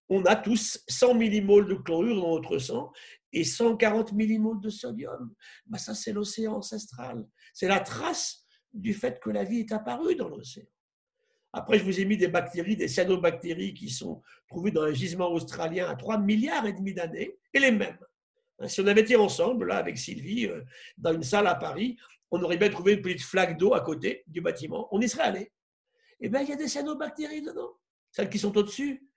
on 0.09 0.23
a 0.25 0.35
tous 0.35 0.83
100 0.87 1.15
millimoles 1.15 1.67
de 1.67 1.75
chlorure 1.75 2.21
dans 2.21 2.35
notre 2.35 2.59
sang 2.59 2.91
et 3.31 3.43
140 3.43 4.11
millimoles 4.11 4.61
de 4.61 4.69
sodium. 4.69 5.33
Ben 5.65 5.77
ça, 5.77 5.95
c'est 5.95 6.13
l'océan 6.13 6.57
ancestral. 6.57 7.25
C'est 7.53 7.67
la 7.67 7.79
trace 7.79 8.45
du 8.73 8.93
fait 8.93 9.19
que 9.19 9.29
la 9.29 9.45
vie 9.45 9.61
est 9.61 9.71
apparue 9.71 10.15
dans 10.15 10.29
l'océan. 10.29 10.65
Après, 11.57 11.79
je 11.79 11.85
vous 11.85 12.01
ai 12.01 12.03
mis 12.03 12.17
des 12.17 12.27
bactéries, 12.27 12.75
des 12.75 12.89
cyanobactéries 12.89 13.73
qui 13.73 13.89
sont 13.89 14.21
trouvées 14.49 14.71
dans 14.71 14.83
un 14.83 14.91
gisement 14.91 15.31
australien 15.31 15.87
à 15.87 15.95
3 15.95 16.17
milliards 16.17 16.65
et 16.65 16.73
demi 16.73 16.93
d'années, 16.93 17.37
et 17.53 17.59
les 17.59 17.71
mêmes. 17.71 17.97
Hein, 18.59 18.67
si 18.67 18.81
on 18.81 18.87
avait 18.87 18.99
été 18.99 19.15
ensemble, 19.15 19.67
là, 19.67 19.77
avec 19.77 19.97
Sylvie, 19.97 20.47
euh, 20.47 20.63
dans 20.97 21.13
une 21.13 21.23
salle 21.23 21.47
à 21.47 21.55
Paris, 21.55 21.97
on 22.29 22.43
aurait 22.43 22.57
bien 22.57 22.69
trouvé 22.69 22.95
une 22.95 23.01
petite 23.01 23.21
flaque 23.21 23.57
d'eau 23.57 23.73
à 23.73 23.79
côté 23.79 24.25
du 24.27 24.41
bâtiment. 24.41 24.89
On 24.91 24.99
y 24.99 25.07
serait 25.07 25.23
allé. 25.23 25.53
eh 26.19 26.27
bien, 26.27 26.41
il 26.41 26.49
y 26.49 26.51
a 26.51 26.57
des 26.57 26.67
cyanobactéries 26.67 27.41
dedans, 27.41 27.71
celles 28.11 28.29
qui 28.29 28.37
sont 28.37 28.57
au-dessus. 28.57 29.07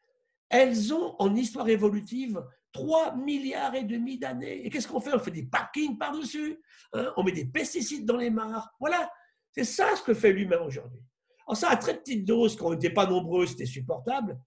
Elles 0.49 0.95
ont, 0.95 1.17
en 1.19 1.35
histoire 1.35 1.69
évolutive, 1.69 2.41
3 2.71 3.17
milliards 3.17 3.75
et 3.75 3.83
demi 3.83 4.17
d'années. 4.17 4.65
Et 4.65 4.71
qu'est-ce 4.71 4.87
qu'on 4.87 5.01
fait? 5.01 5.13
On 5.13 5.19
fait 5.19 5.33
des 5.33 5.43
parkings 5.43 5.99
par-dessus, 5.99 6.61
hein. 6.93 7.13
on 7.17 7.25
met 7.25 7.33
des 7.33 7.47
pesticides 7.47 8.07
dans 8.07 8.17
les 8.17 8.31
mares. 8.31 8.73
Voilà, 8.79 9.11
c'est 9.51 9.65
ça 9.65 9.97
ce 9.97 10.03
que 10.03 10.15
fait 10.15 10.33
l'humain 10.33 10.61
aujourd'hui. 10.61 11.03
Alors 11.49 11.57
ça, 11.57 11.71
à 11.71 11.77
très 11.77 11.97
petite 11.97 12.27
dose, 12.27 12.57
quand 12.57 12.67
on 12.67 12.73
n'était 12.73 12.91
pas 12.91 13.07
nombreux, 13.07 13.47
c'était 13.47 13.65
supportable. 13.65 14.39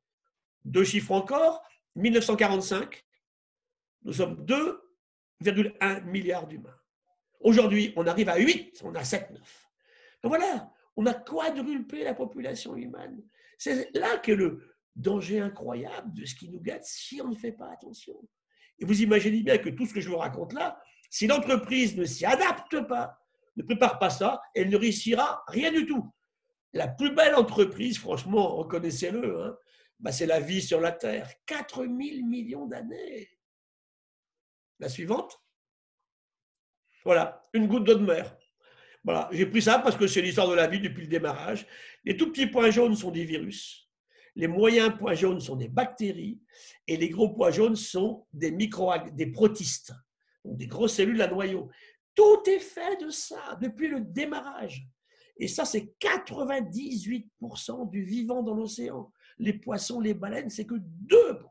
Deux 0.63 0.83
chiffres 0.83 1.13
encore, 1.13 1.63
1945, 1.95 3.03
nous 4.03 4.13
sommes 4.13 4.45
2,1 4.45 6.03
milliards 6.03 6.45
d'humains. 6.45 6.77
Aujourd'hui, 7.39 7.91
on 7.95 8.05
arrive 8.05 8.29
à 8.29 8.37
8, 8.37 8.81
on 8.83 8.93
a 8.93 9.03
7, 9.03 9.31
9. 9.31 9.69
voilà, 10.25 10.71
on 10.95 11.07
a 11.07 11.15
quadruplé 11.15 12.03
la 12.03 12.13
population 12.13 12.75
humaine. 12.75 13.23
C'est 13.57 13.89
là 13.97 14.19
que 14.19 14.31
le 14.31 14.61
danger 14.95 15.39
incroyable 15.39 16.13
de 16.13 16.25
ce 16.25 16.35
qui 16.35 16.49
nous 16.49 16.61
gâte 16.61 16.85
si 16.85 17.19
on 17.19 17.29
ne 17.29 17.35
fait 17.35 17.51
pas 17.51 17.71
attention. 17.71 18.13
Et 18.77 18.85
vous 18.85 19.01
imaginez 19.01 19.41
bien 19.41 19.57
que 19.57 19.69
tout 19.69 19.87
ce 19.87 19.93
que 19.95 20.01
je 20.01 20.09
vous 20.09 20.17
raconte 20.17 20.53
là, 20.53 20.79
si 21.09 21.25
l'entreprise 21.25 21.97
ne 21.97 22.05
s'y 22.05 22.27
adapte 22.27 22.79
pas, 22.87 23.17
ne 23.57 23.63
prépare 23.63 23.97
pas 23.97 24.11
ça, 24.11 24.39
elle 24.53 24.69
ne 24.69 24.77
réussira 24.77 25.43
rien 25.47 25.71
du 25.71 25.87
tout. 25.87 26.07
La 26.73 26.87
plus 26.87 27.13
belle 27.13 27.35
entreprise, 27.35 27.97
franchement, 27.97 28.55
reconnaissez-le, 28.55 29.41
hein, 29.41 29.57
bah, 29.99 30.11
c'est 30.11 30.25
la 30.25 30.39
vie 30.39 30.61
sur 30.61 30.79
la 30.79 30.91
Terre. 30.91 31.29
4 31.45 31.83
000 31.83 31.91
millions 32.25 32.65
d'années. 32.65 33.29
La 34.79 34.89
suivante. 34.89 35.39
Voilà, 37.03 37.47
une 37.53 37.67
goutte 37.67 37.83
d'eau 37.83 37.95
de 37.95 38.05
mer. 38.05 38.37
Voilà, 39.03 39.29
j'ai 39.31 39.45
pris 39.47 39.61
ça 39.61 39.79
parce 39.79 39.97
que 39.97 40.07
c'est 40.07 40.21
l'histoire 40.21 40.47
de 40.47 40.53
la 40.53 40.67
vie 40.67 40.79
depuis 40.79 41.03
le 41.03 41.07
démarrage. 41.07 41.65
Les 42.03 42.15
tout 42.15 42.31
petits 42.31 42.47
points 42.47 42.69
jaunes 42.69 42.95
sont 42.95 43.11
des 43.11 43.25
virus. 43.25 43.89
Les 44.35 44.47
moyens 44.47 44.95
points 44.97 45.15
jaunes 45.15 45.39
sont 45.39 45.55
des 45.55 45.67
bactéries. 45.67 46.39
Et 46.87 46.97
les 46.97 47.09
gros 47.09 47.29
points 47.29 47.51
jaunes 47.51 47.75
sont 47.75 48.25
des 48.31 48.51
microalgues, 48.51 49.15
des 49.15 49.27
protistes, 49.27 49.93
donc 50.45 50.57
des 50.57 50.67
grosses 50.67 50.95
cellules 50.95 51.21
à 51.21 51.27
noyaux. 51.27 51.69
Tout 52.15 52.43
est 52.47 52.59
fait 52.59 52.97
de 53.03 53.09
ça 53.09 53.57
depuis 53.61 53.87
le 53.87 54.01
démarrage. 54.01 54.85
Et 55.37 55.47
ça, 55.47 55.65
c'est 55.65 55.93
98% 55.99 57.89
du 57.89 58.03
vivant 58.03 58.43
dans 58.43 58.53
l'océan. 58.53 59.11
Les 59.37 59.53
poissons, 59.53 59.99
les 59.99 60.13
baleines, 60.13 60.49
c'est 60.49 60.65
que 60.65 60.75
2%. 60.75 61.41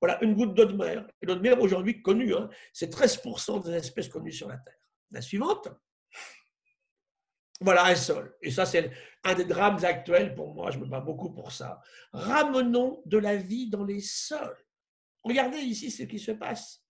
Voilà, 0.00 0.22
une 0.24 0.34
goutte 0.34 0.54
d'eau 0.54 0.64
de 0.64 0.76
mer. 0.76 1.06
L'eau 1.22 1.34
de 1.34 1.40
mer, 1.40 1.60
aujourd'hui 1.60 2.00
connue, 2.02 2.34
hein, 2.34 2.48
c'est 2.72 2.94
13% 2.94 3.64
des 3.64 3.74
espèces 3.74 4.08
connues 4.08 4.32
sur 4.32 4.48
la 4.48 4.56
Terre. 4.58 4.78
La 5.10 5.20
suivante. 5.20 5.68
Voilà 7.60 7.84
un 7.84 7.96
sol. 7.96 8.34
Et 8.40 8.50
ça, 8.50 8.64
c'est 8.64 8.90
un 9.24 9.34
des 9.34 9.44
drames 9.44 9.84
actuels 9.84 10.34
pour 10.34 10.54
moi. 10.54 10.70
Je 10.70 10.78
me 10.78 10.86
bats 10.86 11.00
beaucoup 11.00 11.30
pour 11.30 11.52
ça. 11.52 11.82
Ramenons 12.12 13.02
de 13.04 13.18
la 13.18 13.36
vie 13.36 13.68
dans 13.68 13.84
les 13.84 14.00
sols. 14.00 14.56
Regardez 15.22 15.58
ici 15.58 15.90
ce 15.90 16.04
qui 16.04 16.18
se 16.18 16.32
passe. 16.32 16.82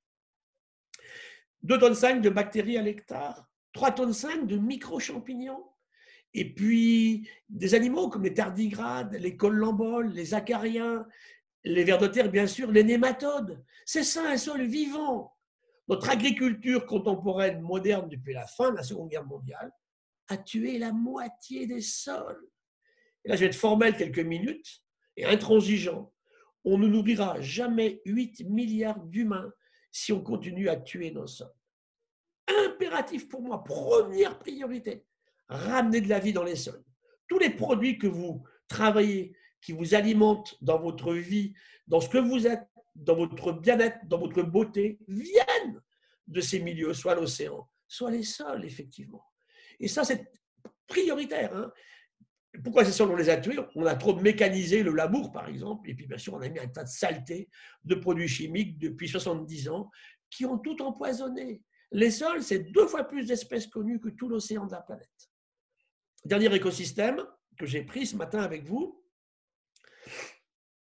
2 1.62 1.78
tonnes 1.78 1.94
5 1.94 2.22
de 2.22 2.30
bactéries 2.30 2.78
à 2.78 2.82
l'hectare, 2.82 3.46
3 3.72 3.92
tonnes 3.92 4.12
5 4.12 4.46
de 4.46 4.56
micro-champignons, 4.56 5.69
et 6.34 6.54
puis 6.54 7.28
des 7.48 7.74
animaux 7.74 8.08
comme 8.08 8.24
les 8.24 8.34
tardigrades, 8.34 9.14
les 9.14 9.36
collemboles, 9.36 10.12
les 10.12 10.34
acariens, 10.34 11.06
les 11.64 11.84
vers 11.84 11.98
de 11.98 12.06
terre, 12.06 12.30
bien 12.30 12.46
sûr, 12.46 12.70
les 12.70 12.84
nématodes. 12.84 13.62
C'est 13.84 14.04
ça 14.04 14.28
un 14.28 14.36
sol 14.36 14.62
vivant. 14.62 15.36
Notre 15.88 16.08
agriculture 16.08 16.86
contemporaine 16.86 17.60
moderne 17.60 18.08
depuis 18.08 18.32
la 18.32 18.46
fin 18.46 18.70
de 18.70 18.76
la 18.76 18.82
Seconde 18.82 19.10
Guerre 19.10 19.26
mondiale 19.26 19.72
a 20.28 20.36
tué 20.36 20.78
la 20.78 20.92
moitié 20.92 21.66
des 21.66 21.80
sols. 21.80 22.48
Et 23.24 23.28
là, 23.28 23.34
je 23.34 23.40
vais 23.40 23.46
être 23.46 23.56
formel 23.56 23.96
quelques 23.96 24.20
minutes 24.20 24.82
et 25.16 25.24
intransigeant. 25.24 26.12
On 26.64 26.78
ne 26.78 26.86
nourrira 26.86 27.40
jamais 27.40 28.00
8 28.04 28.44
milliards 28.48 29.00
d'humains 29.00 29.52
si 29.90 30.12
on 30.12 30.22
continue 30.22 30.68
à 30.68 30.76
tuer 30.76 31.10
nos 31.10 31.26
sols. 31.26 31.52
Impératif 32.46 33.28
pour 33.28 33.42
moi, 33.42 33.62
première 33.64 34.38
priorité, 34.38 35.04
ramener 35.50 36.00
de 36.00 36.08
la 36.08 36.18
vie 36.18 36.32
dans 36.32 36.44
les 36.44 36.56
sols. 36.56 36.82
Tous 37.28 37.38
les 37.38 37.50
produits 37.50 37.98
que 37.98 38.06
vous 38.06 38.42
travaillez, 38.68 39.36
qui 39.60 39.72
vous 39.72 39.94
alimentent 39.94 40.56
dans 40.62 40.78
votre 40.78 41.12
vie, 41.12 41.52
dans 41.86 42.00
ce 42.00 42.08
que 42.08 42.18
vous 42.18 42.46
êtes, 42.46 42.66
dans 42.94 43.16
votre 43.16 43.52
bien-être, 43.52 43.98
dans 44.06 44.18
votre 44.18 44.42
beauté, 44.42 44.98
viennent 45.08 45.82
de 46.26 46.40
ces 46.40 46.60
milieux, 46.60 46.94
soit 46.94 47.14
l'océan, 47.14 47.68
soit 47.86 48.10
les 48.10 48.22
sols, 48.22 48.64
effectivement. 48.64 49.24
Et 49.78 49.88
ça, 49.88 50.04
c'est 50.04 50.30
prioritaire. 50.86 51.54
Hein. 51.54 51.72
Pourquoi 52.64 52.84
ces 52.84 52.92
sols, 52.92 53.10
on 53.10 53.16
les 53.16 53.28
a 53.28 53.36
tués 53.36 53.58
On 53.74 53.86
a 53.86 53.94
trop 53.94 54.14
mécanisé 54.16 54.82
le 54.82 54.92
labour, 54.92 55.32
par 55.32 55.48
exemple, 55.48 55.88
et 55.90 55.94
puis 55.94 56.06
bien 56.06 56.18
sûr, 56.18 56.34
on 56.34 56.40
a 56.40 56.48
mis 56.48 56.58
un 56.58 56.68
tas 56.68 56.84
de 56.84 56.88
saletés, 56.88 57.48
de 57.84 57.94
produits 57.94 58.28
chimiques 58.28 58.78
depuis 58.78 59.08
70 59.08 59.68
ans, 59.68 59.90
qui 60.30 60.46
ont 60.46 60.58
tout 60.58 60.80
empoisonné. 60.82 61.62
Les 61.92 62.10
sols, 62.10 62.42
c'est 62.42 62.70
deux 62.70 62.86
fois 62.86 63.04
plus 63.04 63.26
d'espèces 63.26 63.66
connues 63.66 64.00
que 64.00 64.10
tout 64.10 64.28
l'océan 64.28 64.66
de 64.66 64.72
la 64.72 64.80
planète. 64.80 65.29
Dernier 66.24 66.54
écosystème 66.54 67.26
que 67.58 67.66
j'ai 67.66 67.82
pris 67.82 68.06
ce 68.06 68.16
matin 68.16 68.40
avec 68.40 68.64
vous, 68.64 69.02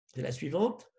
c'est 0.07 0.23
la 0.23 0.33
suivante. 0.33 0.91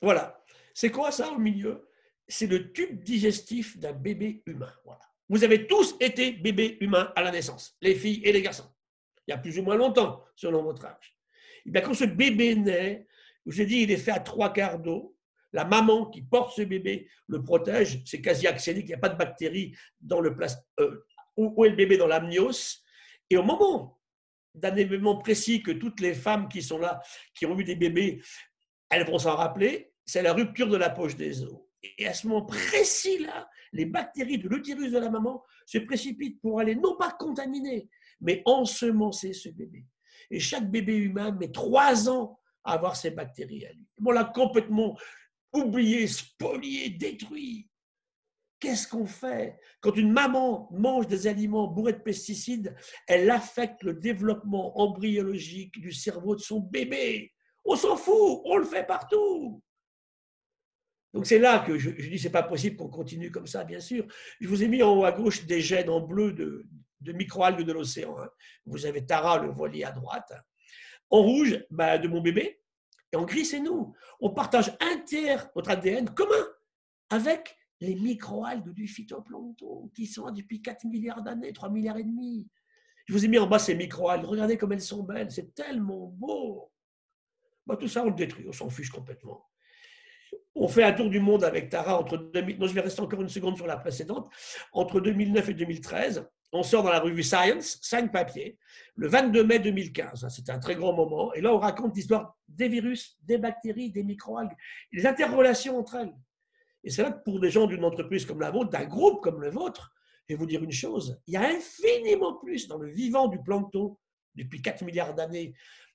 Voilà. 0.00 0.42
C'est 0.74 0.90
quoi 0.90 1.10
ça 1.10 1.30
au 1.32 1.38
milieu? 1.38 1.88
C'est 2.28 2.46
le 2.46 2.72
tube 2.72 3.02
digestif 3.02 3.78
d'un 3.78 3.92
bébé 3.92 4.42
humain. 4.46 4.72
Voilà. 4.84 5.00
Vous 5.28 5.44
avez 5.44 5.66
tous 5.66 5.96
été 6.00 6.32
bébés 6.32 6.78
humains 6.80 7.12
à 7.16 7.22
la 7.22 7.30
naissance, 7.30 7.76
les 7.80 7.94
filles 7.94 8.20
et 8.24 8.32
les 8.32 8.42
garçons. 8.42 8.72
Il 9.26 9.30
y 9.30 9.34
a 9.34 9.38
plus 9.38 9.58
ou 9.58 9.62
moins 9.62 9.76
longtemps, 9.76 10.24
selon 10.34 10.62
votre 10.62 10.84
âge. 10.84 11.16
Eh 11.66 11.72
quand 11.82 11.94
ce 11.94 12.04
bébé 12.04 12.54
naît, 12.54 13.06
je 13.46 13.52
vous 13.52 13.60
ai 13.60 13.66
dit, 13.66 13.82
il 13.82 13.90
est 13.90 13.96
fait 13.96 14.10
à 14.10 14.20
trois 14.20 14.52
quarts 14.52 14.78
d'eau. 14.78 15.16
La 15.52 15.64
maman 15.64 16.06
qui 16.06 16.22
porte 16.22 16.54
ce 16.54 16.62
bébé 16.62 17.08
le 17.26 17.42
protège. 17.42 18.02
C'est 18.06 18.20
quasi 18.20 18.46
axénique, 18.46 18.84
il 18.84 18.88
n'y 18.88 18.94
a 18.94 18.98
pas 18.98 19.08
de 19.08 19.16
bactéries 19.16 19.76
dans 20.00 20.20
le 20.20 20.36
plastique. 20.36 20.64
Euh, 20.78 21.04
où 21.36 21.64
est 21.64 21.70
le 21.70 21.76
bébé? 21.76 21.96
Dans 21.96 22.06
l'amnios 22.06 22.79
Et 23.30 23.36
au 23.36 23.42
moment 23.42 24.00
d'un 24.54 24.74
événement 24.74 25.16
précis 25.16 25.62
que 25.62 25.70
toutes 25.70 26.00
les 26.00 26.14
femmes 26.14 26.48
qui 26.48 26.62
sont 26.62 26.78
là, 26.78 27.00
qui 27.34 27.46
ont 27.46 27.58
eu 27.58 27.64
des 27.64 27.76
bébés, 27.76 28.20
elles 28.90 29.06
vont 29.06 29.18
s'en 29.18 29.36
rappeler, 29.36 29.92
c'est 30.04 30.22
la 30.22 30.32
rupture 30.32 30.68
de 30.68 30.76
la 30.76 30.90
poche 30.90 31.16
des 31.16 31.44
os. 31.44 31.60
Et 31.98 32.06
à 32.06 32.12
ce 32.12 32.26
moment 32.26 32.44
précis-là, 32.44 33.48
les 33.72 33.86
bactéries 33.86 34.38
de 34.38 34.48
l'utérus 34.48 34.90
de 34.90 34.98
la 34.98 35.08
maman 35.08 35.42
se 35.64 35.78
précipitent 35.78 36.40
pour 36.40 36.58
aller 36.58 36.74
non 36.74 36.96
pas 36.96 37.12
contaminer, 37.12 37.88
mais 38.20 38.42
ensemencer 38.44 39.32
ce 39.32 39.48
bébé. 39.48 39.86
Et 40.30 40.40
chaque 40.40 40.68
bébé 40.68 40.96
humain 40.96 41.30
met 41.32 41.52
trois 41.52 42.08
ans 42.08 42.38
à 42.64 42.72
avoir 42.72 42.96
ces 42.96 43.12
bactéries 43.12 43.64
à 43.66 43.72
lui. 43.72 43.86
On 44.04 44.10
l'a 44.10 44.24
complètement 44.24 44.98
oublié, 45.52 46.06
spolié, 46.06 46.90
détruit. 46.90 47.69
Qu'est-ce 48.60 48.86
qu'on 48.86 49.06
fait? 49.06 49.58
Quand 49.80 49.96
une 49.96 50.12
maman 50.12 50.68
mange 50.70 51.06
des 51.06 51.26
aliments 51.26 51.66
bourrés 51.66 51.94
de 51.94 51.98
pesticides, 51.98 52.76
elle 53.08 53.30
affecte 53.30 53.82
le 53.82 53.94
développement 53.94 54.78
embryologique 54.78 55.80
du 55.80 55.92
cerveau 55.92 56.36
de 56.36 56.40
son 56.40 56.60
bébé. 56.60 57.32
On 57.64 57.74
s'en 57.74 57.96
fout, 57.96 58.42
on 58.44 58.58
le 58.58 58.64
fait 58.64 58.86
partout. 58.86 59.62
Donc 61.14 61.26
c'est 61.26 61.38
là 61.38 61.60
que 61.60 61.78
je, 61.78 61.90
dis 61.90 62.18
c'est 62.18 62.30
pas 62.30 62.42
possible 62.42 62.76
qu'on 62.76 62.88
continue 62.88 63.30
comme 63.30 63.46
ça, 63.46 63.64
bien 63.64 63.80
sûr. 63.80 64.06
Je 64.40 64.46
vous 64.46 64.62
ai 64.62 64.68
mis 64.68 64.82
en 64.82 64.94
haut 64.94 65.04
à 65.04 65.12
gauche 65.12 65.46
des 65.46 65.60
gènes 65.60 65.88
en 65.88 66.00
bleu 66.00 66.32
de, 66.32 66.66
de 67.00 67.12
microalgues 67.12 67.64
de 67.64 67.72
l'océan. 67.72 68.16
Hein. 68.18 68.28
Vous 68.66 68.84
avez 68.84 69.06
Tara, 69.06 69.38
le 69.38 69.50
voilier 69.50 69.84
à 69.84 69.92
droite. 69.92 70.32
En 71.08 71.22
rouge, 71.22 71.64
bah, 71.70 71.98
de 71.98 72.08
mon 72.08 72.20
bébé. 72.20 72.60
Et 73.12 73.16
en 73.16 73.24
gris, 73.24 73.44
c'est 73.44 73.58
nous. 73.58 73.94
On 74.20 74.30
partage 74.30 74.76
un 74.80 74.98
tiers 74.98 75.48
notre 75.56 75.70
ADN 75.70 76.14
commun 76.14 76.46
avec 77.08 77.56
les 77.80 77.94
microalgues 77.94 78.72
du 78.72 78.86
phytoplancton 78.86 79.90
qui 79.94 80.06
sont 80.06 80.26
là 80.26 80.32
depuis 80.32 80.60
4 80.60 80.84
milliards 80.84 81.22
d'années, 81.22 81.52
3 81.52 81.70
milliards 81.70 81.96
et 81.96 82.04
demi. 82.04 82.48
Je 83.06 83.12
vous 83.12 83.24
ai 83.24 83.28
mis 83.28 83.38
en 83.38 83.46
bas 83.46 83.58
ces 83.58 83.74
microalgues. 83.74 84.24
Regardez 84.24 84.56
comme 84.56 84.72
elles 84.72 84.82
sont 84.82 85.02
belles. 85.02 85.30
C'est 85.30 85.54
tellement 85.54 86.06
beau. 86.06 86.70
Bah, 87.66 87.76
tout 87.76 87.88
ça, 87.88 88.02
on 88.02 88.10
le 88.10 88.14
détruit. 88.14 88.46
On 88.48 88.52
s'en 88.52 88.68
complètement. 88.92 89.46
On 90.54 90.68
fait 90.68 90.84
un 90.84 90.92
tour 90.92 91.08
du 91.08 91.20
monde 91.20 91.44
avec 91.44 91.70
Tara 91.70 91.98
entre 91.98 92.16
2000, 92.16 92.58
non, 92.58 92.66
je 92.66 92.74
vais 92.74 92.80
rester 92.80 93.00
encore 93.00 93.20
une 93.22 93.28
seconde 93.28 93.56
sur 93.56 93.66
la 93.66 93.76
précédente, 93.76 94.30
entre 94.72 95.00
2009 95.00 95.48
et 95.48 95.54
2013. 95.54 96.28
On 96.52 96.62
sort 96.62 96.82
dans 96.82 96.90
la 96.90 96.98
revue 96.98 97.22
Science, 97.22 97.78
cinq 97.80 98.10
papiers, 98.10 98.58
le 98.96 99.08
22 99.08 99.44
mai 99.44 99.60
2015. 99.60 100.28
C'était 100.28 100.50
un 100.50 100.58
très 100.58 100.74
grand 100.74 100.92
moment. 100.92 101.32
Et 101.34 101.40
là, 101.40 101.54
on 101.54 101.58
raconte 101.58 101.96
l'histoire 101.96 102.36
des 102.48 102.68
virus, 102.68 103.16
des 103.22 103.38
bactéries, 103.38 103.90
des 103.90 104.02
microalgues, 104.02 104.54
les 104.92 105.06
interrelations 105.06 105.78
entre 105.78 105.94
elles. 105.94 106.12
Et 106.84 106.90
c'est 106.90 107.02
là 107.02 107.12
que 107.12 107.22
pour 107.22 107.40
des 107.40 107.50
gens 107.50 107.66
d'une 107.66 107.84
entreprise 107.84 108.24
comme 108.24 108.40
la 108.40 108.50
vôtre, 108.50 108.70
d'un 108.70 108.86
groupe 108.86 109.22
comme 109.22 109.40
le 109.40 109.50
vôtre, 109.50 109.92
je 110.28 110.34
vais 110.34 110.38
vous 110.38 110.46
dire 110.46 110.62
une 110.62 110.72
chose, 110.72 111.20
il 111.26 111.34
y 111.34 111.36
a 111.36 111.48
infiniment 111.48 112.34
plus 112.34 112.68
dans 112.68 112.78
le 112.78 112.88
vivant 112.90 113.28
du 113.28 113.42
plancton 113.42 113.98
depuis 114.34 114.62
4 114.62 114.84
milliards 114.84 115.14
d'années 115.14 115.54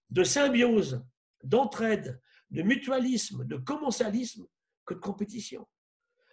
de 0.09 0.23
symbiose, 0.23 1.03
d'entraide, 1.43 2.21
de 2.51 2.61
mutualisme, 2.61 3.45
de 3.45 3.57
commensalisme 3.57 4.45
que 4.85 4.93
de 4.93 4.99
compétition. 4.99 5.67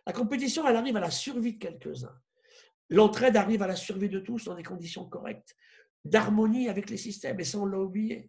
La 0.07 0.13
compétition, 0.13 0.67
elle 0.67 0.77
arrive 0.77 0.97
à 0.97 1.01
la 1.01 1.11
survie 1.11 1.55
de 1.55 1.59
quelques-uns. 1.59 2.19
L'entraide 2.89 3.37
arrive 3.37 3.63
à 3.63 3.67
la 3.67 3.77
survie 3.77 4.09
de 4.09 4.19
tous 4.19 4.45
dans 4.45 4.55
des 4.55 4.63
conditions 4.63 5.09
correctes. 5.09 5.57
d'harmonie 6.05 6.69
avec 6.69 6.91
les 6.91 6.97
systèmes, 6.97 7.39
et 7.39 7.45
ça, 7.45 7.59
on 7.59 7.65
l'a 7.65 7.79
oublié. 7.79 8.29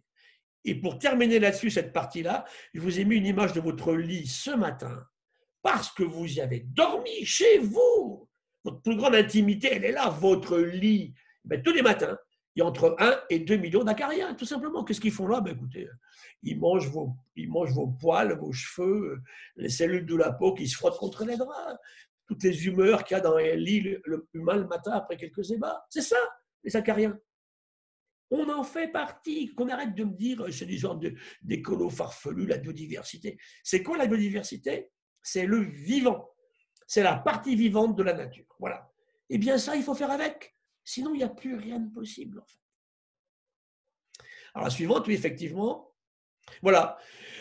Et 0.64 0.76
pour 0.80 0.96
terminer 0.96 1.40
là-dessus, 1.40 1.70
cette 1.70 1.92
partie-là, 1.92 2.44
je 2.72 2.80
vous 2.80 3.00
ai 3.00 3.04
mis 3.04 3.16
une 3.16 3.26
image 3.26 3.52
de 3.52 3.60
votre 3.60 3.92
lit 3.94 4.28
ce 4.28 4.52
matin, 4.52 5.04
parce 5.64 5.90
que 5.90 6.02
vous 6.02 6.26
y 6.26 6.42
avez 6.42 6.60
dormi 6.60 7.24
chez 7.24 7.58
vous. 7.58 8.28
Votre 8.64 8.82
plus 8.82 8.96
grande 8.96 9.14
intimité, 9.14 9.70
elle 9.72 9.86
est 9.86 9.92
là, 9.92 10.10
votre 10.10 10.58
lit. 10.58 11.14
Ben, 11.42 11.62
tous 11.62 11.72
les 11.72 11.80
matins, 11.80 12.18
il 12.54 12.60
y 12.60 12.62
a 12.62 12.66
entre 12.66 12.94
1 12.98 13.20
et 13.30 13.38
2 13.38 13.56
millions 13.56 13.82
d'acariens, 13.82 14.34
tout 14.34 14.44
simplement. 14.44 14.84
Qu'est-ce 14.84 15.00
qu'ils 15.00 15.10
font 15.10 15.26
là? 15.26 15.40
Ben, 15.40 15.54
Écoutez, 15.54 15.88
ils 16.42 16.58
mangent, 16.58 16.90
vos, 16.90 17.16
ils 17.34 17.48
mangent 17.48 17.72
vos 17.72 17.86
poils, 17.86 18.38
vos 18.38 18.52
cheveux, 18.52 19.22
les 19.56 19.70
cellules 19.70 20.04
de 20.04 20.16
la 20.16 20.32
peau 20.32 20.52
qui 20.52 20.68
se 20.68 20.76
frottent 20.76 20.98
contre 20.98 21.24
les 21.24 21.38
draps, 21.38 21.78
toutes 22.26 22.42
les 22.42 22.66
humeurs 22.66 23.02
qu'il 23.02 23.16
y 23.16 23.20
a 23.20 23.22
dans 23.22 23.36
un 23.36 23.54
lit 23.54 23.96
humain 24.34 24.56
le 24.56 24.66
matin 24.66 24.92
après 24.92 25.16
quelques 25.16 25.50
ébats. 25.50 25.82
C'est 25.88 26.02
ça, 26.02 26.18
les 26.62 26.76
acariens. 26.76 27.18
On 28.30 28.50
en 28.50 28.64
fait 28.64 28.88
partie. 28.88 29.54
Qu'on 29.54 29.70
arrête 29.70 29.94
de 29.94 30.04
me 30.04 30.12
dire, 30.12 30.44
c'est 30.50 30.66
du 30.66 30.76
genre 30.76 31.00
d'écolo 31.40 31.88
farfelu, 31.88 32.46
la 32.46 32.58
biodiversité. 32.58 33.38
C'est 33.62 33.82
quoi 33.82 33.96
la 33.96 34.06
biodiversité? 34.06 34.90
C'est 35.24 35.46
le 35.46 35.58
vivant. 35.58 36.30
C'est 36.86 37.02
la 37.02 37.16
partie 37.16 37.56
vivante 37.56 37.96
de 37.96 38.04
la 38.04 38.12
nature. 38.12 38.46
Voilà. 38.60 38.88
Eh 39.28 39.38
bien, 39.38 39.58
ça, 39.58 39.74
il 39.74 39.82
faut 39.82 39.96
faire 39.96 40.12
avec. 40.12 40.54
Sinon, 40.84 41.14
il 41.14 41.18
n'y 41.18 41.24
a 41.24 41.28
plus 41.28 41.56
rien 41.56 41.80
de 41.80 41.92
possible, 41.92 42.38
en 42.38 42.44
fait. 42.44 42.60
Alors, 44.54 44.66
la 44.66 44.70
suivante, 44.70 45.08
oui, 45.08 45.14
effectivement. 45.14 45.92
Voilà. 46.62 46.96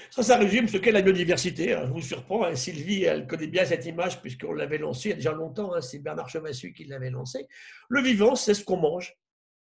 Ça, 0.09 0.23
ça 0.23 0.37
résume 0.37 0.67
ce 0.67 0.77
qu'est 0.77 0.91
la 0.91 1.03
biodiversité. 1.03 1.69
Je 1.69 1.91
vous 1.91 2.01
surprends, 2.01 2.45
hein, 2.45 2.55
Sylvie, 2.55 3.03
elle 3.03 3.27
connaît 3.27 3.47
bien 3.47 3.65
cette 3.65 3.85
image 3.85 4.19
puisqu'on 4.21 4.53
l'avait 4.53 4.79
lancée 4.79 5.09
il 5.09 5.11
y 5.11 5.13
a 5.13 5.17
déjà 5.17 5.33
longtemps. 5.33 5.73
Hein, 5.75 5.81
c'est 5.81 5.99
Bernard 5.99 6.29
Chemassu 6.29 6.73
qui 6.73 6.85
l'avait 6.85 7.11
lancée. 7.11 7.47
Le 7.89 8.01
vivant, 8.01 8.35
c'est 8.35 8.55
ce 8.55 8.63
qu'on 8.63 8.77
mange, 8.77 9.15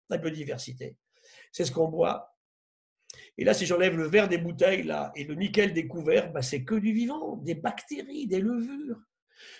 la 0.09 0.17
biodiversité 0.17 0.97
c'est 1.51 1.65
ce 1.65 1.71
qu'on 1.71 1.87
boit. 1.87 2.36
Et 3.37 3.43
là, 3.43 3.53
si 3.53 3.65
j'enlève 3.65 3.95
le 3.95 4.07
verre 4.07 4.27
des 4.27 4.37
bouteilles 4.37 4.83
là, 4.83 5.11
et 5.15 5.23
le 5.23 5.35
nickel 5.35 5.73
des 5.73 5.87
couverts, 5.87 6.31
bah, 6.31 6.41
c'est 6.41 6.63
que 6.63 6.75
du 6.75 6.91
vivant, 6.91 7.37
des 7.37 7.55
bactéries, 7.55 8.27
des 8.27 8.41
levures. 8.41 8.99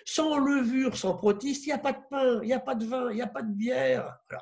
Sans 0.06 0.40
levure, 0.40 0.98
sans 0.98 1.16
protistes, 1.16 1.66
il 1.66 1.70
n'y 1.70 1.74
a 1.74 1.78
pas 1.78 1.94
de 1.94 2.00
pain, 2.10 2.40
il 2.42 2.48
n'y 2.48 2.54
a 2.54 2.60
pas 2.60 2.74
de 2.74 2.86
vin, 2.86 3.12
il 3.12 3.16
n'y 3.16 3.22
a 3.22 3.28
pas 3.28 3.44
de 3.44 3.54
bière, 3.54 4.18
euh, 4.34 4.36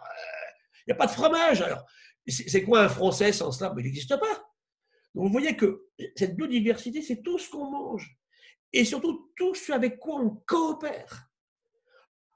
il 0.80 0.90
n'y 0.90 0.94
a 0.94 0.96
pas 0.96 1.08
de 1.08 1.12
fromage. 1.12 1.62
Alors, 1.62 1.86
c'est 2.28 2.64
quoi 2.64 2.84
un 2.84 2.90
français 2.90 3.34
sans 3.34 3.52
cela? 3.52 3.74
Il 3.78 3.84
n'existe 3.84 4.18
pas. 4.18 4.50
Donc, 5.14 5.26
vous 5.26 5.32
voyez 5.32 5.56
que 5.58 5.84
cette 6.16 6.36
biodiversité, 6.38 7.02
c'est 7.02 7.22
tout 7.22 7.38
ce 7.38 7.50
qu'on 7.50 7.70
mange. 7.70 8.18
Et 8.72 8.86
surtout, 8.86 9.32
tout 9.36 9.54
ce 9.54 9.74
avec 9.74 9.98
quoi 9.98 10.16
on 10.22 10.30
coopère. 10.46 11.30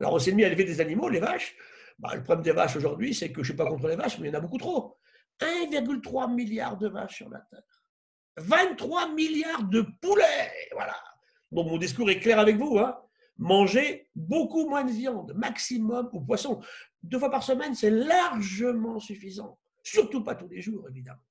Alors, 0.02 0.14
on 0.14 0.20
s'est 0.20 0.34
mis 0.34 0.44
à 0.44 0.48
élever 0.48 0.66
des 0.66 0.82
animaux, 0.82 1.10
les 1.10 1.20
vaches. 1.20 1.56
Bah, 1.98 2.16
le 2.16 2.24
problème 2.24 2.44
des 2.44 2.52
vaches 2.52 2.76
aujourd'hui, 2.76 3.14
c'est 3.14 3.30
que 3.30 3.36
je 3.36 3.40
ne 3.40 3.46
suis 3.46 3.56
pas 3.56 3.66
contre 3.66 3.88
les 3.88 3.96
vaches, 3.96 4.20
mais 4.20 4.28
il 4.28 4.32
y 4.32 4.36
en 4.36 4.40
a 4.40 4.42
beaucoup 4.42 4.58
trop. 4.58 4.99
1,3 5.40 6.34
milliard 6.34 6.78
de 6.78 6.88
vaches 6.88 7.18
sur 7.18 7.30
la 7.30 7.40
Terre. 7.40 7.64
23 8.38 9.14
milliards 9.14 9.64
de 9.64 9.82
poulets. 10.02 10.52
Voilà. 10.74 10.96
Donc 11.52 11.68
mon 11.68 11.78
discours 11.78 12.10
est 12.10 12.20
clair 12.20 12.40
avec 12.40 12.58
vous. 12.58 12.78
Hein. 12.80 12.98
Beaucoup 14.16 14.70
moins 14.70 14.84
de 14.84 14.92
viande, 14.92 15.34
maximum, 15.36 16.10
ou 16.14 16.22
poisson. 16.22 16.62
Deux 17.02 17.20
fois 17.20 17.32
par 17.32 17.44
semaine, 17.44 17.74
c'est 17.74 17.90
largement 17.90 19.00
suffisant. 19.00 19.58
Surtout 19.84 20.24
pas 20.24 20.36
tous 20.36 20.48
les 20.50 20.62
jours, 20.62 20.88
évidemment. 20.90 21.22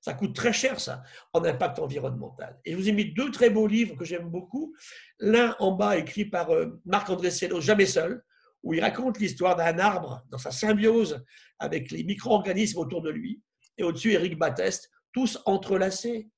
Ça 0.00 0.14
coûte 0.14 0.34
très 0.34 0.52
cher, 0.52 0.80
ça, 0.80 1.04
en 1.32 1.44
impact 1.44 1.78
environnemental. 1.78 2.58
Et 2.64 2.72
je 2.72 2.76
vous 2.76 2.88
ai 2.88 2.92
mis 2.92 3.12
deux 3.12 3.30
très 3.30 3.50
beaux 3.50 3.68
livres 3.68 3.96
que 3.96 4.04
j'aime 4.04 4.28
beaucoup. 4.28 4.74
L'un 5.20 5.54
en 5.60 5.70
bas, 5.70 5.96
écrit 5.96 6.24
par 6.24 6.50
euh, 6.50 6.80
Marc-André 6.84 7.30
Sello, 7.30 7.60
Jamais 7.60 7.86
seul, 7.86 8.24
où 8.64 8.74
il 8.74 8.80
raconte 8.80 9.20
l'histoire 9.20 9.54
d'un 9.54 9.78
arbre 9.78 10.24
dans 10.28 10.38
sa 10.38 10.50
symbiose 10.50 11.24
avec 11.60 11.92
les 11.92 12.02
micro-organismes 12.02 12.80
autour 12.80 13.00
de 13.02 13.10
lui. 13.10 13.40
Et 13.78 13.82
au-dessus, 13.82 14.12
Éric 14.12 14.38
Batteste, 14.38 14.90
tous 15.12 15.38
entrelacés. 15.44 16.30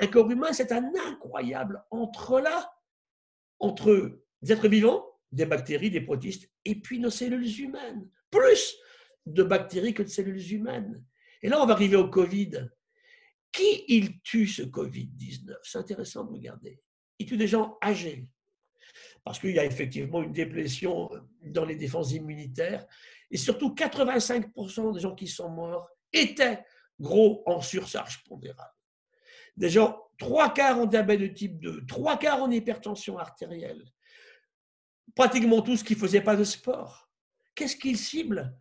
Un 0.00 0.06
corps 0.06 0.30
humain, 0.30 0.52
c'est 0.52 0.72
un 0.72 0.90
incroyable 1.06 1.84
entrelac 1.90 2.66
entre 3.60 4.20
des 4.42 4.52
êtres 4.52 4.68
vivants, 4.68 5.06
des 5.32 5.46
bactéries, 5.46 5.90
des 5.90 6.00
protistes, 6.00 6.50
et 6.64 6.80
puis 6.80 6.98
nos 6.98 7.10
cellules 7.10 7.60
humaines. 7.60 8.08
Plus 8.30 8.76
de 9.26 9.42
bactéries 9.42 9.94
que 9.94 10.02
de 10.02 10.08
cellules 10.08 10.52
humaines. 10.52 11.04
Et 11.42 11.48
là, 11.48 11.62
on 11.62 11.66
va 11.66 11.74
arriver 11.74 11.96
au 11.96 12.08
Covid. 12.08 12.68
Qui 13.52 13.84
il 13.88 14.20
tue 14.20 14.46
ce 14.46 14.62
Covid-19 14.62 15.56
C'est 15.62 15.78
intéressant 15.78 16.24
de 16.24 16.32
regarder. 16.32 16.80
Il 17.18 17.26
tue 17.26 17.36
des 17.36 17.48
gens 17.48 17.78
âgés, 17.82 18.28
parce 19.24 19.38
qu'il 19.38 19.54
y 19.54 19.58
a 19.58 19.64
effectivement 19.64 20.22
une 20.22 20.32
déplétion 20.32 21.10
dans 21.42 21.64
les 21.64 21.76
défenses 21.76 22.12
immunitaires. 22.12 22.86
Et 23.30 23.36
surtout, 23.36 23.74
85% 23.74 24.94
des 24.94 25.00
gens 25.00 25.14
qui 25.14 25.26
sont 25.26 25.50
morts 25.50 25.88
étaient 26.12 26.64
gros 27.00 27.42
en 27.46 27.60
surcharge 27.60 28.22
pondérale. 28.24 28.72
Des 29.56 29.70
gens, 29.70 30.00
trois 30.18 30.52
quarts 30.52 30.78
en 30.78 30.86
diabète 30.86 31.20
de 31.20 31.26
type 31.26 31.60
2, 31.60 31.86
trois 31.86 32.18
quarts 32.18 32.42
en 32.42 32.50
hypertension 32.50 33.18
artérielle, 33.18 33.84
pratiquement 35.14 35.62
tous 35.62 35.82
qui 35.82 35.94
ne 35.94 35.98
faisaient 35.98 36.20
pas 36.20 36.36
de 36.36 36.44
sport. 36.44 37.08
Qu'est-ce 37.54 37.76
qu'ils 37.76 37.98
ciblent? 37.98 38.54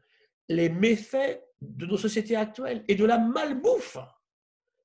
Les 0.50 0.70
méfaits 0.70 1.44
de 1.62 1.86
nos 1.86 1.98
sociétés 1.98 2.36
actuelles 2.36 2.84
et 2.88 2.96
de 2.96 3.06
la 3.06 3.18
malbouffe. 3.18 3.98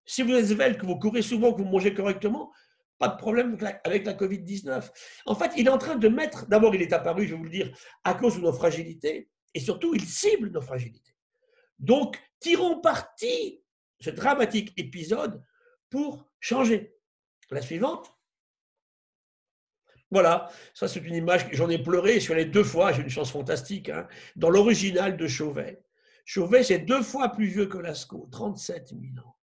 Si 0.05 0.23
vous 0.23 0.33
êtes 0.33 0.47
svelte, 0.47 0.81
que 0.81 0.87
vous 0.87 0.99
courez 0.99 1.23
souvent, 1.23 1.53
que 1.53 1.63
vous 1.63 1.69
mangez 1.69 1.95
correctement, 1.95 2.53
pas 2.99 3.09
de 3.09 3.17
problème 3.17 3.57
avec 3.85 4.05
la 4.07 4.15
Covid-19. 4.15 4.91
En 5.27 5.35
fait, 5.35 5.53
il 5.57 5.67
est 5.67 5.71
en 5.71 5.79
train 5.79 5.97
de 5.97 6.09
mettre, 6.09 6.47
d'abord, 6.47 6.75
il 6.75 6.83
est 6.83 6.93
apparu, 6.93 7.27
je 7.27 7.33
vais 7.33 7.39
vous 7.39 7.45
le 7.45 7.51
dire, 7.51 7.77
à 8.05 8.15
cause 8.15 8.37
de 8.37 8.41
nos 8.41 8.53
fragilités, 8.53 9.29
et 9.55 9.61
surtout, 9.61 9.95
il 9.95 10.05
cible 10.05 10.51
nos 10.51 10.61
fragilités. 10.61 11.15
Donc, 11.79 12.19
tirons 12.43 12.81
parti 12.81 13.63
ce 14.01 14.11
dramatique 14.11 14.73
épisode 14.77 15.43
pour 15.91 16.31
changer. 16.41 16.97
La 17.51 17.63
suivante. 17.63 18.11
Voilà, 20.11 20.51
ça 20.75 20.89
c'est 20.89 21.01
une 21.01 21.15
image, 21.15 21.49
j'en 21.53 21.69
ai 21.71 21.83
pleuré 21.83 22.21
sur 22.21 22.35
les 22.35 22.45
deux 22.45 22.65
fois, 22.65 22.93
j'ai 22.93 23.03
une 23.03 23.11
chance 23.11 23.31
fantastique, 23.31 23.89
hein, 23.89 24.07
dans 24.37 24.51
l'original 24.51 25.17
de 25.17 25.27
Chauvet. 25.27 25.83
Chauvet, 26.25 26.65
c'est 26.65 26.81
deux 26.81 27.03
fois 27.03 27.31
plus 27.31 27.47
vieux 27.47 27.67
que 27.67 27.79
Lascaux, 27.79 28.29
37 28.31 28.89
000 28.89 29.27
ans. 29.27 29.37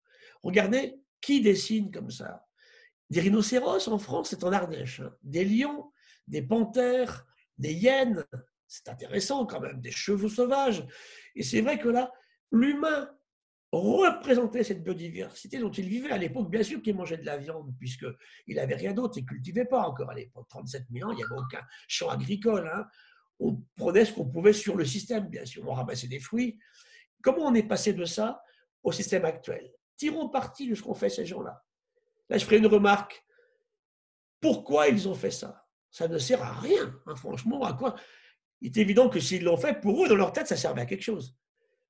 Regardez 0.42 1.00
qui 1.20 1.40
dessine 1.40 1.90
comme 1.90 2.10
ça 2.10 2.48
des 3.10 3.20
rhinocéros 3.20 3.88
en 3.88 3.98
France, 3.98 4.30
c'est 4.30 4.44
en 4.44 4.52
Ardèche. 4.52 5.00
Hein. 5.00 5.14
Des 5.22 5.44
lions, 5.44 5.90
des 6.26 6.42
panthères, 6.42 7.26
des 7.56 7.72
hyènes. 7.72 8.24
C'est 8.66 8.88
intéressant 8.88 9.46
quand 9.46 9.60
même, 9.60 9.80
des 9.80 9.90
chevaux 9.90 10.28
sauvages. 10.28 10.84
Et 11.34 11.42
c'est 11.42 11.62
vrai 11.62 11.78
que 11.78 11.88
là, 11.88 12.12
l'humain 12.50 13.10
représentait 13.72 14.64
cette 14.64 14.82
biodiversité 14.82 15.58
dont 15.58 15.70
il 15.70 15.88
vivait 15.88 16.10
à 16.10 16.18
l'époque. 16.18 16.50
Bien 16.50 16.62
sûr 16.62 16.80
qu'il 16.80 16.94
mangeait 16.94 17.18
de 17.18 17.26
la 17.26 17.36
viande, 17.36 17.74
puisqu'il 17.78 18.56
n'avait 18.56 18.76
rien 18.76 18.92
d'autre, 18.92 19.18
il 19.18 19.22
ne 19.22 19.28
cultivait 19.28 19.66
pas 19.66 19.82
encore 19.82 20.10
à 20.10 20.14
l'époque. 20.14 20.46
37 20.48 20.86
000 20.90 21.08
ans, 21.08 21.12
il 21.12 21.16
n'y 21.16 21.22
avait 21.22 21.36
aucun 21.36 21.62
champ 21.86 22.08
agricole. 22.08 22.70
Hein. 22.72 22.86
On 23.40 23.62
prenait 23.76 24.04
ce 24.04 24.12
qu'on 24.12 24.26
pouvait 24.26 24.54
sur 24.54 24.76
le 24.76 24.84
système, 24.84 25.28
bien 25.28 25.44
sûr. 25.44 25.68
On 25.68 25.74
ramassait 25.74 26.08
des 26.08 26.20
fruits. 26.20 26.58
Comment 27.22 27.46
on 27.46 27.54
est 27.54 27.62
passé 27.62 27.92
de 27.92 28.04
ça 28.04 28.42
au 28.82 28.92
système 28.92 29.24
actuel? 29.24 29.70
Tirons 29.96 30.28
parti 30.28 30.68
de 30.68 30.74
ce 30.74 30.82
qu'ont 30.82 30.94
fait 30.94 31.10
ces 31.10 31.26
gens-là. 31.26 31.62
Là, 32.30 32.38
je 32.38 32.44
ferai 32.44 32.58
une 32.58 32.66
remarque. 32.66 33.22
Pourquoi 34.40 34.88
ils 34.88 35.08
ont 35.08 35.14
fait 35.14 35.30
ça? 35.30 35.66
Ça 35.90 36.08
ne 36.08 36.18
sert 36.18 36.42
à 36.42 36.52
rien, 36.52 36.94
hein, 37.06 37.16
franchement. 37.16 37.64
À 37.64 37.72
quoi? 37.72 37.96
Il 38.60 38.68
est 38.68 38.80
évident 38.80 39.08
que 39.08 39.20
s'ils 39.20 39.44
l'ont 39.44 39.56
fait, 39.56 39.80
pour 39.80 40.04
eux, 40.04 40.08
dans 40.08 40.16
leur 40.16 40.32
tête, 40.32 40.46
ça 40.46 40.56
servait 40.56 40.82
à 40.82 40.86
quelque 40.86 41.02
chose. 41.02 41.36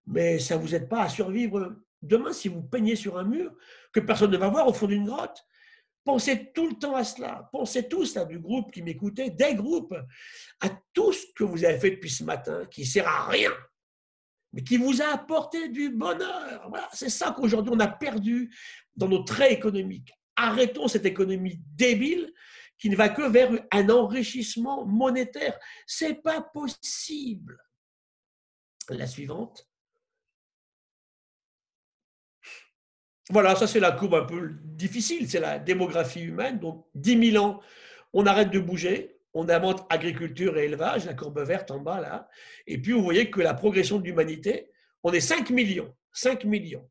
Mais 0.09 0.39
ça 0.39 0.57
ne 0.57 0.63
vous 0.63 0.75
aide 0.75 0.89
pas 0.89 1.03
à 1.03 1.09
survivre 1.09 1.77
demain 2.01 2.33
si 2.33 2.49
vous 2.49 2.63
peignez 2.63 2.97
sur 2.97 3.19
un 3.19 3.25
mur 3.25 3.53
que 3.93 4.01
personne 4.01 4.31
ne 4.31 4.39
va 4.39 4.49
voir 4.49 4.67
au 4.67 4.73
fond 4.73 4.87
d'une 4.87 5.05
grotte. 5.05 5.45
Pensez 6.05 6.53
tout 6.53 6.69
le 6.71 6.79
temps 6.79 6.95
à 6.95 7.05
cela. 7.05 7.49
Pensez 7.53 7.87
tous, 7.87 8.15
là, 8.15 8.25
du 8.25 8.39
groupe 8.39 8.73
qui 8.73 8.83
m'écoutait, 8.83 9.31
des 9.31 9.55
groupes, 9.55 9.95
à 10.61 10.71
tout 10.95 11.13
ce 11.13 11.27
que 11.37 11.45
vous 11.45 11.65
avez 11.65 11.79
fait 11.79 11.91
depuis 11.91 12.11
ce 12.11 12.25
matin 12.25 12.65
qui 12.71 12.81
ne 12.81 12.87
sert 12.87 13.07
à 13.07 13.29
rien, 13.29 13.53
mais 14.55 14.65
qui 14.65 14.79
vous 14.79 15.03
a 15.03 15.09
apporté 15.09 15.69
du 15.69 15.91
bonheur. 15.91 16.67
Voilà, 16.71 16.89
c'est 16.95 17.11
ça 17.11 17.33
qu'aujourd'hui 17.37 17.73
on 17.75 17.81
a 17.81 17.89
perdu 17.89 18.57
dans 18.97 19.09
nos 19.09 19.23
traits 19.23 19.53
économiques. 19.53 20.13
Arrêtons 20.37 20.89
cette 20.89 21.05
économie 21.05 21.61
débile 21.75 22.33
qui 22.79 22.89
ne 22.89 22.97
va 22.97 23.11
que 23.11 23.29
vers 23.29 23.51
un 23.71 23.91
enrichissement 23.91 24.87
monétaire. 24.87 25.59
C'est 25.87 26.23
pas 26.23 26.41
possible. 26.41 27.59
La 28.89 29.07
suivante. 29.07 29.68
Voilà, 33.31 33.55
ça 33.57 33.67
c'est 33.67 33.81
la 33.81 33.93
courbe 33.93 34.15
un 34.15 34.25
peu 34.25 34.55
difficile, 34.65 35.29
c'est 35.29 35.41
la 35.41 35.59
démographie 35.59 36.23
humaine. 36.23 36.59
Donc 36.59 36.87
10 36.95 37.33
000 37.33 37.45
ans, 37.45 37.61
on 38.15 38.25
arrête 38.25 38.51
de 38.51 38.59
bouger, 38.59 39.19
on 39.35 39.49
invente 39.51 39.87
agriculture 39.91 40.57
et 40.57 40.65
élevage, 40.65 41.05
la 41.05 41.15
courbe 41.15 41.41
verte 41.41 41.71
en 41.71 41.79
bas 41.79 42.01
là. 42.01 42.29
Et 42.67 42.79
puis 42.81 42.93
vous 42.93 43.03
voyez 43.03 43.31
que 43.31 43.41
la 43.41 43.53
progression 43.53 43.99
de 43.99 44.05
l'humanité, 44.05 44.71
on 45.03 45.13
est 45.13 45.21
5 45.21 45.51
millions. 45.51 45.95
5 46.13 46.45
millions 46.45 46.89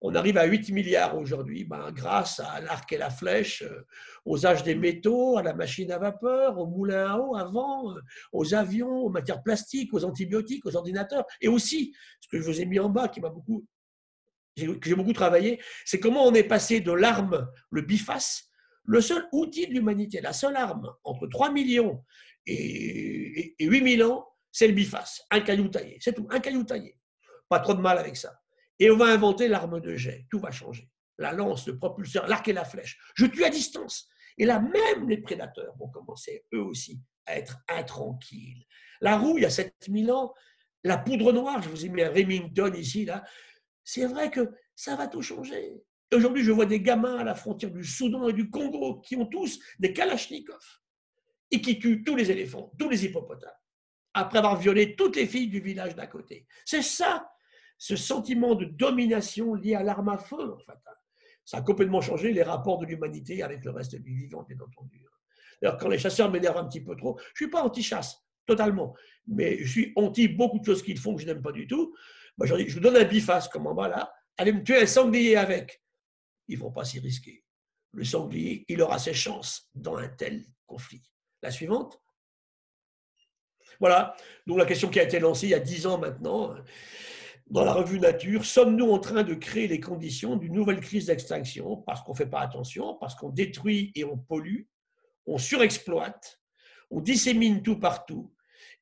On 0.00 0.14
arrive 0.14 0.38
à 0.38 0.44
8 0.44 0.72
milliards 0.72 1.16
aujourd'hui, 1.18 1.64
ben, 1.64 1.92
grâce 1.92 2.40
à 2.40 2.60
l'arc 2.60 2.90
et 2.92 2.98
la 2.98 3.10
flèche, 3.10 3.62
euh, 3.62 3.86
aux 4.24 4.46
âges 4.46 4.62
des 4.62 4.74
métaux, 4.74 5.36
à 5.36 5.42
la 5.42 5.54
machine 5.54 5.92
à 5.92 5.98
vapeur, 5.98 6.58
aux 6.58 6.66
moulins 6.66 7.12
à 7.12 7.18
eau 7.18 7.36
avant, 7.36 7.94
euh, 7.94 8.00
aux 8.32 8.54
avions, 8.54 9.04
aux 9.04 9.10
matières 9.10 9.42
plastiques, 9.42 9.92
aux 9.94 10.04
antibiotiques, 10.04 10.66
aux 10.66 10.76
ordinateurs, 10.76 11.24
et 11.40 11.48
aussi, 11.48 11.94
ce 12.20 12.28
que 12.28 12.38
je 12.38 12.44
vous 12.44 12.60
ai 12.60 12.66
mis 12.66 12.80
en 12.80 12.88
bas, 12.88 13.08
qui 13.08 13.20
m'a 13.20 13.28
beaucoup, 13.28 13.64
que 14.56 14.88
j'ai 14.88 14.94
beaucoup 14.94 15.12
travaillé, 15.12 15.60
c'est 15.84 16.00
comment 16.00 16.24
on 16.26 16.34
est 16.34 16.44
passé 16.44 16.80
de 16.80 16.92
l'arme, 16.92 17.48
le 17.70 17.82
biface, 17.82 18.50
le 18.84 19.00
seul 19.00 19.26
outil 19.32 19.66
de 19.66 19.72
l'humanité, 19.72 20.20
la 20.20 20.32
seule 20.32 20.56
arme 20.56 20.94
entre 21.04 21.26
3 21.26 21.50
millions 21.50 22.04
et, 22.46 23.54
8 23.58 23.96
000 23.96 24.10
ans, 24.10 24.26
c'est 24.52 24.68
le 24.68 24.74
biface, 24.74 25.22
un 25.30 25.40
caillou 25.40 25.68
taillé, 25.68 25.98
c'est 26.00 26.14
tout, 26.14 26.26
un 26.30 26.40
caillou 26.40 26.64
taillé. 26.64 26.96
Pas 27.48 27.60
trop 27.60 27.74
de 27.74 27.80
mal 27.80 27.98
avec 27.98 28.16
ça. 28.16 28.38
Et 28.78 28.90
on 28.90 28.96
va 28.96 29.06
inventer 29.06 29.48
l'arme 29.48 29.80
de 29.80 29.96
jet, 29.96 30.26
tout 30.30 30.38
va 30.38 30.50
changer. 30.50 30.88
La 31.18 31.32
lance, 31.32 31.66
le 31.66 31.78
propulseur, 31.78 32.26
l'arc 32.26 32.46
et 32.48 32.52
la 32.52 32.64
flèche. 32.64 32.98
Je 33.14 33.26
tue 33.26 33.44
à 33.44 33.50
distance. 33.50 34.08
Et 34.36 34.44
là, 34.44 34.60
même 34.60 35.08
les 35.08 35.18
prédateurs 35.18 35.76
vont 35.78 35.88
commencer, 35.88 36.44
eux 36.52 36.62
aussi, 36.62 37.00
à 37.26 37.36
être 37.36 37.58
intranquilles. 37.68 38.66
La 39.00 39.16
roue, 39.16 39.38
il 39.38 39.42
y 39.42 39.46
a 39.46 39.50
7000 39.50 40.10
ans, 40.10 40.34
la 40.82 40.98
poudre 40.98 41.32
noire, 41.32 41.62
je 41.62 41.68
vous 41.68 41.86
ai 41.86 41.88
mis 41.88 42.02
un 42.02 42.10
Remington 42.10 42.72
ici, 42.74 43.04
là, 43.04 43.24
c'est 43.84 44.06
vrai 44.06 44.30
que 44.30 44.50
ça 44.74 44.96
va 44.96 45.06
tout 45.06 45.22
changer. 45.22 45.82
Aujourd'hui, 46.12 46.42
je 46.42 46.52
vois 46.52 46.66
des 46.66 46.80
gamins 46.80 47.18
à 47.18 47.24
la 47.24 47.34
frontière 47.34 47.70
du 47.70 47.84
Soudan 47.84 48.28
et 48.28 48.32
du 48.32 48.50
Congo 48.50 49.00
qui 49.00 49.16
ont 49.16 49.26
tous 49.26 49.58
des 49.78 49.92
kalachnikovs 49.92 50.80
et 51.50 51.60
qui 51.60 51.78
tuent 51.78 52.02
tous 52.04 52.16
les 52.16 52.30
éléphants, 52.30 52.72
tous 52.78 52.88
les 52.88 53.04
hippopotames, 53.04 53.50
après 54.14 54.38
avoir 54.38 54.56
violé 54.58 54.96
toutes 54.96 55.16
les 55.16 55.26
filles 55.26 55.48
du 55.48 55.60
village 55.60 55.94
d'à 55.94 56.06
côté. 56.06 56.46
C'est 56.64 56.82
ça, 56.82 57.30
ce 57.78 57.96
sentiment 57.96 58.54
de 58.54 58.64
domination 58.64 59.54
lié 59.54 59.74
à 59.74 59.82
l'arme 59.82 60.08
à 60.08 60.18
feu, 60.18 60.52
en 60.52 60.58
fait. 60.58 60.78
Ça 61.44 61.58
a 61.58 61.62
complètement 61.62 62.00
changé 62.00 62.32
les 62.32 62.42
rapports 62.42 62.78
de 62.78 62.86
l'humanité 62.86 63.42
avec 63.42 63.64
le 63.64 63.70
reste 63.70 63.96
du 63.96 64.14
vivant, 64.14 64.44
bien 64.44 64.56
entendu. 64.60 65.04
Alors, 65.62 65.76
quand 65.78 65.88
les 65.88 65.98
chasseurs 65.98 66.30
m'énervent 66.30 66.58
un 66.58 66.64
petit 66.64 66.82
peu 66.82 66.96
trop, 66.96 67.18
je 67.18 67.44
ne 67.44 67.46
suis 67.46 67.50
pas 67.50 67.62
anti-chasse, 67.62 68.24
totalement, 68.46 68.94
mais 69.26 69.58
je 69.62 69.70
suis 69.70 69.92
anti 69.96 70.28
beaucoup 70.28 70.58
de 70.58 70.64
choses 70.64 70.82
qu'ils 70.82 70.98
font 70.98 71.14
que 71.14 71.22
je 71.22 71.26
n'aime 71.26 71.42
pas 71.42 71.52
du 71.52 71.66
tout. 71.66 71.94
Moi, 72.36 72.46
je, 72.46 72.68
je 72.68 72.74
vous 72.74 72.80
donne 72.80 72.96
un 72.96 73.04
biface 73.04 73.48
comme 73.48 73.66
en 73.66 73.74
bas 73.74 73.88
là, 73.88 74.12
allez 74.36 74.52
me 74.52 74.62
tuer 74.62 74.82
un 74.82 74.86
sanglier 74.86 75.36
avec 75.36 75.80
ils 76.48 76.58
ne 76.58 76.62
vont 76.62 76.72
pas 76.72 76.84
s'y 76.84 77.00
risquer. 77.00 77.44
Le 77.92 78.04
sanglier, 78.04 78.64
il 78.68 78.82
aura 78.82 78.98
ses 78.98 79.14
chances 79.14 79.70
dans 79.74 79.96
un 79.96 80.08
tel 80.08 80.44
conflit. 80.66 81.02
La 81.42 81.50
suivante 81.50 82.00
Voilà, 83.80 84.16
donc 84.46 84.58
la 84.58 84.66
question 84.66 84.88
qui 84.88 85.00
a 85.00 85.04
été 85.04 85.20
lancée 85.20 85.46
il 85.46 85.50
y 85.50 85.54
a 85.54 85.60
dix 85.60 85.86
ans 85.86 85.98
maintenant, 85.98 86.54
dans 87.46 87.64
la 87.64 87.72
revue 87.72 88.00
Nature, 88.00 88.44
sommes-nous 88.44 88.90
en 88.90 88.98
train 88.98 89.22
de 89.22 89.34
créer 89.34 89.68
les 89.68 89.80
conditions 89.80 90.36
d'une 90.36 90.54
nouvelle 90.54 90.80
crise 90.80 91.06
d'extinction 91.06 91.76
parce 91.76 92.02
qu'on 92.02 92.12
ne 92.12 92.16
fait 92.16 92.26
pas 92.26 92.40
attention, 92.40 92.94
parce 92.94 93.14
qu'on 93.14 93.28
détruit 93.28 93.92
et 93.94 94.04
on 94.04 94.16
pollue, 94.16 94.62
on 95.26 95.38
surexploite, 95.38 96.40
on 96.90 97.00
dissémine 97.00 97.62
tout 97.62 97.78
partout 97.78 98.34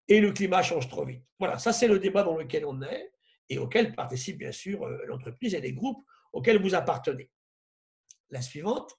et 0.08 0.20
le 0.20 0.32
climat 0.32 0.62
change 0.62 0.88
trop 0.88 1.04
vite? 1.04 1.24
Voilà, 1.38 1.58
ça 1.58 1.72
c'est 1.72 1.88
le 1.88 1.98
débat 1.98 2.22
dans 2.22 2.36
lequel 2.36 2.64
on 2.64 2.80
est 2.82 3.12
et 3.48 3.58
auquel 3.58 3.94
participent 3.94 4.38
bien 4.38 4.52
sûr 4.52 4.84
euh, 4.84 5.04
l'entreprise 5.06 5.54
et 5.54 5.60
les 5.60 5.72
groupes 5.72 6.04
auxquels 6.32 6.60
vous 6.60 6.74
appartenez 6.74 7.30
la 8.30 8.40
suivante. 8.40 8.98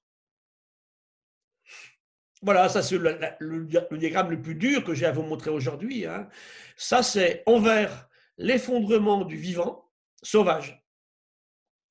Voilà, 2.42 2.68
ça 2.70 2.82
c'est 2.84 2.98
le, 2.98 3.98
diagramme 3.98 4.32
le 4.32 4.42
plus 4.42 4.56
dur 4.56 4.84
que 4.84 4.94
j'ai 4.94 5.06
à 5.06 5.12
vous 5.12 5.24
montrer 5.24 5.50
aujourd'hui. 5.50 6.06
Hein. 6.06 6.30
Ça 6.76 7.02
c'est 7.02 7.42
envers 7.46 8.10
l'effondrement 8.38 9.24
du 9.24 9.38
vivant 9.38 9.90
sauvage. 10.22 10.84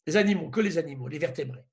Les 0.07 0.17
animaux, 0.17 0.51
que 0.51 0.61
les 0.61 0.79
animaux, 0.79 1.09
les 1.09 1.19
vertébrés. 1.19 1.65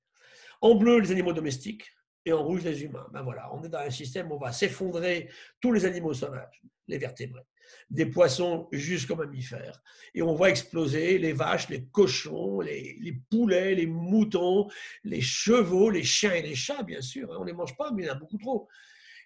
En 0.60 0.74
bleu, 0.74 1.00
les 1.00 1.10
animaux 1.10 1.32
domestiques 1.32 1.90
et 2.26 2.32
en 2.32 2.42
rouge, 2.42 2.64
les 2.64 2.82
humains. 2.84 3.06
Ben 3.12 3.22
voilà, 3.22 3.52
on 3.54 3.62
est 3.64 3.68
dans 3.68 3.78
un 3.78 3.90
système 3.90 4.30
où 4.30 4.34
on 4.34 4.38
va 4.38 4.52
s'effondrer 4.52 5.30
tous 5.60 5.72
les 5.72 5.84
animaux 5.84 6.14
sauvages, 6.14 6.62
les 6.88 6.98
vertébrés 6.98 7.46
des 7.90 8.06
poissons 8.06 8.68
jusqu'aux 8.72 9.16
mammifères. 9.16 9.82
Et 10.14 10.22
on 10.22 10.34
voit 10.34 10.50
exploser 10.50 11.18
les 11.18 11.32
vaches, 11.32 11.68
les 11.68 11.86
cochons, 11.86 12.60
les, 12.60 13.20
poulets, 13.30 13.74
les 13.74 13.86
moutons, 13.86 14.68
les 15.04 15.20
chevaux, 15.20 15.90
les 15.90 16.02
chiens 16.02 16.32
et 16.32 16.42
les 16.42 16.54
chats, 16.54 16.82
bien 16.82 17.00
sûr. 17.00 17.32
Hein. 17.32 17.36
On 17.38 17.42
ne 17.42 17.46
les 17.46 17.52
mange 17.52 17.76
pas, 17.76 17.90
mais 17.92 18.04
il 18.04 18.06
y 18.06 18.10
en 18.10 18.14
a 18.14 18.18
beaucoup 18.18 18.38
trop. 18.38 18.68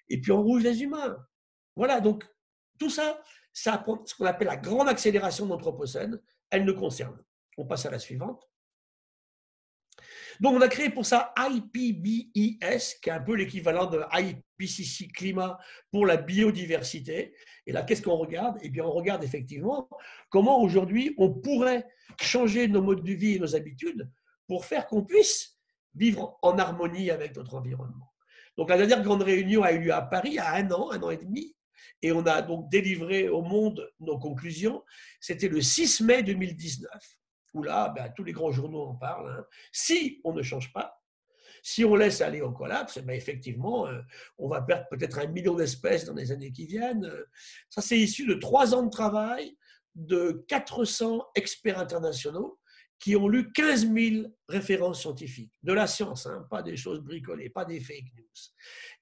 Et 0.09 0.21
puis 0.21 0.33
on 0.33 0.43
rouge 0.43 0.63
les 0.63 0.83
humains. 0.83 1.17
Voilà, 1.77 2.01
donc 2.01 2.25
tout 2.79 2.91
ça, 2.91 3.23
ça 3.53 3.85
ce 4.05 4.15
qu'on 4.15 4.27
appelle 4.27 4.49
la 4.49 4.57
grande 4.57 4.89
accélération 4.89 5.47
de 5.47 5.51
l'Anthropocène, 5.51 6.21
elle 6.51 6.65
nous 6.65 6.75
concerne. 6.75 7.19
On 7.57 7.67
passe 7.67 7.87
à 7.87 7.91
la 7.91 7.99
suivante. 7.99 8.49
Donc, 10.41 10.55
on 10.55 10.61
a 10.61 10.69
créé 10.69 10.91
pour 10.91 11.07
ça 11.07 11.33
IPBES, 11.37 13.01
qui 13.03 13.09
est 13.09 13.13
un 13.13 13.21
peu 13.21 13.35
l'équivalent 13.35 13.87
de 13.87 14.03
IPCC 14.13 15.09
climat 15.09 15.59
pour 15.91 16.07
la 16.07 16.17
biodiversité. 16.17 17.35
Et 17.67 17.73
là, 17.73 17.83
qu'est-ce 17.83 18.03
qu'on 18.03 18.17
regarde? 18.17 18.59
Eh 18.63 18.69
bien, 18.69 18.85
on 18.85 18.93
regarde 18.93 19.25
effectivement 19.25 19.89
comment 20.31 20.61
aujourd'hui 20.61 21.15
on 21.19 21.33
pourrait 21.33 21.87
changer 22.21 22.69
nos 22.69 22.83
modes 22.83 23.05
de 23.05 23.13
vie 23.13 23.35
et 23.35 23.39
nos 23.39 23.57
habitudes 23.57 24.11
pour 24.47 24.65
faire 24.65 24.87
qu'on 24.87 25.05
puisse 25.05 25.59
vivre 25.95 26.39
en 26.43 26.59
harmonie 26.59 27.11
avec 27.11 27.37
notre 27.37 27.55
environnement. 27.55 28.13
Donc, 28.57 28.69
la 28.71 28.77
dernière 28.77 29.03
grande 29.03 29.23
réunion 29.23 29.63
a 29.63 29.73
eu 29.73 29.81
lieu 29.81 29.93
à 29.93 30.03
Paris 30.03 30.31
il 30.31 30.35
y 30.35 30.39
a 30.39 30.55
un 30.55 30.71
an, 30.71 30.91
un 30.93 31.03
an 31.03 31.11
et 31.11 31.17
demi, 31.17 31.57
et 32.03 32.13
on 32.13 32.25
a 32.27 32.43
donc 32.43 32.71
délivré 32.71 33.29
au 33.29 33.43
monde 33.43 33.91
nos 34.01 34.19
conclusions. 34.19 34.83
C'était 35.21 35.49
le 35.49 35.61
6 35.61 36.03
mai 36.03 36.23
2019 36.23 36.89
où 37.55 37.63
là, 37.63 37.89
ben, 37.95 38.13
tous 38.15 38.25
les 38.25 38.33
grands 38.33 38.53
journaux 38.53 38.83
en 38.83 38.95
parlent. 38.95 39.31
Hein. 39.31 39.47
Si 39.73 40.21
on 40.25 40.33
ne 40.33 40.43
change 40.43 40.73
pas, 40.73 41.01
si 41.63 41.85
on 41.85 41.95
laisse 41.95 42.21
aller 42.21 42.43
au 42.43 42.53
collapse, 42.53 42.99
ben, 42.99 43.15
effectivement, 43.15 43.87
euh, 43.87 44.01
on 44.37 44.49
va 44.49 44.61
perdre 44.61 44.87
peut-être 44.91 45.19
un 45.19 45.27
million 45.27 45.55
d'espèces 45.55 46.05
dans 46.05 46.15
les 46.15 46.31
années 46.31 46.53
qui 46.53 46.67
viennent. 46.67 47.11
Ça, 47.71 47.81
c'est 47.81 47.99
issu 47.99 48.27
de 48.27 48.35
trois 48.35 48.75
ans 48.75 48.83
de 48.83 48.91
travail 48.91 49.57
de 49.95 50.45
400 50.49 51.25
experts 51.35 51.79
internationaux 51.79 52.59
qui 52.99 53.17
ont 53.17 53.29
lu 53.29 53.53
15 53.53 53.93
000 53.93 54.27
références 54.49 55.01
scientifiques, 55.01 55.53
de 55.63 55.73
la 55.73 55.87
science, 55.87 56.27
hein, 56.27 56.47
pas 56.51 56.63
des 56.63 56.77
choses 56.77 57.01
bricolées, 57.01 57.51
pas 57.51 57.65
des 57.65 57.81
fake 57.81 58.13
news. 58.17 58.25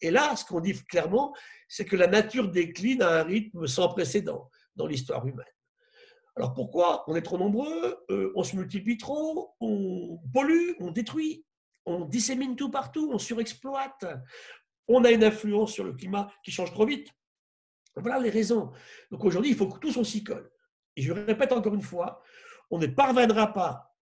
Et 0.00 0.10
là, 0.10 0.34
ce 0.34 0.44
qu'on 0.44 0.60
dit 0.60 0.74
clairement, 0.84 1.34
c'est 1.68 1.84
que 1.84 1.96
la 1.96 2.06
nature 2.06 2.50
décline 2.50 3.02
à 3.02 3.20
un 3.20 3.22
rythme 3.22 3.66
sans 3.66 3.88
précédent 3.88 4.50
dans 4.74 4.86
l'histoire 4.86 5.26
humaine. 5.26 5.44
Alors 6.36 6.54
pourquoi 6.54 7.04
On 7.08 7.14
est 7.14 7.22
trop 7.22 7.38
nombreux, 7.38 8.04
euh, 8.10 8.32
on 8.34 8.42
se 8.42 8.56
multiplie 8.56 8.96
trop, 8.96 9.54
on 9.60 10.18
pollue, 10.32 10.72
on 10.80 10.90
détruit, 10.90 11.44
on 11.84 12.06
dissémine 12.06 12.56
tout 12.56 12.70
partout, 12.70 13.10
on 13.12 13.18
surexploite, 13.18 14.06
on 14.88 15.04
a 15.04 15.10
une 15.10 15.24
influence 15.24 15.72
sur 15.72 15.84
le 15.84 15.92
climat 15.92 16.32
qui 16.42 16.50
change 16.50 16.72
trop 16.72 16.86
vite. 16.86 17.08
Voilà 17.96 18.18
les 18.18 18.30
raisons. 18.30 18.72
Donc 19.10 19.24
aujourd'hui, 19.24 19.50
il 19.50 19.56
faut 19.56 19.68
que 19.68 19.78
tous 19.78 19.96
on 19.98 20.04
s'y 20.04 20.24
colle. 20.24 20.50
Et 20.96 21.02
je 21.02 21.12
répète 21.12 21.52
encore 21.52 21.74
une 21.74 21.82
fois, 21.82 22.22
on 22.70 22.78
ne 22.78 22.86
parviendra 22.86 23.52
pas 23.52 23.94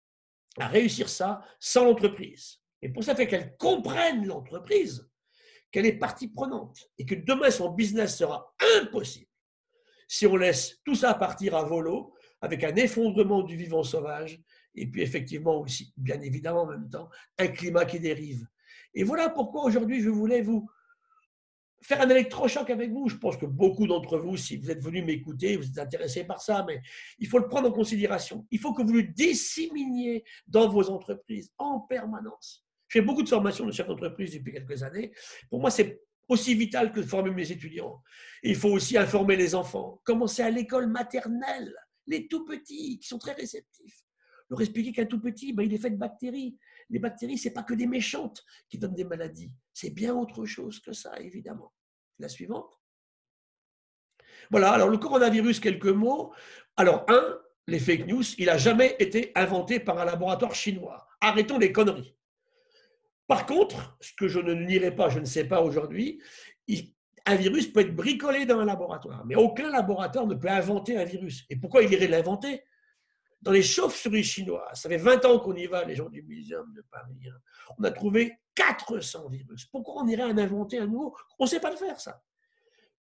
à 0.58 0.68
réussir 0.68 1.08
ça 1.08 1.44
sans 1.58 1.84
l'entreprise. 1.84 2.58
Et 2.82 2.88
pour 2.88 3.02
ça, 3.02 3.14
fait 3.14 3.26
qu'elle 3.26 3.56
comprenne 3.56 4.26
l'entreprise, 4.26 5.10
qu'elle 5.72 5.86
est 5.86 5.98
partie 5.98 6.28
prenante 6.28 6.90
et 6.98 7.04
que 7.04 7.14
demain 7.14 7.50
son 7.50 7.70
business 7.70 8.16
sera 8.16 8.54
impossible 8.80 9.30
si 10.10 10.26
on 10.26 10.34
laisse 10.34 10.80
tout 10.84 10.96
ça 10.96 11.14
partir 11.14 11.54
à 11.54 11.62
volo 11.62 12.12
avec 12.40 12.64
un 12.64 12.74
effondrement 12.76 13.42
du 13.42 13.56
vivant 13.56 13.82
sauvage, 13.82 14.40
et 14.74 14.86
puis 14.86 15.02
effectivement 15.02 15.60
aussi, 15.60 15.92
bien 15.96 16.20
évidemment 16.20 16.62
en 16.62 16.66
même 16.66 16.88
temps, 16.88 17.08
un 17.38 17.48
climat 17.48 17.84
qui 17.84 18.00
dérive. 18.00 18.46
Et 18.94 19.02
voilà 19.02 19.28
pourquoi 19.28 19.64
aujourd'hui 19.64 20.00
je 20.00 20.08
voulais 20.08 20.42
vous 20.42 20.68
faire 21.82 22.00
un 22.00 22.08
électrochoc 22.08 22.68
avec 22.70 22.90
vous. 22.90 23.08
Je 23.08 23.16
pense 23.16 23.36
que 23.36 23.46
beaucoup 23.46 23.86
d'entre 23.86 24.18
vous, 24.18 24.36
si 24.36 24.56
vous 24.56 24.70
êtes 24.70 24.82
venus 24.82 25.04
m'écouter, 25.04 25.56
vous 25.56 25.66
êtes 25.66 25.78
intéressés 25.78 26.24
par 26.24 26.40
ça, 26.40 26.64
mais 26.66 26.80
il 27.18 27.26
faut 27.26 27.38
le 27.38 27.48
prendre 27.48 27.68
en 27.68 27.72
considération. 27.72 28.46
Il 28.50 28.58
faut 28.58 28.74
que 28.74 28.82
vous 28.82 28.92
le 28.92 29.04
disséminiez 29.04 30.24
dans 30.46 30.68
vos 30.68 30.90
entreprises 30.90 31.52
en 31.58 31.80
permanence. 31.80 32.66
Je 32.88 32.98
fais 32.98 33.04
beaucoup 33.04 33.22
de 33.22 33.28
formations 33.28 33.66
de 33.66 33.72
chefs 33.72 33.86
d'entreprise 33.86 34.34
depuis 34.34 34.52
quelques 34.52 34.82
années. 34.82 35.12
Pour 35.48 35.60
moi, 35.60 35.70
c'est 35.70 36.00
aussi 36.28 36.54
vital 36.54 36.92
que 36.92 37.00
de 37.00 37.06
former 37.06 37.30
mes 37.30 37.50
étudiants. 37.50 38.00
il 38.42 38.56
faut 38.56 38.70
aussi 38.70 38.96
informer 38.96 39.36
les 39.36 39.54
enfants. 39.54 40.00
Commencer 40.04 40.42
à 40.42 40.50
l'école 40.50 40.86
maternelle 40.86 41.74
les 42.10 42.26
tout 42.28 42.44
petits 42.44 42.98
qui 42.98 43.08
sont 43.08 43.18
très 43.18 43.32
réceptifs. 43.32 44.04
Expliquer 44.58 44.90
qu'un 44.92 45.06
tout 45.06 45.20
petit, 45.20 45.52
ben, 45.52 45.62
il 45.62 45.72
est 45.72 45.78
fait 45.78 45.90
de 45.90 45.96
bactéries. 45.96 46.58
Les 46.90 46.98
bactéries, 46.98 47.38
ce 47.38 47.48
n'est 47.48 47.54
pas 47.54 47.62
que 47.62 47.74
des 47.74 47.86
méchantes 47.86 48.44
qui 48.68 48.78
donnent 48.78 48.96
des 48.96 49.04
maladies. 49.04 49.52
C'est 49.72 49.90
bien 49.90 50.12
autre 50.12 50.44
chose 50.44 50.80
que 50.80 50.92
ça, 50.92 51.18
évidemment. 51.20 51.72
La 52.18 52.28
suivante. 52.28 52.80
Voilà, 54.50 54.72
alors 54.72 54.88
le 54.88 54.98
coronavirus, 54.98 55.60
quelques 55.60 55.86
mots. 55.86 56.34
Alors, 56.76 57.04
un, 57.08 57.38
les 57.68 57.78
fake 57.78 58.08
news, 58.08 58.24
il 58.38 58.46
n'a 58.46 58.58
jamais 58.58 58.96
été 58.98 59.30
inventé 59.36 59.78
par 59.78 59.98
un 60.00 60.04
laboratoire 60.04 60.54
chinois. 60.54 61.06
Arrêtons 61.20 61.58
les 61.58 61.70
conneries. 61.70 62.16
Par 63.28 63.46
contre, 63.46 63.96
ce 64.00 64.12
que 64.14 64.26
je 64.26 64.40
ne 64.40 64.54
nierai 64.54 64.92
pas, 64.92 65.08
je 65.08 65.20
ne 65.20 65.24
sais 65.24 65.44
pas 65.44 65.62
aujourd'hui, 65.62 66.20
un 67.26 67.34
virus 67.36 67.66
peut 67.72 67.80
être 67.80 67.94
bricolé 67.94 68.46
dans 68.46 68.58
un 68.58 68.64
laboratoire, 68.64 69.24
mais 69.26 69.36
aucun 69.36 69.70
laboratoire 69.70 70.26
ne 70.26 70.34
peut 70.34 70.48
inventer 70.48 70.96
un 70.96 71.04
virus. 71.04 71.44
Et 71.50 71.56
pourquoi 71.56 71.82
il 71.82 71.92
irait 71.92 72.08
l'inventer? 72.08 72.64
Dans 73.42 73.52
les 73.52 73.62
chauves-souris 73.62 74.24
chinoises, 74.24 74.80
ça 74.82 74.88
fait 74.88 74.98
20 74.98 75.24
ans 75.24 75.38
qu'on 75.38 75.54
y 75.54 75.66
va, 75.66 75.84
les 75.84 75.94
gens 75.94 76.10
du 76.10 76.22
Muséum 76.22 76.74
de 76.74 76.82
Paris, 76.90 77.26
hein, 77.26 77.38
on 77.78 77.84
a 77.84 77.90
trouvé 77.90 78.38
400 78.54 79.30
virus. 79.30 79.64
Pourquoi 79.64 80.02
on 80.02 80.08
irait 80.08 80.24
en 80.24 80.36
inventer 80.36 80.78
un 80.78 80.86
nouveau? 80.86 81.16
On 81.38 81.44
ne 81.44 81.48
sait 81.48 81.60
pas 81.60 81.70
le 81.70 81.76
faire, 81.76 81.98
ça. 81.98 82.22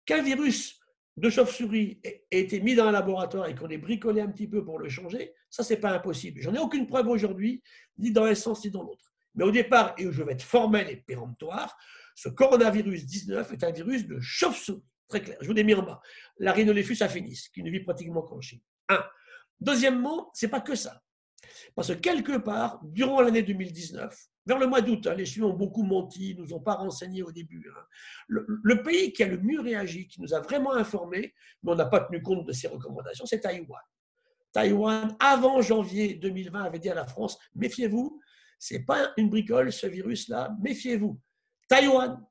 Qu'un 0.05 0.21
virus 0.21 0.79
de 1.17 1.29
chauve-souris 1.31 1.99
ait 2.03 2.23
été 2.29 2.59
mis 2.59 2.75
dans 2.75 2.85
un 2.85 2.91
laboratoire 2.91 3.47
et 3.47 3.55
qu'on 3.55 3.69
ait 3.69 3.79
bricolé 3.79 4.21
un 4.21 4.27
petit 4.27 4.47
peu 4.47 4.63
pour 4.63 4.77
le 4.77 4.87
changer, 4.87 5.33
ça, 5.49 5.63
c'est 5.63 5.77
pas 5.77 5.91
impossible. 5.91 6.41
J'en 6.41 6.53
ai 6.53 6.59
aucune 6.59 6.85
preuve 6.85 7.07
aujourd'hui, 7.07 7.63
ni 7.97 8.11
dans 8.11 8.25
un 8.25 8.35
sens 8.35 8.63
ni 8.63 8.69
dans 8.69 8.83
l'autre. 8.83 9.11
Mais 9.33 9.43
au 9.43 9.51
départ, 9.51 9.95
et 9.97 10.05
où 10.05 10.11
je 10.11 10.21
vais 10.21 10.33
être 10.33 10.43
formel 10.43 10.87
et 10.89 10.97
péremptoire, 10.97 11.75
ce 12.17 12.29
coronavirus 12.29 13.05
19 13.05 13.53
est 13.53 13.63
un 13.63 13.69
virus 13.69 14.07
de 14.07 14.19
chauve-souris. 14.19 14.81
Très 15.07 15.21
clair. 15.21 15.37
Je 15.39 15.47
vous 15.47 15.53
l'ai 15.53 15.63
mis 15.63 15.75
en 15.75 15.83
bas. 15.83 16.01
La 16.39 16.51
rhinoléphus 16.51 16.97
affinis, 17.01 17.47
qui 17.53 17.61
ne 17.61 17.69
vit 17.69 17.81
pratiquement 17.81 18.23
qu'en 18.23 18.41
Chine. 18.41 18.59
Un. 18.89 19.05
Deuxièmement, 19.59 20.31
c'est 20.33 20.47
pas 20.47 20.59
que 20.59 20.73
ça. 20.73 20.99
Parce 21.75 21.89
que 21.89 21.93
quelque 21.93 22.37
part, 22.39 22.81
durant 22.83 23.21
l'année 23.21 23.43
2019, 23.43 24.19
vers 24.47 24.57
le 24.57 24.65
mois 24.65 24.81
d'août, 24.81 25.05
hein, 25.05 25.13
les 25.13 25.27
Chinois 25.27 25.51
ont 25.51 25.55
beaucoup 25.55 25.83
menti, 25.83 26.35
nous 26.35 26.53
ont 26.53 26.59
pas 26.59 26.73
renseigné 26.73 27.21
au 27.21 27.31
début. 27.31 27.63
Hein. 27.69 27.83
Le, 28.27 28.81
pays 28.81 29.13
qui 29.13 29.21
a 29.21 29.27
le 29.27 29.37
mieux 29.37 29.61
réagi, 29.61 30.07
qui 30.07 30.19
nous 30.19 30.33
a 30.33 30.39
vraiment 30.41 30.73
informés, 30.73 31.35
mais 31.61 31.71
on 31.71 31.75
n'a 31.75 31.85
pas 31.85 31.99
tenu 31.99 32.23
compte 32.23 32.47
de 32.47 32.51
ses 32.51 32.67
recommandations, 32.67 33.27
c'est 33.27 33.41
Taïwan. 33.41 33.81
Taïwan, 34.53 35.15
avant 35.19 35.61
janvier 35.61 36.15
2020, 36.15 36.63
avait 36.63 36.79
dit 36.79 36.89
à 36.89 36.95
la 36.95 37.05
France 37.05 37.37
méfiez-vous, 37.53 38.19
c'est 38.57 38.79
pas 38.85 39.13
une 39.17 39.29
bricole 39.29 39.71
ce 39.71 39.85
virus-là, 39.85 40.57
méfiez-vous. 40.59 41.21
Taïwan 41.67 42.25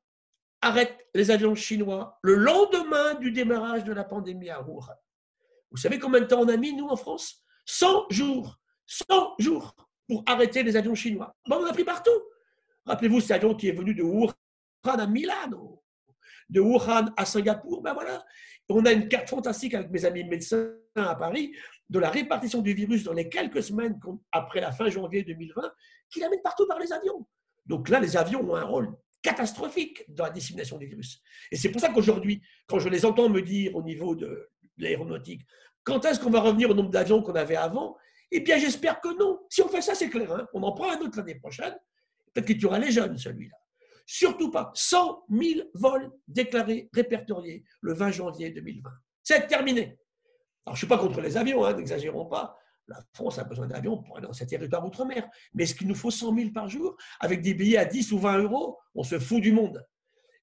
arrête 0.63 1.07
les 1.15 1.31
avions 1.31 1.55
chinois 1.55 2.19
le 2.23 2.35
lendemain 2.35 3.15
du 3.15 3.31
démarrage 3.31 3.85
de 3.85 3.93
la 3.93 4.05
pandémie 4.05 4.51
à 4.51 4.63
Wuhan. 4.63 4.95
Vous 5.71 5.77
savez 5.77 5.99
combien 5.99 6.21
de 6.21 6.27
temps 6.27 6.41
on 6.41 6.49
a 6.49 6.57
mis, 6.57 6.73
nous, 6.73 6.89
en 6.89 6.97
France? 6.97 7.43
100 7.67 8.07
jours. 8.11 8.59
100 8.87 9.35
jours 9.39 9.75
pour 10.09 10.23
arrêter 10.27 10.63
les 10.63 10.77
avions 10.77 10.95
chinois. 10.95 11.37
Bon, 11.49 11.57
on 11.57 11.67
a 11.67 11.73
pris 11.73 11.85
partout. 11.85 12.11
Rappelez-vous 12.87 13.21
cet 13.21 13.33
avion 13.33 13.55
qui 13.55 13.69
est 13.69 13.73
venu 13.73 13.95
de 13.95 14.03
Wuhan 14.03 14.33
à 14.85 15.07
Milano, 15.07 15.83
de 16.49 16.61
Wuhan 16.61 17.07
à 17.17 17.25
Singapour. 17.25 17.83
Ben 17.83 17.93
voilà. 17.93 18.25
On 18.69 18.85
a 18.87 18.93
une 18.93 19.09
carte 19.09 19.29
fantastique 19.29 19.75
avec 19.75 19.91
mes 19.91 20.05
amis 20.05 20.25
médecins 20.25 20.71
à 20.95 21.15
Paris 21.17 21.55
de 21.89 21.99
la 21.99 22.11
répartition 22.11 22.63
du 22.63 22.73
virus 22.75 23.05
dans 23.05 23.13
les 23.13 23.29
quelques 23.29 23.63
semaines 23.63 23.99
après 24.33 24.61
la 24.61 24.73
fin 24.73 24.89
janvier 24.89 25.23
2020 25.23 25.73
qui 26.11 26.21
l'amène 26.21 26.43
partout 26.43 26.67
par 26.67 26.79
les 26.79 26.93
avions. 26.93 27.27
Donc 27.67 27.89
là, 27.89 28.01
les 28.01 28.17
avions 28.17 28.49
ont 28.49 28.55
un 28.55 28.65
rôle 28.65 28.97
catastrophique 29.23 30.05
dans 30.09 30.25
la 30.25 30.31
dissémination 30.31 30.79
du 30.79 30.87
virus. 30.87 31.21
Et 31.51 31.57
c'est 31.57 31.71
pour 31.71 31.81
ça 31.81 31.89
qu'aujourd'hui, 31.89 32.43
quand 32.67 32.79
je 32.79 32.89
les 32.89 33.05
entends 33.05 33.29
me 33.29 33.43
dire 33.43 33.75
au 33.75 33.83
niveau 33.83 34.15
de 34.15 34.51
l'aéronautique, 34.79 35.43
quand 35.85 36.05
est-ce 36.05 36.21
qu'on 36.21 36.31
va 36.31 36.41
revenir 36.41 36.71
au 36.71 36.75
nombre 36.75 36.91
d'avions 36.91 37.23
qu'on 37.23 37.35
avait 37.35 37.57
avant? 37.57 37.97
Eh 38.31 38.41
bien, 38.41 38.59
j'espère 38.59 39.01
que 39.01 39.17
non. 39.19 39.41
Si 39.49 39.63
on 39.63 39.69
fait 39.69 39.83
ça, 39.83 39.95
c'est 39.95 40.11
clair. 40.11 40.33
Hein. 40.33 40.47
on 40.53 40.63
en 40.63 40.73
prend 40.73 40.91
un 40.91 40.99
autre 40.99 41.19
l'année 41.19 41.37
prochaine. 41.37 41.75
Peut-être 42.35 42.47
qu'il 42.47 42.67
aura 42.67 42.79
les 42.79 42.91
jeunes, 42.91 43.17
celui-là. 43.17 43.57
Surtout 44.05 44.51
pas. 44.51 44.73
100 44.75 45.27
000 45.31 45.69
vols 45.75 46.11
déclarés, 46.29 46.89
répertoriés 46.93 47.65
le 47.81 47.95
20 47.95 48.11
janvier 48.11 48.51
2020. 48.51 48.91
C'est 49.23 49.47
terminé. 49.47 49.99
Alors, 50.65 50.67
je 50.67 50.71
ne 50.73 50.77
suis 50.77 50.87
pas 50.87 50.99
contre 50.99 51.21
les 51.21 51.37
avions, 51.37 51.65
hein, 51.65 51.73
n'exagérons 51.75 52.27
pas. 52.27 52.57
La 52.89 52.99
France 53.13 53.39
a 53.39 53.45
besoin 53.45 53.67
d'avions 53.67 54.03
pour 54.03 54.17
aller 54.17 54.27
dans 54.27 54.33
ses 54.33 54.47
territoires 54.47 54.85
outre-mer. 54.85 55.29
Mais 55.55 55.65
est-ce 55.65 55.75
qu'il 55.75 55.89
nous 55.89 55.95
faut 55.95 56.11
100 56.11 56.35
000 56.35 56.51
par 56.51 56.69
jour 56.69 56.97
avec 57.21 57.43
des 57.43 57.55
billets 57.55 57.79
à 57.79 57.85
10 57.85 58.13
ou 58.13 58.19
20 58.19 58.39
euros? 58.39 58.79
On 58.95 59.03
se 59.03 59.19
fout 59.19 59.41
du 59.41 59.53
monde. 59.53 59.85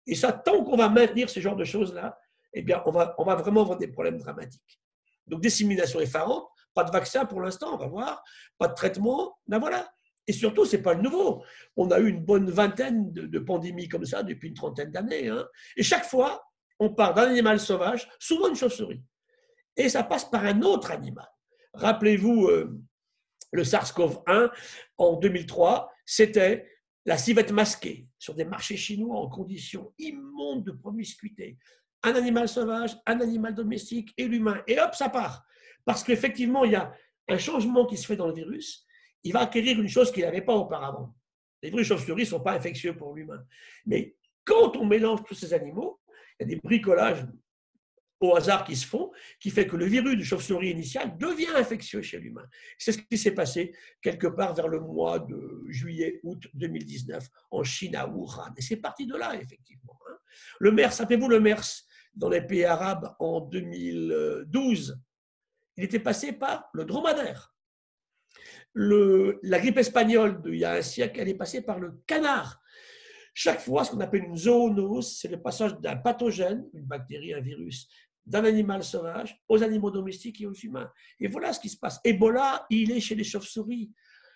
Et 0.06 0.16
ça, 0.16 0.34
tant 0.34 0.64
qu'on 0.64 0.76
va 0.76 0.90
maintenir 0.90 1.30
ce 1.30 1.40
genre 1.40 1.56
de 1.56 1.64
choses-là, 1.64 2.20
eh 2.54 2.62
bien, 2.62 2.84
on 2.86 2.92
va, 2.92 3.16
vraiment 3.18 3.62
avoir 3.62 3.78
des 3.78 3.88
problèmes 3.88 4.18
dramatiques. 4.18 4.82
Donc, 5.28 5.42
dissémination 5.42 6.00
effarante, 6.00 6.48
pas 6.74 6.84
de 6.84 6.92
vaccin 6.92 7.26
pour 7.26 7.42
l'instant, 7.42 7.74
on 7.74 7.78
va 7.78 7.88
voir, 7.88 8.24
pas 8.58 8.68
de 8.68 8.74
traitement, 8.74 9.38
ben 9.48 9.60
voilà. 9.60 9.90
Et 10.28 10.34
surtout, 10.34 10.66
ce 10.66 10.76
n'est 10.76 10.82
pas 10.82 10.94
le 10.94 11.02
nouveau. 11.02 11.44
On 11.76 11.90
a 11.92 12.00
eu 12.00 12.08
une 12.08 12.24
bonne 12.24 12.50
vingtaine 12.50 13.12
de, 13.12 13.40
pandémies 13.40 13.90
comme 13.90 14.06
ça 14.06 14.24
depuis 14.24 14.50
une 14.50 14.54
trentaine 14.54 14.92
d'années. 14.92 15.28
Hein. 15.28 15.46
Et 15.76 15.84
chaque 15.84 16.06
fois, 16.06 16.44
on 16.80 16.94
part 16.94 17.14
d'un 17.14 17.30
animal 17.30 17.60
sauvage, 17.60 18.10
souvent 18.20 18.50
une 18.50 18.56
chauve-souris. 18.56 19.04
Et 19.76 19.90
ça 19.90 20.04
passe 20.04 20.26
par 20.26 20.46
un 20.46 20.62
autre 20.62 20.92
animal. 20.92 21.28
Rappelez-vous, 21.74 22.48
euh, 22.48 22.80
le 23.52 23.64
SARS-CoV-1, 23.64 24.52
en 24.98 25.16
2003, 25.18 25.92
c'était 26.06 26.68
la 27.06 27.18
civette 27.18 27.52
masquée 27.52 28.08
sur 28.18 28.34
des 28.34 28.46
marchés 28.46 28.78
chinois 28.78 29.18
en 29.18 29.30
conditions 29.30 29.94
immondes 29.98 30.64
de 30.64 30.72
promiscuité. 30.72 31.58
Un 32.04 32.16
animal 32.16 32.48
sauvage, 32.48 32.98
un 33.06 33.20
animal 33.22 33.56
domestique 33.56 34.14
et 34.18 34.28
l'humain. 34.28 34.62
Et 34.68 34.80
hop, 34.80 34.94
ça 34.94 35.10
part. 35.10 35.46
Parce 35.86 36.04
qu'effectivement, 36.04 36.64
il 36.66 36.72
y 36.72 36.76
a 36.76 36.94
un 37.30 37.38
changement 37.38 37.86
qui 37.86 37.98
se 37.98 38.06
fait 38.06 38.16
dans 38.16 38.28
le 38.28 38.34
virus. 38.34 38.86
Il 39.24 39.34
va 39.34 39.42
acquérir 39.42 39.80
une 39.80 39.88
chose 39.88 40.12
qu'il 40.12 40.24
n'avait 40.24 40.42
pas 40.42 40.56
auparavant. 40.56 41.16
Les 41.62 41.70
virus 41.70 41.88
chauves-souris 41.88 42.24
ne 42.24 42.28
sont 42.28 42.42
pas 42.42 42.54
infectieux 42.54 42.96
pour 42.96 43.14
l'humain. 43.14 43.44
Mais 43.86 44.16
quand 44.44 44.76
on 44.76 44.86
mélange 44.86 45.24
tous 45.24 45.36
ces 45.36 45.54
animaux, 45.54 46.02
il 46.40 46.44
y 46.44 46.52
a 46.52 46.56
des 46.56 46.62
bricolages 46.62 47.26
au 48.24 48.36
hasard 48.36 48.64
qui 48.64 48.76
se 48.76 48.86
font, 48.86 49.12
qui 49.40 49.50
fait 49.50 49.68
que 49.68 49.76
le 49.76 49.86
virus 49.86 50.18
de 50.18 50.24
chauve-souris 50.24 50.70
initial 50.70 51.18
devient 51.18 51.54
infectieux 51.56 52.02
chez 52.02 52.20
l'humain. 52.20 52.48
C'est 52.78 52.92
ce 52.92 53.00
qui 53.00 53.18
s'est 53.18 53.34
passé 53.34 53.76
quelque 54.02 54.28
part 54.28 54.54
vers 54.56 54.68
le 54.68 54.80
mois 54.80 55.20
de 55.20 55.64
juillet-août 55.68 56.48
2019 56.54 57.28
en 57.52 57.64
Chine 57.64 57.96
à 57.96 58.08
Wuhan. 58.08 58.54
Et 58.58 58.62
c'est 58.62 58.78
parti 58.78 59.06
de 59.06 59.16
là, 59.16 59.36
effectivement. 59.36 60.00
Hein. 60.10 60.18
Le 60.60 60.72
MERS, 60.72 60.94
rappelez-vous 60.98 61.28
le 61.28 61.40
MERS 61.40 61.86
dans 62.16 62.30
les 62.30 62.42
pays 62.42 62.64
arabes 62.64 63.16
en 63.20 63.42
2012, 63.42 65.00
il 65.78 65.84
était 65.84 66.00
passé 66.00 66.32
par 66.32 66.70
le 66.74 66.86
dromadaire. 66.86 67.54
La 68.76 69.60
grippe 69.60 69.78
espagnole 69.78 70.42
d'il 70.42 70.56
y 70.56 70.66
a 70.66 70.74
un 70.74 70.82
siècle, 70.82 71.20
elle 71.20 71.30
est 71.30 71.36
passée 71.36 71.62
par 71.62 71.80
le 71.80 72.02
canard. 72.08 72.62
Chaque 73.34 73.62
fois, 73.62 73.84
ce 73.84 73.92
qu'on 73.92 74.00
appelle 74.00 74.26
une 74.26 74.38
zoonose, 74.38 75.18
c'est 75.18 75.28
le 75.28 75.42
passage 75.42 75.80
d'un 75.80 75.96
pathogène, 75.96 76.70
une 76.74 76.86
bactérie, 76.86 77.34
un 77.34 77.42
virus, 77.42 77.88
d'un 78.26 78.46
animal 78.46 78.84
sauvage 78.84 79.38
aux 79.50 79.64
animaux 79.64 79.92
domestiques 79.92 80.42
et 80.42 80.46
aux 80.46 80.54
humains. 80.54 80.90
Et 81.20 81.28
voilà 81.28 81.54
ce 81.54 81.60
qui 81.60 81.70
se 81.70 81.78
passe. 81.78 82.00
Ebola, 82.04 82.66
il 82.70 82.92
est 82.92 83.00
chez 83.00 83.16
les 83.16 83.24
chauves-souris. 83.24 83.92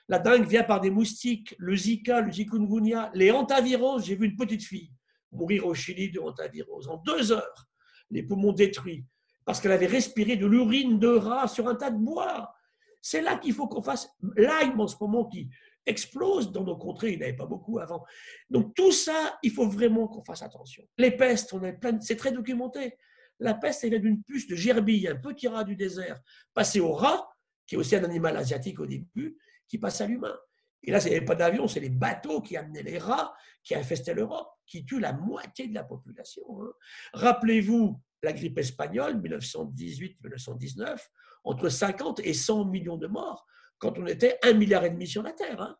La 0.09 0.19
dengue 0.19 0.47
vient 0.47 0.63
par 0.63 0.81
des 0.81 0.89
moustiques, 0.89 1.55
le 1.57 1.75
Zika, 1.75 2.21
le 2.21 2.31
chikungunya, 2.31 3.11
les 3.13 3.31
hantaviroses. 3.31 4.05
J'ai 4.05 4.15
vu 4.15 4.25
une 4.25 4.35
petite 4.35 4.63
fille 4.63 4.91
mourir 5.31 5.65
au 5.65 5.73
Chili 5.73 6.11
de 6.11 6.19
hantavirose 6.19 6.87
en 6.87 6.97
deux 6.97 7.31
heures, 7.31 7.67
les 8.09 8.23
poumons 8.23 8.53
détruits, 8.53 9.05
parce 9.45 9.59
qu'elle 9.59 9.71
avait 9.71 9.87
respiré 9.87 10.35
de 10.35 10.45
l'urine 10.45 10.99
de 10.99 11.07
rat 11.07 11.47
sur 11.47 11.67
un 11.67 11.75
tas 11.75 11.91
de 11.91 11.97
bois. 11.97 12.53
C'est 13.01 13.21
là 13.21 13.37
qu'il 13.37 13.53
faut 13.53 13.67
qu'on 13.67 13.83
fasse 13.83 14.09
l'ail 14.35 14.71
en 14.77 14.87
ce 14.87 14.95
moment 14.99 15.25
qui 15.25 15.49
explose 15.85 16.51
dans 16.51 16.63
nos 16.63 16.75
contrées, 16.75 17.13
il 17.13 17.19
n'y 17.19 17.23
avait 17.23 17.35
pas 17.35 17.45
beaucoup 17.45 17.79
avant. 17.79 18.03
Donc 18.49 18.75
tout 18.75 18.91
ça, 18.91 19.37
il 19.41 19.51
faut 19.51 19.67
vraiment 19.67 20.07
qu'on 20.07 20.23
fasse 20.23 20.41
attention. 20.41 20.83
Les 20.97 21.11
pestes, 21.11 21.53
on 21.53 21.63
est 21.63 21.73
plein, 21.73 21.99
c'est 22.01 22.17
très 22.17 22.31
documenté. 22.31 22.97
La 23.39 23.53
peste, 23.53 23.83
elle 23.83 23.91
vient 23.91 23.99
d'une 23.99 24.23
puce 24.23 24.47
de 24.47 24.55
gerbille, 24.55 25.07
un 25.07 25.15
petit 25.15 25.47
rat 25.47 25.63
du 25.63 25.75
désert, 25.75 26.19
passé 26.53 26.79
au 26.79 26.93
rat, 26.93 27.29
qui 27.65 27.75
est 27.75 27.77
aussi 27.77 27.95
un 27.95 28.03
animal 28.03 28.35
asiatique 28.37 28.79
au 28.79 28.85
début, 28.85 29.37
qui 29.67 29.77
passe 29.77 30.01
à 30.01 30.07
l'humain. 30.07 30.37
Et 30.83 30.91
là, 30.91 30.99
ce 30.99 31.09
n'est 31.09 31.21
pas 31.21 31.35
d'avion, 31.35 31.67
c'est 31.67 31.79
les 31.79 31.89
bateaux 31.89 32.41
qui 32.41 32.55
amenaient 32.55 32.83
les 32.83 32.97
rats, 32.97 33.35
qui 33.63 33.75
infestaient 33.75 34.13
l'Europe, 34.13 34.49
qui 34.65 34.85
tuent 34.85 34.99
la 34.99 35.13
moitié 35.13 35.67
de 35.67 35.73
la 35.73 35.83
population. 35.83 36.43
Hein. 36.61 36.71
Rappelez-vous 37.13 37.99
la 38.23 38.33
grippe 38.33 38.57
espagnole, 38.57 39.21
1918-1919, 39.21 40.97
entre 41.43 41.69
50 41.69 42.19
et 42.21 42.33
100 42.33 42.65
millions 42.65 42.97
de 42.97 43.07
morts, 43.07 43.45
quand 43.77 43.99
on 43.99 44.07
était 44.07 44.39
un 44.43 44.53
milliard 44.53 44.83
et 44.85 44.89
demi 44.89 45.07
sur 45.07 45.23
la 45.23 45.33
Terre. 45.33 45.61
Hein. 45.61 45.77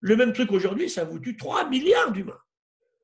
Le 0.00 0.16
même 0.16 0.32
truc 0.32 0.52
aujourd'hui, 0.52 0.88
ça 0.88 1.04
vous 1.04 1.18
tue 1.18 1.36
3 1.36 1.68
milliards 1.68 2.12
d'humains. 2.12 2.40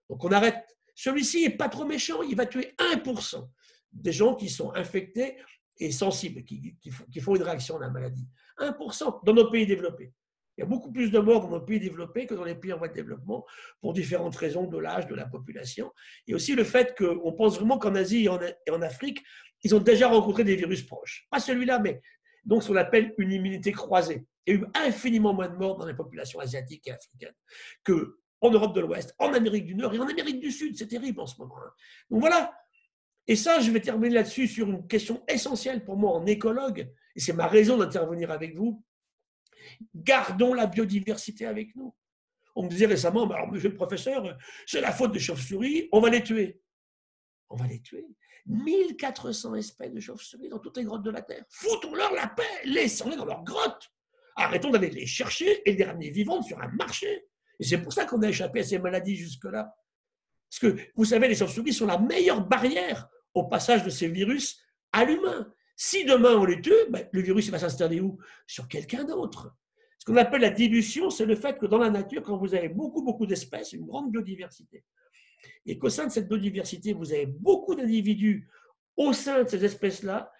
Donc 0.08 0.24
on 0.24 0.32
arrête. 0.32 0.64
Celui-ci 0.94 1.42
n'est 1.42 1.56
pas 1.56 1.68
trop 1.68 1.84
méchant, 1.84 2.22
il 2.22 2.36
va 2.36 2.46
tuer 2.46 2.74
1% 2.78 3.46
des 4.02 4.12
gens 4.12 4.34
qui 4.34 4.48
sont 4.48 4.74
infectés 4.74 5.36
et 5.78 5.90
sensibles, 5.90 6.42
qui, 6.44 7.20
font 7.20 7.36
une 7.36 7.42
réaction 7.42 7.76
à 7.76 7.80
la 7.80 7.90
maladie. 7.90 8.26
1% 8.58 9.24
dans 9.24 9.34
nos 9.34 9.50
pays 9.50 9.66
développés. 9.66 10.12
Il 10.56 10.62
y 10.62 10.64
a 10.64 10.66
beaucoup 10.66 10.90
plus 10.90 11.10
de 11.10 11.18
morts 11.18 11.42
dans 11.42 11.50
nos 11.50 11.60
pays 11.60 11.78
développés 11.78 12.26
que 12.26 12.34
dans 12.34 12.44
les 12.44 12.54
pays 12.54 12.72
en 12.72 12.78
voie 12.78 12.88
de 12.88 12.94
développement 12.94 13.44
pour 13.82 13.92
différentes 13.92 14.36
raisons 14.36 14.64
de 14.64 14.78
l'âge, 14.78 15.06
de 15.06 15.14
la 15.14 15.26
population. 15.26 15.92
Et 16.26 16.34
aussi 16.34 16.54
le 16.54 16.64
fait 16.64 16.96
qu'on 16.96 17.32
pense 17.34 17.56
vraiment 17.56 17.78
qu'en 17.78 17.94
Asie 17.94 18.24
et 18.24 18.28
en, 18.70 18.82
Afrique, 18.82 19.22
ils 19.62 19.74
ont 19.74 19.80
déjà 19.80 20.08
rencontré 20.08 20.44
des 20.44 20.56
virus 20.56 20.82
proches. 20.82 21.26
Pas 21.30 21.40
celui-là, 21.40 21.78
mais 21.78 22.00
donc 22.44 22.62
ce 22.62 22.68
qu'on 22.68 22.76
appelle 22.76 23.14
une 23.18 23.32
immunité 23.32 23.72
croisée. 23.72 24.24
Il 24.46 24.54
y 24.54 24.56
a 24.56 24.60
eu 24.60 24.66
infiniment 24.74 25.34
moins 25.34 25.48
de 25.48 25.56
morts 25.56 25.76
dans 25.76 25.86
les 25.86 25.94
populations 25.94 26.40
asiatiques 26.40 26.86
et 26.86 26.92
africaines 26.92 27.34
que 27.84 28.18
en 28.40 28.50
Europe 28.50 28.74
de 28.74 28.80
l'Ouest, 28.80 29.14
en 29.18 29.32
Amérique 29.34 29.66
du 29.66 29.74
Nord 29.74 29.94
et 29.94 29.98
en 29.98 30.08
Amérique 30.08 30.40
du 30.40 30.52
Sud. 30.52 30.76
C'est 30.76 30.88
terrible 30.88 31.20
en 31.20 31.26
ce 31.26 31.38
moment. 31.38 31.56
Hein. 31.58 31.70
Donc 32.10 32.20
voilà, 32.20 32.52
et 33.28 33.36
ça, 33.36 33.60
je 33.60 33.70
vais 33.70 33.80
terminer 33.80 34.14
là-dessus 34.14 34.46
sur 34.46 34.68
une 34.68 34.86
question 34.86 35.24
essentielle 35.28 35.84
pour 35.84 35.96
moi 35.96 36.12
en 36.12 36.24
écologue, 36.26 36.92
et 37.14 37.20
c'est 37.20 37.32
ma 37.32 37.48
raison 37.48 37.76
d'intervenir 37.76 38.30
avec 38.30 38.54
vous. 38.54 38.84
Gardons 39.94 40.54
la 40.54 40.66
biodiversité 40.66 41.46
avec 41.46 41.74
nous. 41.74 41.94
On 42.54 42.62
me 42.62 42.68
disait 42.68 42.86
récemment, 42.86 43.28
alors 43.28 43.50
monsieur 43.50 43.68
le 43.68 43.74
professeur, 43.74 44.38
c'est 44.66 44.80
la 44.80 44.92
faute 44.92 45.12
des 45.12 45.18
chauves-souris, 45.18 45.88
on 45.92 46.00
va 46.00 46.08
les 46.08 46.22
tuer. 46.22 46.60
on 47.50 47.56
va 47.56 47.66
les 47.66 47.80
tuer. 47.80 48.06
1400 48.46 49.56
espèces 49.56 49.92
de 49.92 50.00
chauves-souris 50.00 50.48
dans 50.48 50.60
toutes 50.60 50.76
les 50.76 50.84
grottes 50.84 51.02
de 51.02 51.10
la 51.10 51.22
Terre. 51.22 51.44
Foutons-leur 51.48 52.12
la 52.12 52.28
paix, 52.28 52.44
laissons-les 52.64 53.16
dans 53.16 53.24
leurs 53.24 53.42
grottes. 53.42 53.90
Arrêtons 54.36 54.70
d'aller 54.70 54.90
les 54.90 55.06
chercher 55.06 55.68
et 55.68 55.74
les 55.74 55.84
ramener 55.84 56.10
vivantes 56.10 56.44
sur 56.44 56.60
un 56.60 56.68
marché. 56.68 57.26
Et 57.58 57.64
c'est 57.64 57.78
pour 57.78 57.92
ça 57.92 58.04
qu'on 58.04 58.22
a 58.22 58.28
échappé 58.28 58.60
à 58.60 58.64
ces 58.64 58.78
maladies 58.78 59.16
jusque-là. 59.16 59.74
Parce 60.48 60.60
que, 60.60 60.80
vous 60.94 61.04
savez, 61.04 61.26
les 61.26 61.34
chauves-souris 61.34 61.72
sont 61.72 61.86
la 61.86 61.98
meilleure 61.98 62.46
barrière 62.46 63.08
au 63.36 63.44
passage 63.44 63.84
de 63.84 63.90
ces 63.90 64.08
virus 64.08 64.58
à 64.92 65.04
l'humain. 65.04 65.52
Si 65.76 66.06
demain 66.06 66.36
on 66.36 66.46
les 66.46 66.60
tue, 66.60 66.72
ben, 66.88 67.06
le 67.12 67.20
virus 67.20 67.50
va 67.50 67.58
s'installer 67.58 68.00
où? 68.00 68.18
Sur 68.46 68.66
quelqu'un 68.66 69.04
d'autre. 69.04 69.54
Ce 69.98 70.06
qu'on 70.06 70.16
appelle 70.16 70.40
la 70.40 70.50
dilution, 70.50 71.10
c'est 71.10 71.26
le 71.26 71.36
fait 71.36 71.58
que 71.58 71.66
dans 71.66 71.78
la 71.78 71.90
nature, 71.90 72.22
quand 72.22 72.38
vous 72.38 72.54
avez 72.54 72.70
beaucoup, 72.70 73.02
beaucoup 73.02 73.26
d'espèces, 73.26 73.74
une 73.74 73.84
grande 73.84 74.10
biodiversité, 74.10 74.84
et 75.66 75.78
qu'au 75.78 75.90
sein 75.90 76.06
de 76.06 76.12
cette 76.12 76.28
biodiversité, 76.28 76.94
vous 76.94 77.12
avez 77.12 77.26
beaucoup 77.26 77.74
d'individus 77.74 78.48
au 78.96 79.12
sein 79.12 79.44
de 79.44 79.48
ces 79.48 79.62
espèces-là, 79.64 80.32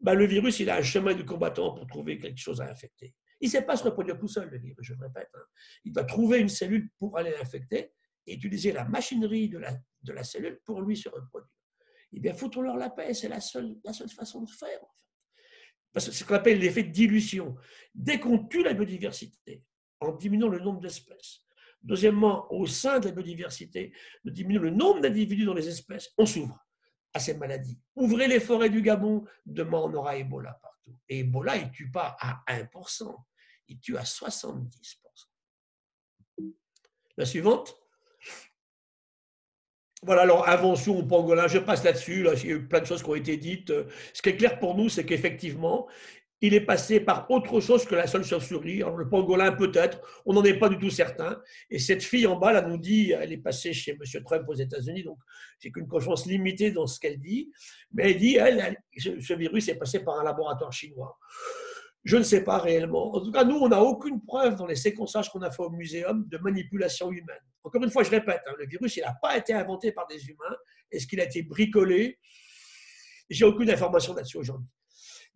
ben, 0.00 0.14
le 0.14 0.24
virus, 0.24 0.58
il 0.60 0.70
a 0.70 0.76
un 0.76 0.82
chemin 0.82 1.12
du 1.12 1.26
combattant 1.26 1.74
pour 1.74 1.86
trouver 1.86 2.18
quelque 2.18 2.38
chose 2.38 2.62
à 2.62 2.70
infecter. 2.70 3.14
Il 3.40 3.48
ne 3.48 3.50
sait 3.50 3.62
pas 3.62 3.76
se 3.76 3.84
reproduire 3.84 4.18
tout 4.18 4.28
seul, 4.28 4.48
le 4.48 4.58
virus, 4.58 4.78
je 4.80 4.94
le 4.94 5.00
répète. 5.00 5.28
Hein. 5.34 5.44
Il 5.84 5.92
doit 5.92 6.04
trouver 6.04 6.38
une 6.38 6.48
cellule 6.48 6.88
pour 6.98 7.18
aller 7.18 7.30
l'infecter 7.30 7.92
et 8.26 8.34
utiliser 8.34 8.72
la 8.72 8.84
machinerie 8.84 9.50
de 9.50 9.58
la, 9.58 9.76
de 10.02 10.12
la 10.12 10.24
cellule 10.24 10.60
pour 10.64 10.80
lui 10.80 10.96
se 10.96 11.10
reproduire. 11.10 11.57
Eh 12.12 12.20
bien, 12.20 12.34
foutons-leur 12.34 12.76
la 12.76 12.90
paix, 12.90 13.14
c'est 13.14 13.28
la 13.28 13.40
seule, 13.40 13.76
la 13.84 13.92
seule 13.92 14.08
façon 14.08 14.42
de 14.42 14.50
faire. 14.50 14.80
Parce 15.92 16.06
que 16.06 16.12
c'est 16.12 16.24
ce 16.24 16.24
qu'on 16.24 16.34
appelle 16.34 16.58
l'effet 16.58 16.82
de 16.82 16.92
dilution. 16.92 17.56
Dès 17.94 18.20
qu'on 18.20 18.46
tue 18.46 18.62
la 18.62 18.74
biodiversité, 18.74 19.62
en 20.00 20.12
diminuant 20.12 20.48
le 20.48 20.60
nombre 20.60 20.80
d'espèces, 20.80 21.40
deuxièmement, 21.82 22.50
au 22.52 22.66
sein 22.66 23.00
de 23.00 23.06
la 23.06 23.12
biodiversité, 23.12 23.92
de 24.24 24.30
diminuer 24.30 24.60
le 24.60 24.70
nombre 24.70 25.00
d'individus 25.00 25.44
dans 25.44 25.54
les 25.54 25.68
espèces, 25.68 26.10
on 26.16 26.26
s'ouvre 26.26 26.58
à 27.12 27.20
ces 27.20 27.34
maladies. 27.36 27.80
Ouvrez 27.96 28.28
les 28.28 28.40
forêts 28.40 28.70
du 28.70 28.82
Gabon, 28.82 29.24
demain 29.46 29.78
on 29.78 29.94
aura 29.94 30.16
Ebola 30.16 30.58
partout. 30.62 30.98
Et 31.08 31.20
Ebola, 31.20 31.56
il 31.56 31.66
ne 31.66 31.72
tue 31.72 31.90
pas 31.90 32.16
à 32.20 32.42
1%, 32.48 33.16
il 33.68 33.80
tue 33.80 33.96
à 33.96 34.02
70%. 34.02 34.98
La 37.16 37.26
suivante 37.26 37.77
voilà, 40.04 40.22
alors 40.22 40.48
invention 40.48 40.96
au 40.96 41.02
pangolin, 41.02 41.48
je 41.48 41.58
passe 41.58 41.82
là-dessus, 41.82 42.22
là, 42.22 42.32
il 42.34 42.48
y 42.48 42.52
a 42.52 42.56
eu 42.56 42.68
plein 42.68 42.80
de 42.80 42.86
choses 42.86 43.02
qui 43.02 43.10
ont 43.10 43.16
été 43.16 43.36
dites. 43.36 43.72
Ce 44.12 44.22
qui 44.22 44.28
est 44.28 44.36
clair 44.36 44.60
pour 44.60 44.76
nous, 44.76 44.88
c'est 44.88 45.04
qu'effectivement, 45.04 45.88
il 46.40 46.54
est 46.54 46.60
passé 46.60 47.00
par 47.00 47.28
autre 47.30 47.60
chose 47.60 47.84
que 47.84 47.96
la 47.96 48.06
seule 48.06 48.22
chauve-souris. 48.22 48.82
Alors, 48.82 48.96
le 48.96 49.08
pangolin, 49.08 49.52
peut-être, 49.52 50.00
on 50.24 50.34
n'en 50.34 50.44
est 50.44 50.58
pas 50.58 50.68
du 50.68 50.78
tout 50.78 50.90
certain. 50.90 51.40
Et 51.68 51.80
cette 51.80 52.02
fille 52.02 52.26
en 52.26 52.36
bas, 52.36 52.52
là, 52.52 52.62
nous 52.62 52.78
dit, 52.78 53.10
elle 53.10 53.32
est 53.32 53.38
passée 53.38 53.72
chez 53.72 53.92
M. 53.92 54.22
Trump 54.24 54.44
aux 54.48 54.54
États-Unis, 54.54 55.02
donc 55.02 55.18
j'ai 55.58 55.72
qu'une 55.72 55.88
confiance 55.88 56.26
limitée 56.26 56.70
dans 56.70 56.86
ce 56.86 57.00
qu'elle 57.00 57.18
dit. 57.18 57.50
Mais 57.92 58.12
elle 58.12 58.18
dit, 58.18 58.36
elle, 58.36 58.76
ce 58.96 59.34
virus 59.34 59.68
est 59.68 59.76
passé 59.76 60.00
par 60.00 60.20
un 60.20 60.24
laboratoire 60.24 60.72
chinois. 60.72 61.18
Je 62.04 62.16
ne 62.16 62.22
sais 62.22 62.44
pas 62.44 62.58
réellement. 62.58 63.16
En 63.16 63.20
tout 63.20 63.32
cas, 63.32 63.42
nous, 63.42 63.56
on 63.56 63.68
n'a 63.68 63.82
aucune 63.82 64.22
preuve 64.22 64.54
dans 64.54 64.66
les 64.66 64.76
séquençages 64.76 65.30
qu'on 65.30 65.42
a 65.42 65.50
fait 65.50 65.62
au 65.62 65.70
muséum 65.70 66.24
de 66.28 66.38
manipulation 66.38 67.10
humaine. 67.10 67.36
Encore 67.64 67.82
une 67.82 67.90
fois, 67.90 68.02
je 68.02 68.10
répète, 68.10 68.40
hein, 68.46 68.54
le 68.58 68.66
virus, 68.66 68.96
il 68.96 69.00
n'a 69.00 69.14
pas 69.20 69.36
été 69.36 69.52
inventé 69.52 69.92
par 69.92 70.06
des 70.06 70.24
humains. 70.28 70.56
Est-ce 70.90 71.06
qu'il 71.06 71.20
a 71.20 71.24
été 71.24 71.42
bricolé? 71.42 72.18
J'ai 73.28 73.44
aucune 73.44 73.70
information 73.70 74.14
là-dessus 74.14 74.38
aujourd'hui. 74.38 74.68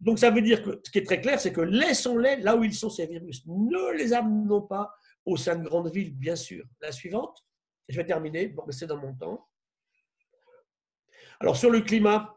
Donc, 0.00 0.18
ça 0.18 0.30
veut 0.30 0.42
dire 0.42 0.62
que 0.62 0.80
ce 0.84 0.90
qui 0.90 0.98
est 0.98 1.06
très 1.06 1.20
clair, 1.20 1.38
c'est 1.40 1.52
que 1.52 1.60
laissons-les 1.60 2.36
là 2.36 2.56
où 2.56 2.64
ils 2.64 2.74
sont, 2.74 2.90
ces 2.90 3.06
virus. 3.06 3.46
Ne 3.46 3.96
les 3.96 4.12
amenons 4.12 4.62
pas 4.62 4.90
au 5.24 5.36
sein 5.36 5.56
de 5.56 5.64
grandes 5.64 5.92
villes, 5.92 6.14
bien 6.14 6.36
sûr. 6.36 6.64
La 6.80 6.90
suivante, 6.90 7.44
je 7.88 7.96
vais 7.96 8.06
terminer 8.06 8.48
pour 8.48 8.66
rester 8.66 8.86
dans 8.86 8.96
mon 8.96 9.14
temps. 9.14 9.48
Alors, 11.40 11.56
sur 11.56 11.70
le 11.70 11.80
climat, 11.80 12.36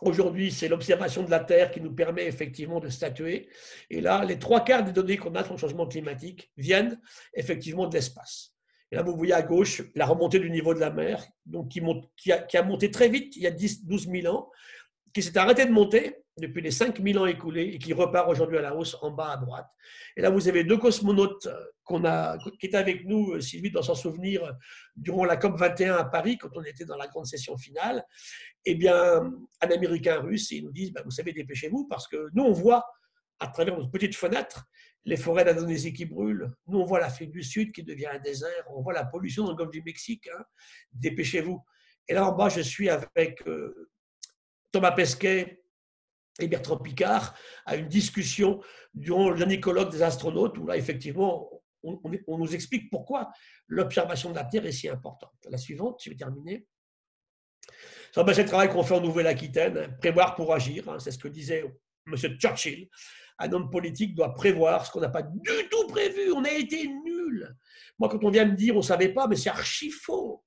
Aujourd'hui, 0.00 0.50
c'est 0.50 0.68
l'observation 0.68 1.22
de 1.22 1.30
la 1.30 1.40
Terre 1.40 1.70
qui 1.70 1.80
nous 1.80 1.94
permet 1.94 2.26
effectivement 2.26 2.80
de 2.80 2.88
statuer. 2.88 3.48
Et 3.90 4.00
là, 4.00 4.24
les 4.24 4.38
trois 4.38 4.64
quarts 4.64 4.84
des 4.84 4.92
données 4.92 5.16
qu'on 5.16 5.34
a 5.34 5.44
sur 5.44 5.54
le 5.54 5.58
changement 5.58 5.86
climatique 5.86 6.50
viennent 6.56 7.00
effectivement 7.32 7.86
de 7.86 7.94
l'espace. 7.94 8.53
Là, 8.94 9.02
vous 9.02 9.16
voyez 9.16 9.32
à 9.32 9.42
gauche 9.42 9.82
la 9.94 10.06
remontée 10.06 10.38
du 10.38 10.50
niveau 10.50 10.72
de 10.72 10.80
la 10.80 10.90
mer, 10.90 11.26
donc 11.46 11.68
qui, 11.68 11.80
a, 12.30 12.62
monté 12.62 12.90
très 12.90 13.08
vite 13.08 13.36
il 13.36 13.42
y 13.42 13.46
a 13.46 13.50
10, 13.50 13.86
12 13.86 14.08
000 14.08 14.34
ans, 14.34 14.50
qui 15.12 15.22
s'est 15.22 15.36
arrêté 15.36 15.66
de 15.66 15.72
monter 15.72 16.16
depuis 16.38 16.62
les 16.62 16.70
5000 16.70 17.18
ans 17.18 17.26
écoulés 17.26 17.72
et 17.74 17.78
qui 17.78 17.92
repart 17.92 18.28
aujourd'hui 18.28 18.58
à 18.58 18.62
la 18.62 18.74
hausse 18.74 18.96
en 19.02 19.10
bas 19.10 19.32
à 19.32 19.36
droite. 19.36 19.66
Et 20.16 20.22
là, 20.22 20.30
vous 20.30 20.48
avez 20.48 20.64
deux 20.64 20.78
cosmonautes 20.78 21.48
qu'on 21.84 22.04
a, 22.04 22.38
qui 22.38 22.66
étaient 22.66 22.76
avec 22.76 23.04
nous, 23.04 23.40
Sylvie 23.40 23.70
doit 23.70 23.82
s'en 23.82 23.94
souvenir, 23.94 24.52
durant 24.96 25.24
la 25.24 25.36
COP 25.36 25.58
21 25.58 25.96
à 25.96 26.04
Paris, 26.04 26.38
quand 26.38 26.50
on 26.56 26.62
était 26.62 26.84
dans 26.84 26.96
la 26.96 27.08
grande 27.08 27.26
session 27.26 27.56
finale. 27.56 28.04
Eh 28.64 28.74
bien, 28.74 29.22
un 29.60 29.68
Américain 29.70 30.20
russe, 30.20 30.50
ils 30.52 30.64
nous 30.64 30.72
disent, 30.72 30.92
ben, 30.92 31.02
vous 31.04 31.10
savez, 31.10 31.32
dépêchez-vous, 31.32 31.86
parce 31.88 32.08
que 32.08 32.28
nous, 32.32 32.44
on 32.44 32.52
voit 32.52 32.84
à 33.40 33.48
travers 33.48 33.76
notre 33.76 33.90
petite 33.90 34.14
fenêtre 34.14 34.66
les 35.06 35.16
forêts 35.16 35.44
d'Indonésie 35.44 35.92
qui 35.92 36.06
brûlent. 36.06 36.50
Nous, 36.66 36.78
on 36.78 36.84
voit 36.84 36.98
l'Afrique 36.98 37.30
du 37.30 37.42
Sud 37.42 37.72
qui 37.72 37.82
devient 37.82 38.06
un 38.06 38.18
désert. 38.18 38.64
On 38.70 38.80
voit 38.80 38.94
la 38.94 39.04
pollution 39.04 39.44
dans 39.44 39.50
le 39.50 39.56
golfe 39.56 39.70
du 39.70 39.82
Mexique. 39.82 40.28
Hein. 40.28 40.42
Dépêchez-vous. 40.92 41.62
Et 42.08 42.14
là, 42.14 42.26
en 42.26 42.32
bas, 42.32 42.48
je 42.48 42.62
suis 42.62 42.88
avec 42.88 43.46
euh, 43.46 43.90
Thomas 44.72 44.92
Pesquet, 44.92 45.64
et 46.40 46.48
Bertrand 46.48 46.78
Picard 46.78 47.34
à 47.64 47.76
une 47.76 47.88
discussion 47.88 48.60
durant 48.92 49.30
le 49.30 49.56
colloque 49.60 49.90
des 49.90 50.02
astronautes, 50.02 50.58
où 50.58 50.66
là, 50.66 50.76
effectivement, 50.76 51.48
on, 51.82 52.38
nous 52.38 52.54
explique 52.54 52.90
pourquoi 52.90 53.30
l'observation 53.66 54.30
de 54.30 54.36
la 54.36 54.44
Terre 54.44 54.66
est 54.66 54.72
si 54.72 54.88
importante. 54.88 55.34
La 55.50 55.58
suivante, 55.58 56.00
je 56.02 56.10
vais 56.10 56.16
terminer. 56.16 56.66
C'est 58.12 58.22
le 58.22 58.44
travail 58.46 58.68
qu'on 58.68 58.82
fait 58.82 58.94
en 58.94 59.00
Nouvelle-Aquitaine, 59.00 59.76
hein, 59.76 59.88
prévoir 60.00 60.34
pour 60.34 60.54
agir, 60.54 60.88
hein, 60.88 60.98
c'est 60.98 61.10
ce 61.10 61.18
que 61.18 61.28
disait 61.28 61.64
M. 62.06 62.16
Churchill. 62.38 62.88
Un 63.38 63.52
homme 63.52 63.70
politique 63.70 64.14
doit 64.14 64.34
prévoir 64.34 64.86
ce 64.86 64.92
qu'on 64.92 65.00
n'a 65.00 65.08
pas 65.08 65.22
du 65.22 65.68
tout 65.70 65.86
prévu. 65.88 66.32
On 66.32 66.44
a 66.44 66.52
été 66.52 66.86
nuls. 66.86 67.54
Moi, 67.98 68.08
quand 68.08 68.22
on 68.24 68.30
vient 68.30 68.44
me 68.44 68.54
dire 68.54 68.74
on 68.74 68.78
ne 68.78 68.82
savait 68.82 69.12
pas, 69.12 69.26
mais 69.26 69.36
c'est 69.36 69.50
archi 69.50 69.90
faux 69.90 70.44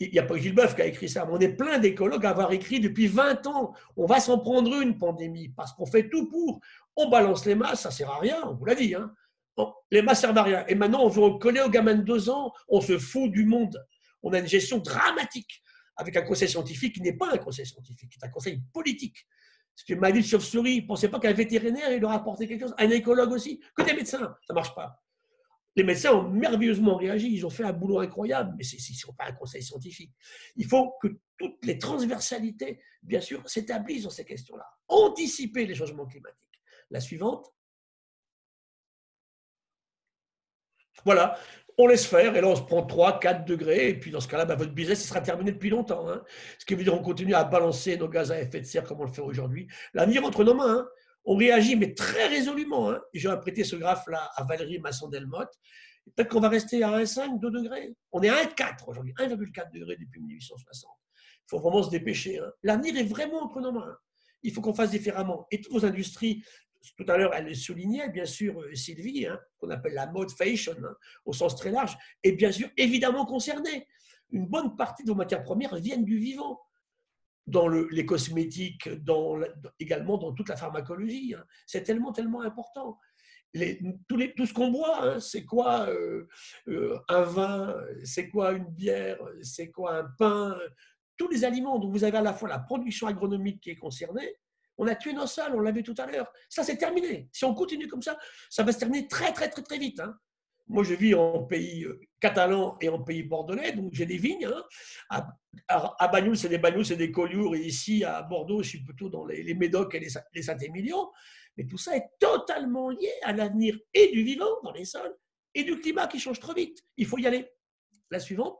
il 0.00 0.10
n'y 0.10 0.18
a 0.18 0.24
pas 0.24 0.36
Gilles 0.36 0.54
qui 0.74 0.82
a 0.82 0.86
écrit 0.86 1.08
ça, 1.08 1.24
mais 1.24 1.32
on 1.32 1.38
est 1.38 1.56
plein 1.56 1.78
d'écologues 1.78 2.26
à 2.26 2.30
avoir 2.30 2.52
écrit 2.52 2.80
depuis 2.80 3.06
20 3.06 3.46
ans. 3.46 3.74
On 3.96 4.06
va 4.06 4.20
s'en 4.20 4.38
prendre 4.38 4.80
une 4.80 4.98
pandémie 4.98 5.50
parce 5.50 5.72
qu'on 5.72 5.86
fait 5.86 6.08
tout 6.08 6.28
pour. 6.28 6.60
On 6.96 7.08
balance 7.08 7.46
les 7.46 7.54
masses, 7.54 7.82
ça 7.82 7.90
ne 7.90 7.94
sert 7.94 8.10
à 8.10 8.18
rien, 8.18 8.42
on 8.44 8.54
vous 8.54 8.64
l'a 8.64 8.74
dit. 8.74 8.94
Hein. 8.94 9.12
les 9.90 10.02
masses 10.02 10.20
servent 10.20 10.38
à 10.38 10.42
rien. 10.42 10.64
Et 10.66 10.74
maintenant, 10.74 11.04
on 11.04 11.08
veut 11.08 11.38
coller 11.38 11.60
aux 11.60 11.70
gamins 11.70 11.94
de 11.94 12.02
deux 12.02 12.28
ans, 12.28 12.52
on 12.68 12.80
se 12.80 12.98
fout 12.98 13.30
du 13.30 13.44
monde. 13.44 13.84
On 14.22 14.32
a 14.32 14.38
une 14.38 14.48
gestion 14.48 14.78
dramatique 14.78 15.62
avec 15.96 16.16
un 16.16 16.22
conseil 16.22 16.48
scientifique 16.48 16.96
qui 16.96 17.00
n'est 17.00 17.16
pas 17.16 17.32
un 17.32 17.38
conseil 17.38 17.66
scientifique, 17.66 18.10
qui 18.10 18.18
est 18.20 18.26
un 18.26 18.30
conseil 18.30 18.60
politique. 18.72 19.26
C'est 19.76 19.92
une 19.92 20.00
maladie 20.00 20.20
de 20.20 20.26
chauve-souris. 20.26 20.82
Ne 20.82 20.86
pensez 20.86 21.08
pas 21.08 21.18
qu'un 21.18 21.32
vétérinaire, 21.32 21.92
il 21.92 22.00
leur 22.00 22.12
a 22.12 22.24
quelque 22.38 22.60
chose. 22.60 22.74
Un 22.78 22.90
écologue 22.90 23.32
aussi. 23.32 23.60
Que 23.76 23.82
des 23.82 23.94
médecins. 23.94 24.18
Ça 24.46 24.52
ne 24.52 24.54
marche 24.54 24.74
pas. 24.74 25.00
Les 25.76 25.82
médecins 25.82 26.12
ont 26.12 26.30
merveilleusement 26.30 26.96
réagi, 26.96 27.32
ils 27.34 27.44
ont 27.44 27.50
fait 27.50 27.64
un 27.64 27.72
boulot 27.72 27.98
incroyable, 27.98 28.54
mais 28.56 28.62
ce 28.62 28.76
ne 28.76 29.16
pas 29.16 29.26
un 29.26 29.32
conseil 29.32 29.62
scientifique. 29.62 30.12
Il 30.54 30.66
faut 30.66 30.94
que 31.02 31.08
toutes 31.36 31.64
les 31.64 31.78
transversalités, 31.78 32.80
bien 33.02 33.20
sûr, 33.20 33.42
s'établissent 33.48 34.04
dans 34.04 34.10
ces 34.10 34.24
questions-là. 34.24 34.64
Anticiper 34.86 35.66
les 35.66 35.74
changements 35.74 36.06
climatiques. 36.06 36.38
La 36.90 37.00
suivante. 37.00 37.52
Voilà, 41.04 41.36
on 41.78 41.86
laisse 41.86 42.06
faire, 42.06 42.36
et 42.36 42.40
là 42.40 42.48
on 42.48 42.56
se 42.56 42.62
prend 42.62 42.84
3, 42.84 43.20
4 43.20 43.44
degrés, 43.44 43.88
et 43.88 43.98
puis 43.98 44.10
dans 44.10 44.20
ce 44.20 44.28
cas-là, 44.28 44.44
bah, 44.44 44.54
votre 44.54 44.72
business 44.72 45.06
sera 45.06 45.20
terminé 45.20 45.52
depuis 45.52 45.70
longtemps. 45.70 46.08
Hein. 46.08 46.22
Ce 46.58 46.64
qui 46.64 46.74
veut 46.74 46.84
dire 46.84 46.92
qu'on 46.92 47.02
continue 47.02 47.34
à 47.34 47.44
balancer 47.44 47.96
nos 47.96 48.08
gaz 48.08 48.30
à 48.30 48.40
effet 48.40 48.60
de 48.60 48.66
serre 48.66 48.84
comme 48.84 49.00
on 49.00 49.04
le 49.04 49.12
fait 49.12 49.22
aujourd'hui. 49.22 49.66
L'avenir 49.92 50.24
entre 50.24 50.44
nos 50.44 50.54
mains. 50.54 50.78
Hein 50.78 50.88
on 51.24 51.36
réagit, 51.36 51.76
mais 51.76 51.94
très 51.94 52.26
résolument. 52.28 52.90
Hein. 52.90 53.00
J'aurais 53.14 53.40
prêté 53.40 53.64
ce 53.64 53.76
graphe-là 53.76 54.30
à 54.36 54.44
Valérie 54.44 54.78
Masson-Delmotte. 54.78 55.52
Peut-être 56.14 56.28
qu'on 56.28 56.40
va 56.40 56.50
rester 56.50 56.82
à 56.82 56.90
1,5, 56.90 57.40
2 57.40 57.50
degrés. 57.50 57.94
On 58.12 58.22
est 58.22 58.28
à 58.28 58.44
1,4 58.44 58.88
aujourd'hui, 58.88 59.14
1,4 59.14 59.72
degrés 59.72 59.96
depuis 59.96 60.20
1860. 60.20 60.90
Il 60.92 61.44
faut 61.48 61.58
vraiment 61.60 61.82
se 61.82 61.90
dépêcher. 61.90 62.38
Hein. 62.38 62.50
L'avenir 62.62 62.96
est 62.96 63.04
vraiment 63.04 63.42
entre 63.42 63.60
nos 63.60 63.72
mains. 63.72 63.96
Il 64.42 64.52
faut 64.52 64.60
qu'on 64.60 64.74
fasse 64.74 64.90
différemment. 64.90 65.46
Et 65.50 65.62
toutes 65.62 65.72
vos 65.72 65.86
industries, 65.86 66.44
tout 66.96 67.04
à 67.08 67.16
l'heure, 67.16 67.34
elle 67.34 67.46
le 67.46 67.54
soulignait, 67.54 68.08
bien 68.08 68.24
sûr, 68.24 68.60
euh, 68.60 68.74
Sylvie, 68.74 69.26
hein, 69.26 69.38
qu'on 69.58 69.70
appelle 69.70 69.94
la 69.94 70.06
mode 70.06 70.30
fashion, 70.30 70.74
hein, 70.84 70.94
au 71.24 71.32
sens 71.32 71.56
très 71.56 71.70
large, 71.70 71.96
est 72.22 72.32
bien 72.32 72.52
sûr 72.52 72.68
évidemment 72.76 73.24
concernée. 73.24 73.86
Une 74.30 74.46
bonne 74.46 74.76
partie 74.76 75.04
de 75.04 75.10
vos 75.10 75.16
matières 75.16 75.42
premières 75.42 75.76
viennent 75.76 76.04
du 76.04 76.18
vivant 76.18 76.60
dans 77.46 77.68
les 77.68 78.06
cosmétiques, 78.06 78.88
également 79.78 80.16
dans 80.16 80.32
toute 80.32 80.48
la 80.48 80.56
pharmacologie. 80.56 81.34
Hein. 81.34 81.44
C'est 81.66 81.82
tellement, 81.82 82.12
tellement 82.12 82.40
important. 82.40 82.98
Tout, 84.08 84.46
ce 84.46 84.52
qu'on 84.52 84.70
boit, 84.70 85.20
c'est 85.20 85.44
quoi 85.44 85.88
euh, 85.88 86.26
euh, 86.68 86.98
un 87.08 87.22
vin, 87.22 87.76
c'est 88.02 88.28
quoi 88.28 88.52
une 88.52 88.64
bière, 88.64 89.18
c'est 89.42 89.70
quoi 89.70 89.98
un 89.98 90.04
pain, 90.18 90.58
tous 91.16 91.28
les 91.28 91.44
aliments 91.44 91.78
dont 91.78 91.90
vous 91.90 92.02
avez 92.02 92.18
à 92.18 92.22
la 92.22 92.34
fois 92.34 92.48
la 92.48 92.58
production 92.58 93.06
agronomique 93.06 93.60
qui 93.60 93.70
est 93.70 93.76
concernée, 93.76 94.36
on 94.78 94.86
a 94.86 94.94
tué 94.94 95.12
nos 95.12 95.26
sols, 95.26 95.54
on 95.54 95.60
l'a 95.60 95.72
vu 95.72 95.82
tout 95.82 95.94
à 95.98 96.06
l'heure. 96.06 96.30
Ça, 96.48 96.64
c'est 96.64 96.76
terminé. 96.76 97.28
Si 97.32 97.44
on 97.44 97.54
continue 97.54 97.88
comme 97.88 98.02
ça, 98.02 98.18
ça 98.50 98.62
va 98.62 98.72
se 98.72 98.78
terminer 98.78 99.08
très, 99.08 99.32
très, 99.32 99.48
très, 99.48 99.62
très 99.62 99.78
vite. 99.78 100.00
Hein. 100.00 100.16
Moi, 100.66 100.82
je 100.82 100.94
vis 100.94 101.14
en 101.14 101.44
pays 101.44 101.84
euh, 101.84 102.00
catalan 102.20 102.78
et 102.80 102.88
en 102.88 103.02
pays 103.02 103.22
bordelais, 103.22 103.72
donc 103.72 103.92
j'ai 103.92 104.06
des 104.06 104.16
vignes. 104.16 104.46
Hein. 104.46 104.64
À, 105.68 105.96
à, 105.98 106.08
Bagnoul, 106.08 106.36
c'est 106.36 106.48
des 106.48 106.58
Bagnoul, 106.58 106.86
c'est 106.86 106.96
des 106.96 107.12
Collioures, 107.12 107.54
et 107.54 107.60
ici, 107.60 108.02
à 108.02 108.22
Bordeaux, 108.22 108.62
je 108.62 108.70
suis 108.70 108.82
plutôt 108.82 109.10
dans 109.10 109.26
les, 109.26 109.42
les 109.42 109.54
Médocs 109.54 109.94
et 109.94 110.00
les, 110.00 110.08
les 110.32 110.42
Saint-Émilion. 110.42 111.10
Mais 111.56 111.66
tout 111.66 111.78
ça 111.78 111.96
est 111.96 112.08
totalement 112.18 112.90
lié 112.90 113.12
à 113.22 113.32
l'avenir 113.32 113.78
et 113.92 114.10
du 114.10 114.24
vivant 114.24 114.60
dans 114.62 114.72
les 114.72 114.84
sols 114.84 115.14
et 115.54 115.62
du 115.62 115.78
climat 115.78 116.06
qui 116.08 116.18
change 116.18 116.40
trop 116.40 116.52
vite. 116.52 116.82
Il 116.96 117.06
faut 117.06 117.18
y 117.18 117.26
aller. 117.26 117.48
La 118.10 118.18
suivante. 118.18 118.58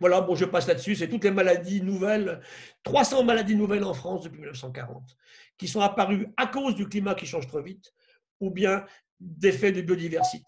Voilà, 0.00 0.22
bon, 0.22 0.34
je 0.34 0.46
passe 0.46 0.66
là-dessus. 0.66 0.96
C'est 0.96 1.08
toutes 1.08 1.24
les 1.24 1.30
maladies 1.30 1.82
nouvelles, 1.82 2.40
300 2.84 3.22
maladies 3.22 3.54
nouvelles 3.54 3.84
en 3.84 3.94
France 3.94 4.22
depuis 4.22 4.40
1940, 4.40 5.16
qui 5.58 5.68
sont 5.68 5.80
apparues 5.80 6.28
à 6.36 6.46
cause 6.46 6.74
du 6.74 6.88
climat 6.88 7.14
qui 7.14 7.26
change 7.26 7.46
trop 7.46 7.62
vite, 7.62 7.92
ou 8.40 8.50
bien 8.50 8.84
d'effets 9.20 9.72
de 9.72 9.82
biodiversité. 9.82 10.46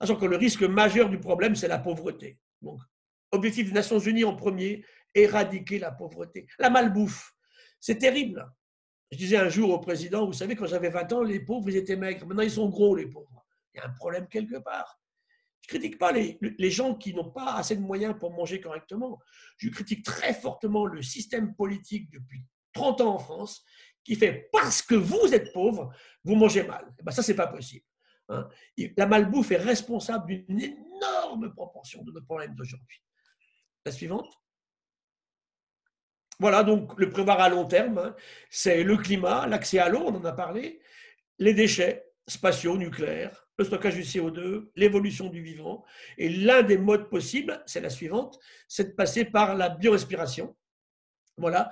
Sachant 0.00 0.16
que 0.16 0.26
le 0.26 0.36
risque 0.36 0.62
majeur 0.62 1.08
du 1.08 1.18
problème, 1.18 1.54
c'est 1.54 1.68
la 1.68 1.78
pauvreté. 1.78 2.38
Donc, 2.60 2.80
objectif 3.30 3.68
des 3.68 3.72
Nations 3.72 3.98
Unies 4.00 4.24
en 4.24 4.34
premier, 4.34 4.84
éradiquer 5.14 5.78
la 5.78 5.92
pauvreté. 5.92 6.46
La 6.58 6.68
malbouffe, 6.70 7.32
c'est 7.80 7.98
terrible. 7.98 8.46
Je 9.12 9.16
disais 9.16 9.36
un 9.36 9.48
jour 9.48 9.70
au 9.70 9.78
président, 9.78 10.26
vous 10.26 10.32
savez, 10.32 10.54
quand 10.56 10.66
j'avais 10.66 10.90
20 10.90 11.12
ans, 11.14 11.22
les 11.22 11.40
pauvres, 11.40 11.70
ils 11.70 11.76
étaient 11.76 11.96
maigres. 11.96 12.26
Maintenant, 12.26 12.42
ils 12.42 12.50
sont 12.50 12.68
gros, 12.68 12.94
les 12.94 13.06
pauvres. 13.06 13.46
Il 13.74 13.78
y 13.78 13.80
a 13.80 13.86
un 13.86 13.92
problème 13.94 14.26
quelque 14.28 14.58
part. 14.58 14.97
Je 15.68 15.76
critique 15.76 15.98
pas 15.98 16.12
les, 16.12 16.70
gens 16.70 16.94
qui 16.94 17.12
n'ont 17.12 17.30
pas 17.30 17.56
assez 17.56 17.76
de 17.76 17.82
moyens 17.82 18.16
pour 18.18 18.32
manger 18.32 18.58
correctement. 18.58 19.20
Je 19.58 19.68
critique 19.68 20.02
très 20.02 20.32
fortement 20.32 20.86
le 20.86 21.02
système 21.02 21.54
politique 21.54 22.10
depuis 22.10 22.42
30 22.72 23.02
ans 23.02 23.14
en 23.16 23.18
France 23.18 23.62
qui 24.02 24.16
fait 24.16 24.48
parce 24.50 24.80
que 24.80 24.94
vous 24.94 25.34
êtes 25.34 25.52
pauvre, 25.52 25.92
vous 26.24 26.36
mangez 26.36 26.62
mal. 26.62 26.90
Eh 26.98 27.02
ben 27.02 27.12
ça, 27.12 27.34
pas 27.34 27.48
possible. 27.48 27.84
Hein. 28.30 28.48
La 28.96 29.06
malbouffe 29.06 29.50
est 29.50 29.58
responsable 29.58 30.46
d'une 30.46 30.58
énorme 30.58 31.52
proportion 31.52 32.02
de 32.02 32.12
nos 32.12 32.22
problèmes 32.22 32.54
d'aujourd'hui. 32.54 33.02
La 33.84 33.92
suivante. 33.92 34.32
Voilà, 36.40 36.62
donc 36.62 36.98
le 36.98 37.10
prévoir 37.10 37.40
à 37.40 37.50
long 37.50 37.66
terme, 37.66 37.98
hein, 37.98 38.16
c'est 38.48 38.84
le 38.84 38.96
climat, 38.96 39.46
l'accès 39.46 39.80
à 39.80 39.90
l'eau, 39.90 40.04
on 40.06 40.14
en 40.14 40.24
a 40.24 40.32
parlé, 40.32 40.80
les 41.38 41.52
déchets 41.52 42.06
spatiaux, 42.26 42.78
nucléaires, 42.78 43.47
le 43.58 43.64
stockage 43.64 43.96
du 43.96 44.02
CO2, 44.02 44.70
l'évolution 44.76 45.28
du 45.28 45.42
vivant. 45.42 45.84
Et 46.16 46.28
l'un 46.28 46.62
des 46.62 46.78
modes 46.78 47.10
possibles, 47.10 47.62
c'est 47.66 47.80
la 47.80 47.90
suivante, 47.90 48.38
c'est 48.68 48.90
de 48.90 48.94
passer 48.94 49.24
par 49.24 49.56
la 49.56 49.68
biorespiration. 49.68 50.56
Voilà, 51.36 51.70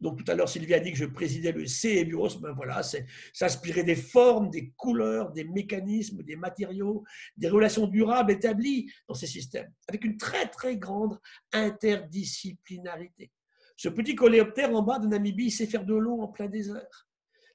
donc 0.00 0.22
tout 0.22 0.30
à 0.30 0.34
l'heure, 0.34 0.48
Sylvie 0.48 0.74
a 0.74 0.80
dit 0.80 0.92
que 0.92 0.98
je 0.98 1.04
présidais 1.04 1.52
le 1.52 1.66
CEBIOS. 1.66 2.38
Ben 2.40 2.52
voilà, 2.52 2.82
c'est 2.82 3.06
s'inspirer 3.32 3.82
des 3.82 3.96
formes, 3.96 4.50
des 4.50 4.70
couleurs, 4.76 5.32
des 5.32 5.44
mécanismes, 5.44 6.22
des 6.22 6.36
matériaux, 6.36 7.04
des 7.36 7.48
relations 7.48 7.86
durables 7.86 8.32
établies 8.32 8.90
dans 9.08 9.14
ces 9.14 9.26
systèmes, 9.26 9.72
avec 9.88 10.04
une 10.04 10.16
très 10.16 10.48
très 10.48 10.76
grande 10.76 11.18
interdisciplinarité. 11.52 13.32
Ce 13.76 13.88
petit 13.88 14.14
coléoptère 14.14 14.74
en 14.74 14.82
bas 14.82 14.98
de 14.98 15.06
Namibie, 15.06 15.46
il 15.46 15.52
sait 15.52 15.66
faire 15.66 15.84
de 15.84 15.94
l'eau 15.94 16.20
en 16.20 16.28
plein 16.28 16.48
désert. 16.48 17.07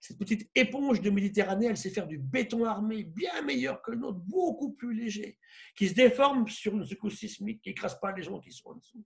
Cette 0.05 0.17
petite 0.17 0.49
éponge 0.53 0.99
de 0.99 1.09
Méditerranée, 1.09 1.67
elle 1.67 1.77
sait 1.77 1.89
faire 1.89 2.07
du 2.07 2.17
béton 2.17 2.65
armé 2.65 3.05
bien 3.05 3.41
meilleur 3.41 3.81
que 3.81 3.91
le 3.91 3.99
nôtre, 3.99 4.19
beaucoup 4.19 4.73
plus 4.73 4.93
léger, 4.93 5.39
qui 5.77 5.87
se 5.87 5.93
déforme 5.93 6.45
sur 6.49 6.73
une 6.73 6.83
secousse 6.83 7.15
sismique, 7.15 7.61
qui 7.61 7.69
n'écrase 7.69 7.97
pas 8.01 8.11
les 8.11 8.21
gens 8.21 8.41
qui 8.41 8.51
sont 8.51 8.71
en 8.71 8.75
dessous. 8.75 9.01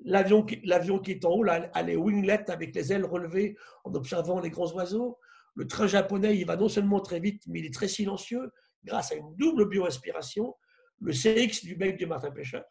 L'avion 0.00 0.42
qui 0.42 1.12
est 1.12 1.24
en 1.24 1.30
haut, 1.30 1.44
là, 1.44 1.70
les 1.80 1.94
winglets 1.94 2.50
avec 2.50 2.74
les 2.74 2.92
ailes 2.92 3.04
relevées 3.04 3.56
en 3.84 3.94
observant 3.94 4.40
les 4.40 4.50
grands 4.50 4.72
oiseaux. 4.72 5.16
Le 5.54 5.68
train 5.68 5.86
japonais, 5.86 6.36
il 6.36 6.44
va 6.44 6.56
non 6.56 6.68
seulement 6.68 6.98
très 6.98 7.20
vite, 7.20 7.44
mais 7.46 7.60
il 7.60 7.66
est 7.66 7.74
très 7.74 7.86
silencieux 7.86 8.50
grâce 8.82 9.12
à 9.12 9.14
une 9.14 9.32
double 9.36 9.68
biorespiration. 9.68 10.56
Le 11.00 11.12
CX 11.12 11.64
du 11.64 11.76
bec 11.76 11.96
du 11.98 12.06
martin 12.06 12.32
pêcheur, 12.32 12.64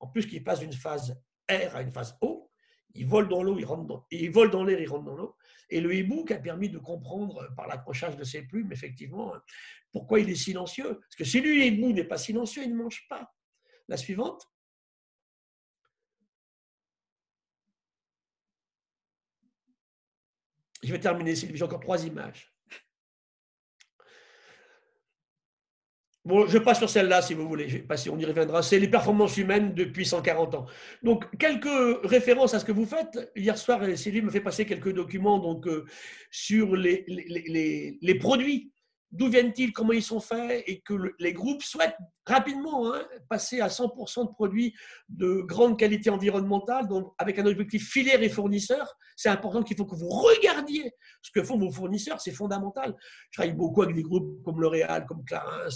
en 0.00 0.08
plus 0.08 0.26
qu'il 0.26 0.42
passe 0.42 0.58
d'une 0.58 0.72
phase 0.72 1.16
R 1.48 1.76
à 1.76 1.80
une 1.80 1.92
phase 1.92 2.16
O, 2.22 2.47
il 2.94 3.06
vole 3.06 3.28
dans 3.28 3.42
l'eau, 3.42 3.54
dans, 3.54 4.64
l'air, 4.64 4.80
il 4.80 4.88
rentre 4.88 5.04
dans 5.04 5.16
l'eau. 5.16 5.36
Et 5.70 5.80
le 5.80 5.94
hibou 5.94 6.24
qui 6.24 6.32
a 6.32 6.38
permis 6.38 6.70
de 6.70 6.78
comprendre 6.78 7.54
par 7.54 7.68
l'accrochage 7.68 8.16
de 8.16 8.24
ses 8.24 8.42
plumes, 8.42 8.72
effectivement, 8.72 9.34
pourquoi 9.92 10.20
il 10.20 10.30
est 10.30 10.34
silencieux. 10.34 10.98
Parce 10.98 11.16
que 11.16 11.24
si 11.24 11.40
lui, 11.40 11.66
hibou, 11.66 11.92
n'est 11.92 12.04
pas 12.04 12.18
silencieux, 12.18 12.62
il 12.64 12.70
ne 12.70 12.82
mange 12.82 13.06
pas. 13.08 13.32
La 13.88 13.96
suivante. 13.96 14.46
Je 20.82 20.92
vais 20.92 21.00
terminer, 21.00 21.34
Sylvie, 21.34 21.56
j'ai 21.56 21.64
encore 21.64 21.80
trois 21.80 22.04
images. 22.06 22.57
Bon, 26.28 26.46
je 26.46 26.58
passe 26.58 26.76
sur 26.76 26.90
celle-là 26.90 27.22
si 27.22 27.32
vous 27.32 27.48
voulez, 27.48 27.70
je 27.70 27.78
vais 27.78 28.10
on 28.10 28.18
y 28.18 28.26
reviendra. 28.26 28.62
C'est 28.62 28.78
les 28.78 28.88
performances 28.88 29.38
humaines 29.38 29.72
depuis 29.72 30.04
140 30.04 30.54
ans. 30.56 30.66
Donc, 31.02 31.24
quelques 31.38 32.04
références 32.04 32.52
à 32.52 32.58
ce 32.58 32.66
que 32.66 32.72
vous 32.72 32.84
faites. 32.84 33.32
Hier 33.34 33.56
soir, 33.56 33.80
Sylvie 33.96 34.20
me 34.20 34.28
fait 34.28 34.42
passer 34.42 34.66
quelques 34.66 34.92
documents 34.92 35.58
euh, 35.64 35.86
sur 36.30 36.76
les 36.76 38.18
produits 38.20 38.70
d'où 39.10 39.28
viennent-ils, 39.28 39.72
comment 39.72 39.92
ils 39.92 40.02
sont 40.02 40.20
faits, 40.20 40.64
et 40.66 40.80
que 40.80 40.94
les 41.18 41.32
groupes 41.32 41.62
souhaitent 41.62 41.96
rapidement 42.26 42.92
hein, 42.92 43.02
passer 43.28 43.60
à 43.60 43.68
100% 43.68 44.26
de 44.26 44.32
produits 44.32 44.74
de 45.08 45.40
grande 45.42 45.78
qualité 45.78 46.10
environnementale, 46.10 46.88
donc 46.88 47.12
avec 47.18 47.38
un 47.38 47.46
objectif 47.46 47.88
filière 47.90 48.22
et 48.22 48.28
fournisseur. 48.28 48.96
C'est 49.16 49.30
important 49.30 49.62
qu'il 49.62 49.76
faut 49.76 49.86
que 49.86 49.96
vous 49.96 50.08
regardiez 50.08 50.92
ce 51.22 51.30
que 51.30 51.42
font 51.42 51.58
vos 51.58 51.72
fournisseurs, 51.72 52.20
c'est 52.20 52.32
fondamental. 52.32 52.94
Je 53.30 53.38
travaille 53.38 53.56
beaucoup 53.56 53.82
avec 53.82 53.94
des 53.94 54.02
groupes 54.02 54.42
comme 54.44 54.60
L'Oréal, 54.60 55.06
comme 55.06 55.24
Clarins, 55.24 55.68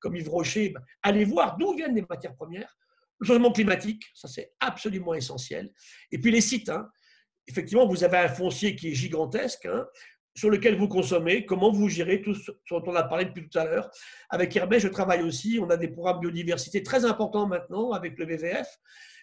comme 0.00 0.16
Yves 0.16 0.28
Rocher. 0.28 0.70
Ben, 0.70 0.82
allez 1.02 1.24
voir 1.24 1.56
d'où 1.56 1.74
viennent 1.74 1.94
les 1.94 2.04
matières 2.08 2.34
premières. 2.34 2.76
Le 3.20 3.26
changement 3.26 3.50
climatique, 3.50 4.04
ça 4.14 4.28
c'est 4.28 4.52
absolument 4.60 5.14
essentiel. 5.14 5.72
Et 6.12 6.18
puis 6.18 6.30
les 6.30 6.40
sites. 6.40 6.68
Hein. 6.68 6.88
Effectivement, 7.48 7.88
vous 7.88 8.04
avez 8.04 8.18
un 8.18 8.28
foncier 8.28 8.76
qui 8.76 8.88
est 8.88 8.94
gigantesque. 8.94 9.64
Hein 9.64 9.86
sur 10.38 10.50
lequel 10.50 10.76
vous 10.76 10.86
consommez, 10.86 11.44
comment 11.44 11.72
vous 11.72 11.88
gérez 11.88 12.22
tout 12.22 12.34
ce 12.34 12.52
dont 12.70 12.82
on 12.86 12.94
a 12.94 13.02
parlé 13.02 13.24
depuis 13.24 13.48
tout 13.48 13.58
à 13.58 13.64
l'heure. 13.64 13.90
Avec 14.30 14.54
Hermès, 14.54 14.80
je 14.80 14.86
travaille 14.86 15.22
aussi. 15.22 15.58
On 15.60 15.68
a 15.68 15.76
des 15.76 15.88
programmes 15.88 16.20
biodiversité 16.20 16.84
très 16.84 17.04
importants 17.04 17.48
maintenant 17.48 17.90
avec 17.90 18.16
le 18.16 18.24
WWF 18.24 18.68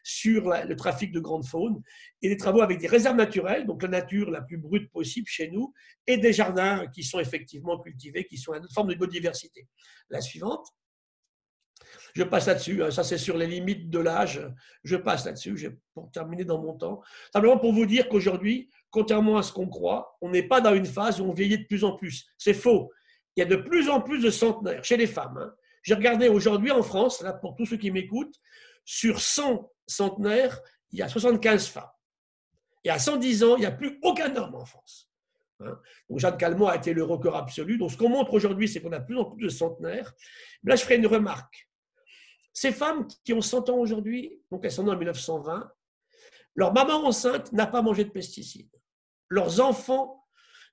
sur 0.03 0.49
le 0.49 0.76
trafic 0.76 1.13
de 1.13 1.22
grande 1.22 1.45
faune 1.45 1.82
et 2.22 2.28
des 2.28 2.38
travaux 2.38 2.61
avec 2.61 2.80
des 2.80 2.88
réserves 2.88 3.16
naturelles, 3.16 3.66
donc 3.66 3.82
la 3.82 3.88
nature 3.88 4.30
la 4.30 4.41
plus 4.41 4.57
brute 4.57 4.91
possible 4.91 5.28
chez 5.28 5.49
nous, 5.49 5.74
et 6.05 6.18
des 6.18 6.34
jardins 6.34 6.86
qui 6.93 7.01
sont 7.01 7.20
effectivement 7.20 7.80
cultivés, 7.80 8.26
qui 8.26 8.38
sont 8.38 8.53
une 8.53 8.68
forme 8.70 8.89
de 8.89 8.95
biodiversité. 8.95 9.68
La 10.09 10.20
suivante. 10.20 10.68
Je 12.13 12.24
passe 12.24 12.47
là-dessus. 12.47 12.84
Hein. 12.84 12.91
Ça, 12.91 13.03
c'est 13.03 13.18
sur 13.18 13.38
les 13.38 13.47
limites 13.47 13.89
de 13.89 13.99
l'âge. 13.99 14.41
Je 14.84 14.95
passe 14.95 15.26
là-dessus 15.26 15.70
pour 15.93 16.11
terminer 16.11 16.45
dans 16.45 16.61
mon 16.61 16.74
temps. 16.74 17.01
Simplement 17.34 17.57
pour 17.57 17.74
vous 17.74 17.86
dire 17.86 18.07
qu'aujourd'hui, 18.07 18.70
contrairement 18.96 19.38
à 19.38 19.43
ce 19.43 19.52
qu'on 19.52 19.68
croit, 19.68 20.18
on 20.22 20.30
n'est 20.30 20.48
pas 20.48 20.62
dans 20.62 20.74
une 20.74 20.86
phase 20.86 21.20
où 21.20 21.26
on 21.26 21.34
vieillit 21.34 21.58
de 21.58 21.66
plus 21.66 21.84
en 21.84 21.98
plus. 21.98 22.26
C'est 22.38 22.54
faux. 22.54 22.93
Il 23.36 23.41
y 23.41 23.43
a 23.43 23.46
de 23.46 23.58
plus 23.58 23.89
en 23.89 24.00
plus 24.00 24.24
de 24.24 24.30
centenaires 24.30 24.86
chez 24.86 24.96
les 24.96 25.06
femmes. 25.06 25.38
Hein. 25.38 25.54
J'ai 25.84 25.96
regardé 25.96 26.30
aujourd'hui 26.30 26.72
en 26.72 26.82
France, 26.82 27.22
là 27.22 27.34
pour 27.34 27.56
tous 27.56 27.66
ceux 27.66 27.76
qui 27.76 27.91
m'écoutent, 27.91 28.39
sur 28.86 29.20
100 29.20 29.70
centenaires, 29.86 30.62
il 30.93 31.00
y 31.00 31.02
a 31.02 31.10
75 31.10 31.68
femmes. 31.68 31.89
Et 32.86 32.89
à 32.89 32.98
110 32.98 33.43
ans, 33.43 33.58
il 33.58 33.62
n'y 33.62 33.66
a 33.66 33.72
plus 33.72 34.00
aucun 34.02 34.34
homme 34.34 34.56
en 34.56 34.64
France. 34.64 35.12
Hein. 35.60 35.78
Donc 36.10 36.20
Jeanne 36.20 36.38
Calment 36.38 36.68
a 36.68 36.78
été 36.78 36.93
le 36.93 37.04
record 37.04 37.36
absolu. 37.36 37.78
Donc 37.78 37.91
ce 37.91 37.98
qu'on 37.98 38.08
montre 38.08 38.34
aujourd'hui, 38.34 38.70
c'est 38.70 38.82
qu'on 38.82 38.93
a 38.93 39.00
de 39.00 39.06
plus 39.06 39.18
en 39.18 39.26
plus 39.26 39.43
de 39.43 39.50
centenaires. 39.50 40.14
là, 40.64 40.78
je 40.78 40.84
ferai 40.84 40.96
une 40.96 41.08
remarque. 41.08 41.70
Ces 42.54 42.72
femmes 42.72 43.06
qui 43.26 43.34
ont 43.34 43.41
100 43.41 43.70
ans 43.72 43.78
aujourd'hui, 43.78 44.41
donc 44.52 44.64
elles 44.64 44.72
sont 44.72 44.84
nées 44.84 44.91
en 44.91 44.98
1920, 44.98 45.70
leur 46.56 46.72
maman 46.72 47.06
enceinte 47.06 47.52
n'a 47.52 47.68
pas 47.68 47.82
mangé 47.82 48.06
de 48.06 48.12
pesticides 48.12 48.70
leurs 49.30 49.59
enfants 49.61 50.23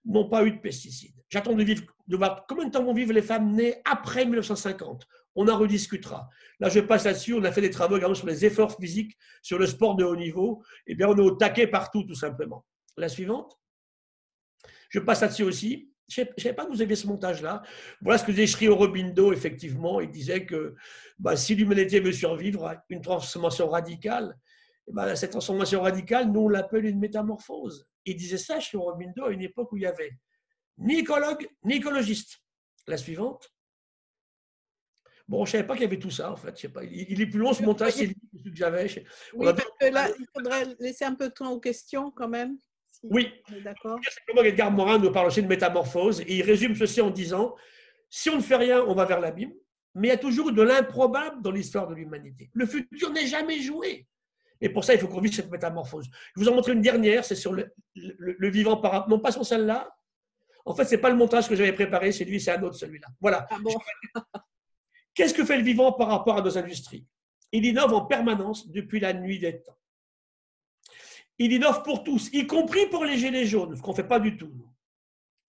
n'ont 0.04 0.28
pas 0.28 0.44
eu 0.44 0.52
de 0.52 0.58
pesticides. 0.58 1.14
J'attends 1.28 1.54
de, 1.54 1.62
vivre, 1.62 1.84
voir 2.08 2.44
combien 2.48 2.66
de 2.66 2.70
temps 2.70 2.84
vont 2.84 2.94
vivre 2.94 3.12
les 3.12 3.22
femmes 3.22 3.52
nées 3.52 3.76
après 3.84 4.24
1950. 4.24 5.06
On 5.34 5.48
en 5.48 5.56
rediscutera. 5.56 6.28
Là, 6.60 6.68
je 6.68 6.80
passe 6.80 7.04
là-dessus. 7.04 7.34
On 7.34 7.44
a 7.44 7.52
fait 7.52 7.62
des 7.62 7.70
travaux 7.70 7.96
également 7.96 8.14
sur 8.14 8.26
les 8.26 8.44
efforts 8.44 8.76
physiques, 8.76 9.16
sur 9.40 9.58
le 9.58 9.66
sport 9.66 9.96
de 9.96 10.04
haut 10.04 10.16
niveau. 10.16 10.62
Eh 10.86 10.94
bien, 10.94 11.08
on 11.08 11.16
est 11.16 11.22
au 11.22 11.30
taquet 11.30 11.66
partout, 11.66 12.02
tout 12.02 12.14
simplement. 12.14 12.66
La 12.96 13.08
suivante. 13.08 13.58
Je 14.90 14.98
passe 14.98 15.22
là-dessus 15.22 15.44
aussi. 15.44 15.90
Je 16.08 16.20
ne 16.20 16.26
savais 16.36 16.54
pas 16.54 16.66
que 16.66 16.70
vous 16.70 16.82
aviez 16.82 16.96
ce 16.96 17.06
montage-là. 17.06 17.62
Voilà 18.02 18.18
ce 18.18 18.24
que 18.24 18.32
disait 18.32 18.68
au 18.68 18.76
Robindo, 18.76 19.32
effectivement. 19.32 20.02
Il 20.02 20.10
disait 20.10 20.44
que 20.44 20.74
bah, 21.18 21.36
si 21.36 21.54
l'humanité 21.54 22.00
veut 22.00 22.12
survivre, 22.12 22.74
une 22.90 23.00
transformation 23.00 23.70
radicale, 23.70 24.36
eh 24.88 24.92
ben, 24.92 25.14
cette 25.14 25.30
transformation 25.30 25.82
radicale, 25.82 26.30
nous, 26.30 26.40
on 26.40 26.48
l'appelle 26.48 26.84
une 26.86 26.98
métamorphose. 26.98 27.86
Il 28.04 28.16
disait 28.16 28.38
ça 28.38 28.58
chez 28.60 28.76
Robindo 28.76 29.24
à 29.24 29.30
une 29.30 29.42
époque 29.42 29.70
où 29.72 29.76
il 29.76 29.82
y 29.82 29.86
avait 29.86 30.12
ni 30.78 30.98
écologue, 30.98 31.46
ni 31.64 31.76
écologiste. 31.76 32.38
La 32.88 32.96
suivante. 32.96 33.48
Bon, 35.28 35.44
je 35.44 35.50
ne 35.50 35.52
savais 35.52 35.66
pas 35.66 35.74
qu'il 35.74 35.84
y 35.84 35.86
avait 35.86 35.98
tout 35.98 36.10
ça, 36.10 36.32
en 36.32 36.36
fait. 36.36 36.56
Je 36.56 36.62
sais 36.62 36.68
pas. 36.68 36.82
Il 36.82 37.20
est 37.20 37.26
plus 37.26 37.38
long 37.38 37.52
ce 37.52 37.62
montage, 37.62 37.92
c'est 37.92 38.08
ce 38.08 38.50
que 38.50 38.54
j'avais. 38.54 38.86
Oui, 39.34 39.46
parce 39.46 39.68
que 39.80 39.86
là, 39.86 40.08
il 40.18 40.26
faudrait 40.34 40.66
laisser 40.80 41.04
un 41.04 41.14
peu 41.14 41.28
de 41.28 41.32
temps 41.32 41.52
aux 41.52 41.60
questions 41.60 42.10
quand 42.10 42.28
même. 42.28 42.58
oui. 43.04 43.32
D'accord. 43.62 44.00
Edgar 44.44 44.72
Morin 44.72 44.98
nous 44.98 45.12
parle 45.12 45.28
aussi 45.28 45.42
de 45.42 45.46
métamorphose 45.48 46.20
et 46.22 46.38
il 46.38 46.42
résume 46.42 46.74
ceci 46.74 47.00
en 47.00 47.10
disant 47.10 47.54
si 48.10 48.28
on 48.28 48.36
ne 48.36 48.42
fait 48.42 48.56
rien, 48.56 48.82
on 48.82 48.94
va 48.94 49.04
vers 49.04 49.20
l'abîme. 49.20 49.54
mais 49.94 50.08
il 50.08 50.10
y 50.10 50.14
a 50.14 50.18
toujours 50.18 50.52
de 50.52 50.62
l'improbable 50.62 51.40
dans 51.40 51.52
l'histoire 51.52 51.86
de 51.86 51.94
l'humanité. 51.94 52.50
Le 52.52 52.66
futur 52.66 53.10
n'est 53.10 53.26
jamais 53.26 53.60
joué. 53.60 54.06
Et 54.62 54.68
pour 54.68 54.84
ça, 54.84 54.94
il 54.94 55.00
faut 55.00 55.08
qu'on 55.08 55.20
vive 55.20 55.34
cette 55.34 55.50
métamorphose. 55.50 56.08
Je 56.34 56.40
vous 56.40 56.48
en 56.48 56.54
montre 56.54 56.70
une 56.70 56.80
dernière, 56.80 57.24
c'est 57.24 57.34
sur 57.34 57.52
le, 57.52 57.70
vivant 58.48 58.76
par 58.76 58.92
rapport, 58.92 59.10
non 59.10 59.18
pas 59.18 59.32
sur 59.32 59.44
celle-là. 59.44 59.94
En 60.64 60.74
fait, 60.74 60.84
ce 60.84 60.92
n'est 60.92 61.00
pas 61.00 61.10
le 61.10 61.16
montage 61.16 61.48
que 61.48 61.56
j'avais 61.56 61.72
préparé, 61.72 62.12
c'est 62.12 62.24
lui, 62.24 62.40
c'est 62.40 62.52
un 62.52 62.62
autre 62.62 62.76
celui-là. 62.76 63.08
Voilà. 63.20 63.46
Ah 63.50 63.58
Qu'est-ce 65.14 65.34
que 65.34 65.44
fait 65.44 65.58
le 65.58 65.64
vivant 65.64 65.92
par 65.92 66.08
rapport 66.08 66.38
à 66.38 66.42
nos 66.42 66.56
industries? 66.56 67.06
Il 67.50 67.66
innove 67.66 67.92
en 67.92 68.06
permanence 68.06 68.70
depuis 68.70 69.00
la 69.00 69.12
nuit 69.12 69.38
des 69.38 69.60
temps. 69.60 69.76
Il 71.38 71.52
innove 71.52 71.82
pour 71.82 72.04
tous, 72.04 72.30
y 72.32 72.46
compris 72.46 72.86
pour 72.86 73.04
les 73.04 73.18
gilets 73.18 73.46
jaunes, 73.46 73.76
ce 73.76 73.82
qu'on 73.82 73.90
ne 73.90 73.96
fait 73.96 74.08
pas 74.08 74.20
du 74.20 74.36
tout. 74.36 74.52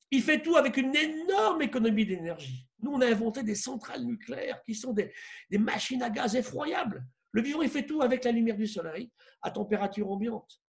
Il 0.10 0.24
fait 0.24 0.42
tout 0.42 0.56
avec 0.56 0.78
une 0.78 0.96
énorme 0.96 1.62
économie 1.62 2.06
d'énergie. 2.06 2.68
Nous, 2.82 2.92
on 2.92 3.02
a 3.02 3.08
inventé 3.08 3.44
des 3.44 3.56
centrales 3.56 4.04
nucléaires 4.04 4.62
qui 4.64 4.76
sont 4.76 4.92
des, 4.94 5.12
machines 5.52 6.02
à 6.02 6.10
gaz 6.10 6.36
effroyables. 6.36 7.06
Le 7.34 7.42
vivant, 7.42 7.62
il 7.62 7.70
fait 7.70 7.86
tout 7.86 8.02
avec 8.02 8.24
la 8.24 8.32
lumière 8.32 8.56
du 8.56 8.68
soleil 8.68 9.12
à 9.42 9.52
température 9.52 10.10
ambiante. 10.10 10.62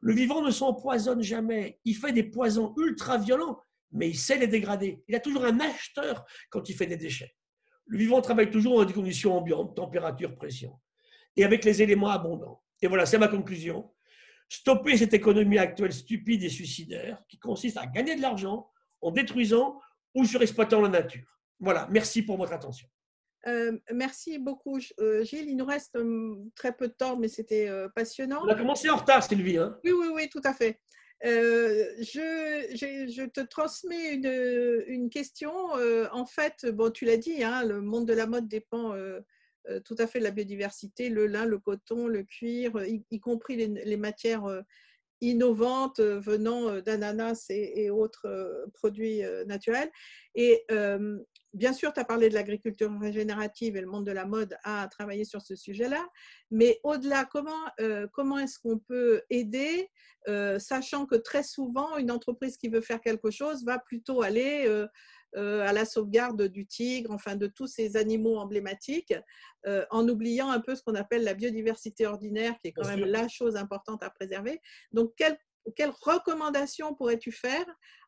Le 0.00 0.14
vivant 0.14 0.40
ne 0.40 0.50
s'empoisonne 0.50 1.22
jamais. 1.22 1.80
Il 1.84 1.96
fait 1.96 2.12
des 2.12 2.22
poisons 2.22 2.74
ultra 2.78 3.18
violents, 3.18 3.60
mais 3.90 4.08
il 4.08 4.16
sait 4.16 4.38
les 4.38 4.46
dégrader. 4.46 5.02
Il 5.08 5.14
a 5.14 5.20
toujours 5.20 5.44
un 5.44 5.60
acheteur 5.60 6.24
quand 6.50 6.68
il 6.68 6.76
fait 6.76 6.86
des 6.86 6.96
déchets. 6.96 7.34
Le 7.86 7.98
vivant 7.98 8.20
travaille 8.20 8.50
toujours 8.50 8.78
dans 8.78 8.84
des 8.84 8.92
conditions 8.92 9.36
ambiantes, 9.36 9.76
température, 9.76 10.34
pression, 10.36 10.80
et 11.36 11.44
avec 11.44 11.64
les 11.64 11.82
éléments 11.82 12.10
abondants. 12.10 12.62
Et 12.80 12.86
voilà, 12.86 13.04
c'est 13.04 13.18
ma 13.18 13.28
conclusion. 13.28 13.92
Stopper 14.48 14.96
cette 14.96 15.14
économie 15.14 15.58
actuelle 15.58 15.92
stupide 15.92 16.42
et 16.44 16.48
suicidaire 16.48 17.22
qui 17.28 17.38
consiste 17.38 17.78
à 17.78 17.86
gagner 17.86 18.16
de 18.16 18.22
l'argent 18.22 18.70
en 19.00 19.10
détruisant 19.10 19.80
ou 20.14 20.24
surexploitant 20.24 20.80
la 20.80 20.88
nature. 20.88 21.40
Voilà, 21.58 21.88
merci 21.90 22.22
pour 22.22 22.36
votre 22.36 22.52
attention. 22.52 22.88
Euh, 23.46 23.76
merci 23.92 24.38
beaucoup, 24.38 24.78
euh, 25.00 25.24
Gilles. 25.24 25.48
Il 25.48 25.56
nous 25.56 25.64
reste 25.64 25.96
hum, 25.96 26.50
très 26.54 26.72
peu 26.72 26.88
de 26.88 26.92
temps, 26.92 27.16
mais 27.16 27.28
c'était 27.28 27.68
euh, 27.68 27.88
passionnant. 27.88 28.42
On 28.44 28.48
a 28.48 28.54
commencé 28.54 28.88
en 28.88 28.96
retard, 28.96 29.22
Sylvie. 29.22 29.58
Hein 29.58 29.78
oui, 29.84 29.92
oui, 29.92 30.06
oui, 30.14 30.28
tout 30.28 30.42
à 30.44 30.52
fait. 30.54 30.80
Je, 31.24 32.66
je, 32.74 33.24
te 33.26 33.40
transmets 33.40 34.14
une, 34.14 34.82
une 34.88 35.08
question. 35.08 35.52
en 36.12 36.26
fait, 36.26 36.66
bon, 36.66 36.90
tu 36.90 37.04
l'as 37.04 37.16
dit, 37.16 37.44
hein, 37.44 37.64
le 37.64 37.80
monde 37.80 38.06
de 38.08 38.12
la 38.12 38.26
mode 38.26 38.48
dépend 38.48 38.96
tout 39.84 39.94
à 39.98 40.08
fait 40.08 40.18
de 40.18 40.24
la 40.24 40.32
biodiversité, 40.32 41.10
le 41.10 41.28
lin, 41.28 41.44
le 41.44 41.60
coton, 41.60 42.08
le 42.08 42.24
cuir, 42.24 42.72
y, 42.84 43.20
compris 43.20 43.54
les, 43.54 43.68
les 43.68 43.96
matières 43.96 44.64
innovantes 45.20 46.00
venant 46.00 46.80
d'ananas 46.80 47.46
et, 47.50 47.84
et, 47.84 47.90
autres 47.90 48.66
produits 48.74 49.22
naturels. 49.46 49.92
Et 50.34 50.66
bien 51.54 51.72
sûr, 51.72 51.92
tu 51.92 52.00
as 52.00 52.04
parlé 52.04 52.28
de 52.28 52.34
l'agriculture 52.34 52.90
régénérative 53.00 53.76
et 53.76 53.80
le 53.80 53.86
monde 53.86 54.06
de 54.06 54.12
la 54.12 54.24
mode 54.24 54.56
a 54.64 54.86
travaillé 54.88 55.24
sur 55.24 55.42
ce 55.42 55.54
sujet-là, 55.54 56.06
mais 56.50 56.80
au-delà, 56.82 57.24
comment, 57.24 57.64
euh, 57.80 58.06
comment 58.12 58.38
est-ce 58.38 58.58
qu'on 58.58 58.78
peut 58.78 59.22
aider, 59.30 59.90
euh, 60.28 60.58
sachant 60.58 61.06
que 61.06 61.16
très 61.16 61.42
souvent, 61.42 61.96
une 61.96 62.10
entreprise 62.10 62.56
qui 62.56 62.68
veut 62.68 62.80
faire 62.80 63.00
quelque 63.00 63.30
chose 63.30 63.64
va 63.64 63.78
plutôt 63.78 64.22
aller 64.22 64.64
euh, 64.66 64.86
à 65.34 65.72
la 65.72 65.84
sauvegarde 65.84 66.42
du 66.42 66.66
tigre, 66.66 67.10
enfin 67.10 67.36
de 67.36 67.46
tous 67.46 67.66
ces 67.66 67.96
animaux 67.96 68.36
emblématiques, 68.36 69.14
en 69.90 70.08
oubliant 70.08 70.50
un 70.50 70.60
peu 70.60 70.74
ce 70.74 70.82
qu'on 70.82 70.94
appelle 70.94 71.24
la 71.24 71.34
biodiversité 71.34 72.06
ordinaire, 72.06 72.54
qui 72.60 72.68
est 72.68 72.72
quand 72.72 72.86
même 72.86 73.04
la 73.04 73.28
chose 73.28 73.56
importante 73.56 74.02
à 74.02 74.10
préserver. 74.10 74.60
Donc, 74.92 75.12
quelles 75.16 75.38
quelle 75.76 75.92
recommandations 76.00 76.94
pourrais-tu 76.94 77.32
faire 77.32 77.64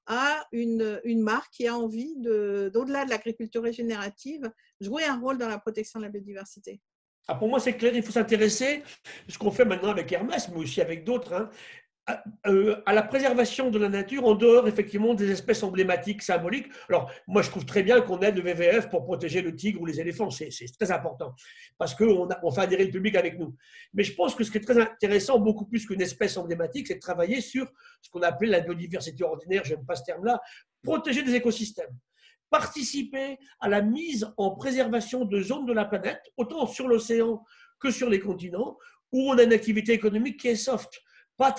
à 0.06 0.46
une, 0.52 1.00
une 1.04 1.22
marque 1.22 1.52
qui 1.52 1.66
a 1.66 1.76
envie, 1.76 2.14
d'au-delà 2.16 3.04
de, 3.04 3.10
l'agriculture 3.10 3.62
régénérative, 3.62 4.50
jouer 4.80 5.04
un 5.04 5.18
rôle 5.18 5.38
dans 5.38 5.48
la 5.48 5.58
protection 5.58 5.98
de 6.00 6.04
la 6.04 6.10
biodiversité. 6.10 6.80
Ah, 7.26 7.34
Pour 7.34 7.48
moi, 7.48 7.58
c'est 7.58 7.74
clair, 7.74 7.94
il 7.94 8.02
faut 8.02 8.12
s'intéresser, 8.12 8.82
ce 9.28 9.38
qu'on 9.38 9.50
fait 9.50 9.64
maintenant 9.64 9.90
avec 9.90 10.12
Hermès, 10.12 10.48
mais 10.50 10.58
aussi 10.58 10.82
avec 10.82 11.04
d'autres, 11.04 11.32
hein, 11.32 11.50
euh, 12.46 12.76
à, 12.84 12.92
la 12.92 13.02
préservation 13.02 13.70
de 13.70 13.78
la 13.78 13.88
nature 13.88 14.26
en 14.26 14.34
dehors 14.34 14.68
effectivement 14.68 15.14
des 15.14 15.30
espèces 15.30 15.62
emblématiques, 15.62 16.22
symboliques. 16.22 16.66
Alors 16.90 17.10
moi 17.26 17.40
je 17.40 17.48
trouve 17.48 17.64
très 17.64 17.82
bien 17.82 18.02
qu'on 18.02 18.20
aide 18.20 18.36
le 18.36 18.52
WWF 18.52 18.90
pour 18.90 19.04
protéger 19.04 19.40
le 19.40 19.56
tigre 19.56 19.80
ou 19.80 19.86
les 19.86 19.98
éléphants, 20.02 20.28
c'est 20.28 20.50
très 20.78 20.92
important 20.92 21.34
parce 21.78 21.94
qu'on 21.94 22.28
on 22.42 22.50
fait 22.50 22.60
adhérer 22.60 22.84
le 22.84 22.90
public 22.90 23.14
avec 23.14 23.38
nous. 23.38 23.56
Mais 23.94 24.04
je 24.04 24.14
pense 24.14 24.34
que 24.34 24.44
ce 24.44 24.50
qui 24.50 24.58
est 24.58 24.60
très 24.60 24.78
intéressant, 24.78 25.38
beaucoup 25.38 25.64
plus 25.64 25.86
qu'une 25.86 26.02
espèce 26.02 26.36
emblématique, 26.36 26.88
c'est 26.88 26.96
de 26.96 27.00
travailler 27.00 27.40
sur 27.40 27.66
ce 28.02 28.10
qu'on 28.10 28.20
appelle 28.20 28.50
la 28.50 28.60
biodiversité 28.60 29.24
ordinaire, 29.24 29.62
j'aime 29.64 29.86
pas 29.86 29.96
ce 29.96 30.04
terme-là, 30.04 30.42
protéger 30.82 31.22
des 31.22 31.34
écosystèmes. 31.34 31.96
Participer 32.50 33.38
à 33.60 33.70
la 33.70 33.80
mise 33.80 34.30
en 34.36 34.50
préservation 34.50 35.24
de 35.24 35.40
zones 35.40 35.64
de 35.64 35.72
la 35.72 35.86
planète, 35.86 36.20
autant 36.36 36.66
sur 36.66 36.86
l'océan 36.86 37.42
que 37.80 37.90
sur 37.90 38.10
les 38.10 38.20
continents, 38.20 38.76
où 39.10 39.30
on 39.30 39.38
a 39.38 39.42
une 39.42 39.54
activité 39.54 39.92
économique 39.92 40.38
qui 40.38 40.48
est 40.48 40.56
soft 40.56 41.00
pas, 41.36 41.54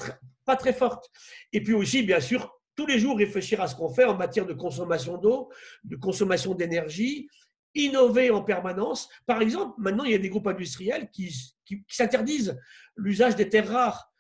pas 0.45 0.55
très 0.55 0.73
forte. 0.73 1.09
Et 1.51 1.61
puis 1.61 1.73
aussi, 1.73 2.03
bien 2.03 2.19
sûr, 2.19 2.51
tous 2.76 2.86
les 2.86 2.99
jours 2.99 3.17
réfléchir 3.17 3.61
à 3.61 3.67
ce 3.67 3.76
qu'on 3.76 3.89
fait 3.89 4.05
en 4.05 4.15
matière 4.15 4.45
de 4.45 4.53
consommation 4.53 5.17
d'eau, 5.17 5.49
de 5.84 5.95
consommation 5.95 6.53
d'énergie, 6.53 7.30
innover 7.73 8.30
en 8.30 8.41
permanence. 8.41 9.09
Par 9.26 9.41
exemple, 9.41 9.76
maintenant, 9.78 10.03
il 10.03 10.11
y 10.11 10.15
a 10.15 10.19
des 10.19 10.30
groupes 10.30 10.47
industriels 10.47 11.09
qui, 11.11 11.34
s'interdisent 11.88 12.57
l'usage 12.95 13.36
des 13.36 13.49
terres 13.49 13.69
rares. 13.69 14.11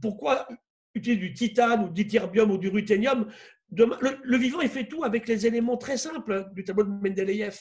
Pourquoi 0.00 0.48
utiliser 0.94 1.20
du 1.20 1.34
titane 1.34 1.84
ou 1.84 1.88
du 1.88 2.04
dithyrambium 2.04 2.50
ou 2.50 2.58
du 2.58 2.68
ruthénium? 2.68 3.30
Le, 3.76 4.18
le, 4.22 4.36
vivant, 4.38 4.60
il 4.60 4.68
fait 4.68 4.86
tout 4.86 5.04
avec 5.04 5.26
les 5.28 5.46
éléments 5.46 5.76
très 5.76 5.96
simples 5.96 6.48
du 6.52 6.64
tableau 6.64 6.84
de 6.84 6.90
Mendeleïev. 6.90 7.58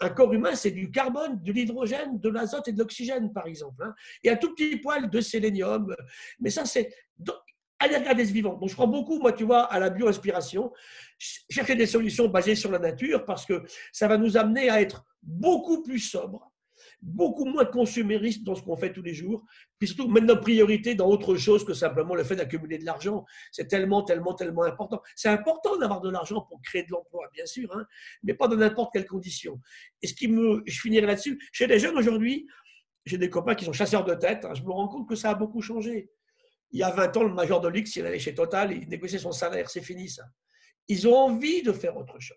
Un 0.00 0.10
corps 0.10 0.32
humain, 0.32 0.54
c'est 0.54 0.70
du 0.70 0.90
carbone, 0.90 1.42
de 1.42 1.52
l'hydrogène, 1.52 2.18
de 2.18 2.28
l'azote 2.28 2.68
et 2.68 2.72
de 2.72 2.78
l'oxygène, 2.78 3.32
par 3.32 3.46
exemple. 3.46 3.82
Hein. 3.84 3.94
Et 4.24 4.30
un 4.30 4.36
tout 4.36 4.54
petit 4.54 4.76
poil 4.76 5.10
de 5.10 5.20
sélénium. 5.20 5.94
Mais 6.40 6.50
ça, 6.50 6.64
c'est. 6.64 6.94
Allez 7.78 7.96
regarder 7.96 8.26
ce 8.26 8.32
vivant. 8.32 8.54
Donc, 8.54 8.68
je 8.68 8.74
crois 8.74 8.86
beaucoup, 8.86 9.18
moi, 9.18 9.32
tu 9.32 9.44
vois, 9.44 9.64
à 9.64 9.78
la 9.78 9.88
bio-inspiration. 9.90 10.72
Chercher 11.18 11.74
des 11.74 11.86
solutions 11.86 12.28
basées 12.28 12.54
sur 12.54 12.70
la 12.70 12.78
nature 12.78 13.24
parce 13.24 13.46
que 13.46 13.62
ça 13.92 14.06
va 14.06 14.18
nous 14.18 14.36
amener 14.36 14.68
à 14.68 14.80
être 14.82 15.04
beaucoup 15.22 15.82
plus 15.82 15.98
sobres 15.98 16.49
beaucoup 17.02 17.44
moins 17.46 17.64
consumériste 17.64 18.44
dans 18.44 18.54
ce 18.54 18.62
qu'on 18.62 18.76
fait 18.76 18.92
tous 18.92 19.02
les 19.02 19.14
jours, 19.14 19.44
puis 19.78 19.88
surtout 19.88 20.08
mettre 20.08 20.26
notre 20.26 20.42
priorité 20.42 20.94
dans 20.94 21.08
autre 21.08 21.36
chose 21.36 21.64
que 21.64 21.72
simplement 21.72 22.14
le 22.14 22.24
fait 22.24 22.36
d'accumuler 22.36 22.78
de 22.78 22.84
l'argent. 22.84 23.24
C'est 23.52 23.68
tellement, 23.68 24.02
tellement, 24.02 24.34
tellement 24.34 24.64
important. 24.64 25.00
C'est 25.16 25.28
important 25.28 25.78
d'avoir 25.78 26.00
de 26.00 26.10
l'argent 26.10 26.42
pour 26.42 26.60
créer 26.62 26.82
de 26.82 26.90
l'emploi, 26.90 27.28
bien 27.32 27.46
sûr, 27.46 27.74
hein, 27.74 27.84
mais 28.22 28.34
pas 28.34 28.48
dans 28.48 28.56
n'importe 28.56 28.92
quelle 28.92 29.06
condition. 29.06 29.60
Et 30.02 30.06
ce 30.06 30.14
qui 30.14 30.28
me, 30.28 30.62
je 30.66 30.80
finirai 30.80 31.06
là-dessus, 31.06 31.40
chez 31.52 31.66
les 31.66 31.78
jeunes 31.78 31.96
aujourd'hui, 31.96 32.46
j'ai 33.06 33.18
des 33.18 33.30
copains 33.30 33.54
qui 33.54 33.64
sont 33.64 33.72
chasseurs 33.72 34.04
de 34.04 34.14
tête, 34.14 34.44
hein, 34.44 34.52
je 34.54 34.62
me 34.62 34.70
rends 34.70 34.88
compte 34.88 35.08
que 35.08 35.14
ça 35.14 35.30
a 35.30 35.34
beaucoup 35.34 35.62
changé. 35.62 36.10
Il 36.72 36.78
y 36.78 36.82
a 36.82 36.90
20 36.90 37.16
ans, 37.16 37.22
le 37.24 37.34
major 37.34 37.60
de 37.60 37.68
l'X, 37.68 37.96
il 37.96 38.06
allait 38.06 38.18
chez 38.18 38.34
Total, 38.34 38.72
il 38.72 38.88
négociait 38.88 39.18
son 39.18 39.32
salaire, 39.32 39.70
c'est 39.70 39.82
fini 39.82 40.08
ça. 40.08 40.24
Ils 40.86 41.08
ont 41.08 41.16
envie 41.16 41.62
de 41.62 41.72
faire 41.72 41.96
autre 41.96 42.18
chose. 42.20 42.36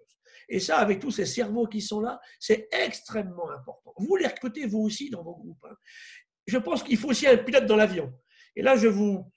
Et 0.50 0.60
ça, 0.60 0.78
avec 0.78 1.00
tous 1.00 1.12
ces 1.12 1.26
cerveaux 1.26 1.68
qui 1.68 1.82
sont 1.82 2.02
là, 2.02 2.20
c'est 2.40 2.68
extrêmement 2.72 3.50
important. 3.50 3.94
Vous 3.98 4.16
les 4.16 4.28
recrutez, 4.28 4.66
vous 4.66 4.80
aussi, 4.80 5.10
dans 5.10 5.24
vos 5.24 5.36
groupes. 5.36 5.66
Hein. 5.70 5.76
Je 6.46 6.58
pense 6.58 6.84
qu'il 6.84 6.98
faut 6.98 7.10
aussi 7.10 7.28
un 7.28 7.38
pilote 7.38 7.66
dans 7.66 7.76
l'avion. 7.76 8.14
Et 8.56 8.62
là, 8.62 8.76
je 8.76 8.88
vous, 8.88 9.32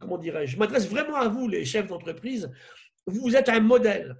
comment 0.00 0.18
dirais-je, 0.18 0.52
je 0.52 0.58
m'adresse 0.58 0.88
vraiment 0.88 1.16
à 1.16 1.28
vous, 1.28 1.48
les 1.48 1.64
chefs 1.64 1.86
d'entreprise. 1.86 2.50
Vous 3.06 3.36
êtes 3.36 3.48
un 3.48 3.60
modèle. 3.60 4.16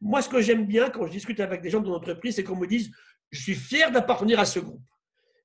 Moi, 0.00 0.22
ce 0.22 0.28
que 0.28 0.40
j'aime 0.40 0.66
bien 0.66 0.90
quand 0.90 1.06
je 1.06 1.12
discute 1.12 1.40
avec 1.40 1.62
des 1.62 1.70
gens 1.70 1.80
de 1.80 1.88
l'entreprise, 1.88 2.36
c'est 2.36 2.44
qu'on 2.44 2.56
me 2.56 2.66
dise, 2.66 2.90
je 3.30 3.40
suis 3.40 3.54
fier 3.54 3.90
d'appartenir 3.90 4.38
à 4.38 4.44
ce 4.44 4.60
groupe. 4.60 4.82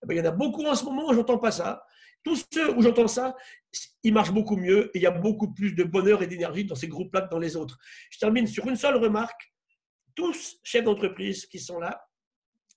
Eh 0.04 0.08
ben, 0.08 0.16
il 0.16 0.18
y 0.18 0.22
en 0.22 0.26
a 0.26 0.32
beaucoup 0.32 0.66
en 0.66 0.76
ce 0.76 0.84
moment 0.86 1.08
où 1.08 1.14
j'entends 1.14 1.38
pas 1.38 1.52
ça. 1.52 1.84
Tous 2.24 2.46
ceux 2.52 2.76
où 2.76 2.82
j'entends 2.82 3.08
ça, 3.08 3.36
ils 4.04 4.14
marchent 4.14 4.34
beaucoup 4.34 4.58
mieux 4.58 4.88
et 4.94 5.00
il 5.00 5.02
y 5.02 5.06
a 5.06 5.12
beaucoup 5.12 5.54
plus 5.54 5.74
de 5.74 5.84
bonheur 5.84 6.22
et 6.22 6.28
d'énergie 6.28 6.66
dans 6.66 6.76
ces 6.76 6.88
groupes-là 6.88 7.22
que 7.22 7.30
dans 7.30 7.40
les 7.40 7.56
autres. 7.56 7.78
Je 8.12 8.20
termine 8.20 8.48
sur 8.48 8.68
une 8.68 8.76
seule 8.76 8.98
remarque 8.98 9.54
tous 10.16 10.58
chefs 10.64 10.84
d'entreprise 10.84 11.46
qui 11.46 11.60
sont 11.60 11.80
là, 11.80 12.08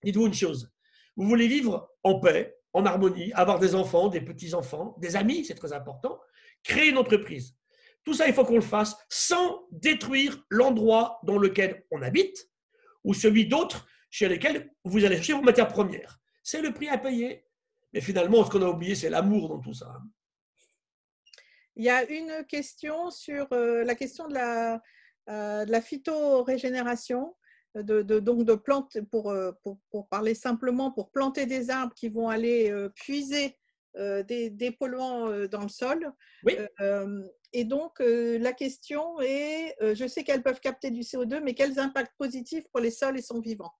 dites-vous 0.03 0.27
une 0.27 0.35
chose. 0.35 0.73
Vous 1.17 1.27
voulez 1.27 1.49
vivre 1.49 1.91
en 2.03 2.19
paix, 2.19 2.57
en 2.73 2.87
harmonie, 2.87 3.33
avoir 3.35 3.59
des 3.59 3.75
enfants, 3.75 4.09
des 4.09 4.21
petits-enfants, 4.21 4.97
des 4.99 5.17
amis, 5.17 5.45
c'est 5.45 5.55
très 5.55 5.73
important, 5.73 6.19
créer 6.63 6.89
une 6.89 6.99
entreprise. 6.99 7.57
Tout 8.05 8.15
ça, 8.15 8.27
il 8.27 8.35
faut 8.35 8.45
qu'on 8.45 8.57
le 8.57 8.61
fasse 8.61 8.97
sans 9.09 9.67
détruire 9.71 10.45
l'endroit 10.49 11.21
dans 11.23 11.39
lequel 11.39 11.85
on 11.91 12.03
habite 12.03 12.49
ou 13.05 13.15
celui 13.15 13.47
d'autres 13.47 13.87
chez 14.11 14.29
lesquels 14.29 14.73
vous 14.85 15.05
allez 15.05 15.17
chercher 15.17 15.35
vos 15.35 15.43
matières 15.43 15.69
premières. 15.69 16.19
C'est 16.43 16.63
le 16.63 16.73
prix 16.73 16.89
à 16.89 16.99
payer. 16.99 17.47
Mais 17.93 18.01
finalement, 18.01 18.45
ce 18.45 18.51
qu'on 18.51 18.63
a 18.63 18.69
oublié, 18.69 18.95
c'est 18.95 19.11
l'amour 19.11 19.49
dans 19.49 19.61
tout 19.61 19.75
ça. 19.75 20.01
Il 21.77 21.85
y 21.85 21.91
a 21.91 22.05
une 22.05 22.45
question 22.47 23.11
sur 23.11 23.47
euh, 23.53 23.85
la 23.85 23.95
question 23.95 24.29
de 24.29 24.35
la, 24.35 24.81
de 25.29 25.71
la 25.71 25.81
phytorégénération, 25.81 27.35
de, 27.75 28.03
donc 28.21 28.45
de 28.45 28.55
plantes, 28.55 28.97
euh, 28.97 29.53
pour, 29.63 29.79
pour, 29.91 30.09
parler 30.09 30.35
simplement, 30.35 30.91
pour 30.91 31.11
planter 31.11 31.47
des 31.47 31.71
arbres 31.71 31.95
qui 31.95 32.09
vont 32.09 32.29
aller 32.29 32.71
euh, 32.71 32.89
puiser 32.91 33.57
des, 33.95 34.49
des, 34.49 34.71
polluants 34.71 35.47
dans 35.49 35.61
le 35.61 35.69
sol. 35.69 36.11
et 37.53 37.65
donc, 37.65 37.99
la 38.01 38.53
question 38.55 39.21
est, 39.21 39.77
je 39.83 40.07
sais 40.07 40.25
qu'elles 40.25 40.43
peuvent 40.43 40.61
capter 40.61 40.91
du 40.91 41.03
CO2, 41.03 41.41
mais 41.43 41.53
quels 41.53 41.79
impacts 41.79 42.17
positifs 42.17 42.65
pour 42.73 42.81
les 42.81 42.91
sols 42.91 43.19
et 43.19 43.23
son 43.23 43.41
vivant? 43.41 43.71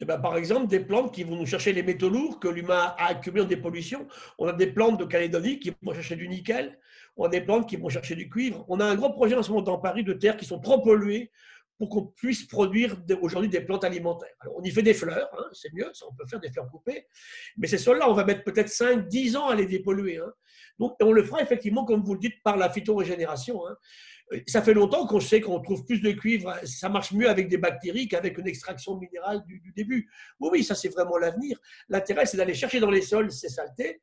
Eh 0.00 0.04
ben, 0.06 0.18
par 0.18 0.36
exemple, 0.36 0.66
des 0.66 0.80
plantes 0.80 1.12
qui 1.14 1.24
vont 1.24 1.36
nous 1.36 1.46
chercher 1.46 1.72
les 1.72 1.82
métaux 1.82 2.08
lourds 2.08 2.40
que 2.40 2.48
l'humain 2.48 2.94
a 2.96 3.08
accumulés 3.08 3.42
en 3.42 3.46
dépollution. 3.46 4.06
On 4.38 4.46
a 4.46 4.52
des 4.52 4.68
plantes 4.68 4.98
de 4.98 5.04
Calédonie 5.04 5.58
qui 5.58 5.72
vont 5.82 5.92
chercher 5.92 6.16
du 6.16 6.26
nickel. 6.26 6.78
On 7.16 7.26
a 7.26 7.28
des 7.28 7.42
plantes 7.42 7.68
qui 7.68 7.76
vont 7.76 7.90
chercher 7.90 8.14
du 8.14 8.30
cuivre. 8.30 8.64
On 8.68 8.80
a 8.80 8.84
un 8.84 8.94
gros 8.94 9.10
projet 9.10 9.34
en 9.34 9.42
ce 9.42 9.50
moment 9.50 9.62
dans 9.62 9.78
Paris 9.78 10.02
de 10.02 10.14
terres 10.14 10.38
qui 10.38 10.46
sont 10.46 10.58
trop 10.58 10.80
polluées 10.80 11.30
pour 11.80 11.88
qu'on 11.88 12.06
puisse 12.06 12.44
produire 12.44 12.94
aujourd'hui 13.22 13.48
des 13.48 13.62
plantes 13.62 13.84
alimentaires. 13.84 14.34
On 14.54 14.62
y 14.62 14.70
fait 14.70 14.82
des 14.82 14.92
fleurs, 14.92 15.30
hein, 15.32 15.46
c'est 15.52 15.72
mieux, 15.72 15.90
on 16.06 16.14
peut 16.14 16.26
faire 16.26 16.38
des 16.38 16.50
fleurs 16.50 16.68
coupées, 16.68 17.06
mais 17.56 17.66
ces 17.66 17.78
sols-là, 17.78 18.08
on 18.10 18.12
va 18.12 18.26
mettre 18.26 18.44
peut-être 18.44 18.68
5, 18.68 19.08
10 19.08 19.36
ans 19.36 19.48
à 19.48 19.54
les 19.54 19.64
dépolluer. 19.64 20.18
Hein. 20.18 20.30
Donc, 20.78 20.94
on 21.00 21.10
le 21.10 21.24
fera 21.24 21.40
effectivement, 21.40 21.86
comme 21.86 22.02
vous 22.02 22.12
le 22.12 22.20
dites, 22.20 22.42
par 22.42 22.58
la 22.58 22.68
phytorégénération. 22.68 23.66
Hein. 23.66 23.76
Ça 24.46 24.62
fait 24.62 24.74
longtemps 24.74 25.06
qu'on 25.06 25.20
sait 25.20 25.40
qu'on 25.40 25.60
trouve 25.60 25.84
plus 25.84 26.00
de 26.00 26.12
cuivre, 26.12 26.54
ça 26.64 26.88
marche 26.88 27.12
mieux 27.12 27.28
avec 27.28 27.48
des 27.48 27.58
bactéries 27.58 28.06
qu'avec 28.06 28.38
une 28.38 28.46
extraction 28.46 28.96
minérale 28.96 29.42
du, 29.44 29.72
début. 29.74 30.08
Oui, 30.38 30.48
oui, 30.52 30.64
ça 30.64 30.74
c'est 30.74 30.88
vraiment 30.88 31.18
l'avenir. 31.18 31.58
L'intérêt, 31.88 32.26
c'est 32.26 32.36
d'aller 32.36 32.54
chercher 32.54 32.78
dans 32.78 32.90
les 32.90 33.02
sols 33.02 33.32
ces 33.32 33.48
saletés, 33.48 34.00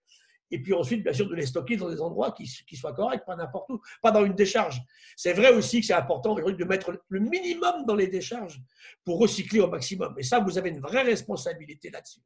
et 0.51 0.61
puis 0.61 0.73
ensuite, 0.73 1.03
bien 1.03 1.13
sûr, 1.13 1.27
de 1.27 1.35
les 1.35 1.45
stocker 1.45 1.75
dans 1.75 1.89
des 1.89 2.01
endroits 2.01 2.31
qui, 2.31 2.75
soient 2.75 2.93
corrects, 2.93 3.25
pas 3.25 3.35
n'importe 3.35 3.69
où, 3.69 3.81
pas 4.01 4.11
dans 4.11 4.25
une 4.25 4.33
décharge. 4.33 4.81
C'est 5.15 5.33
vrai 5.33 5.53
aussi 5.53 5.81
que 5.81 5.87
c'est 5.87 5.93
important 5.93 6.35
de 6.35 6.63
mettre 6.63 6.93
le 7.09 7.19
minimum 7.19 7.85
dans 7.85 7.95
les 7.95 8.07
décharges 8.07 8.61
pour 9.03 9.19
recycler 9.19 9.59
au 9.59 9.67
maximum. 9.67 10.15
Et 10.17 10.23
ça, 10.23 10.39
vous 10.39 10.57
avez 10.57 10.69
une 10.69 10.79
vraie 10.79 11.03
responsabilité 11.03 11.89
là-dessus. 11.89 12.21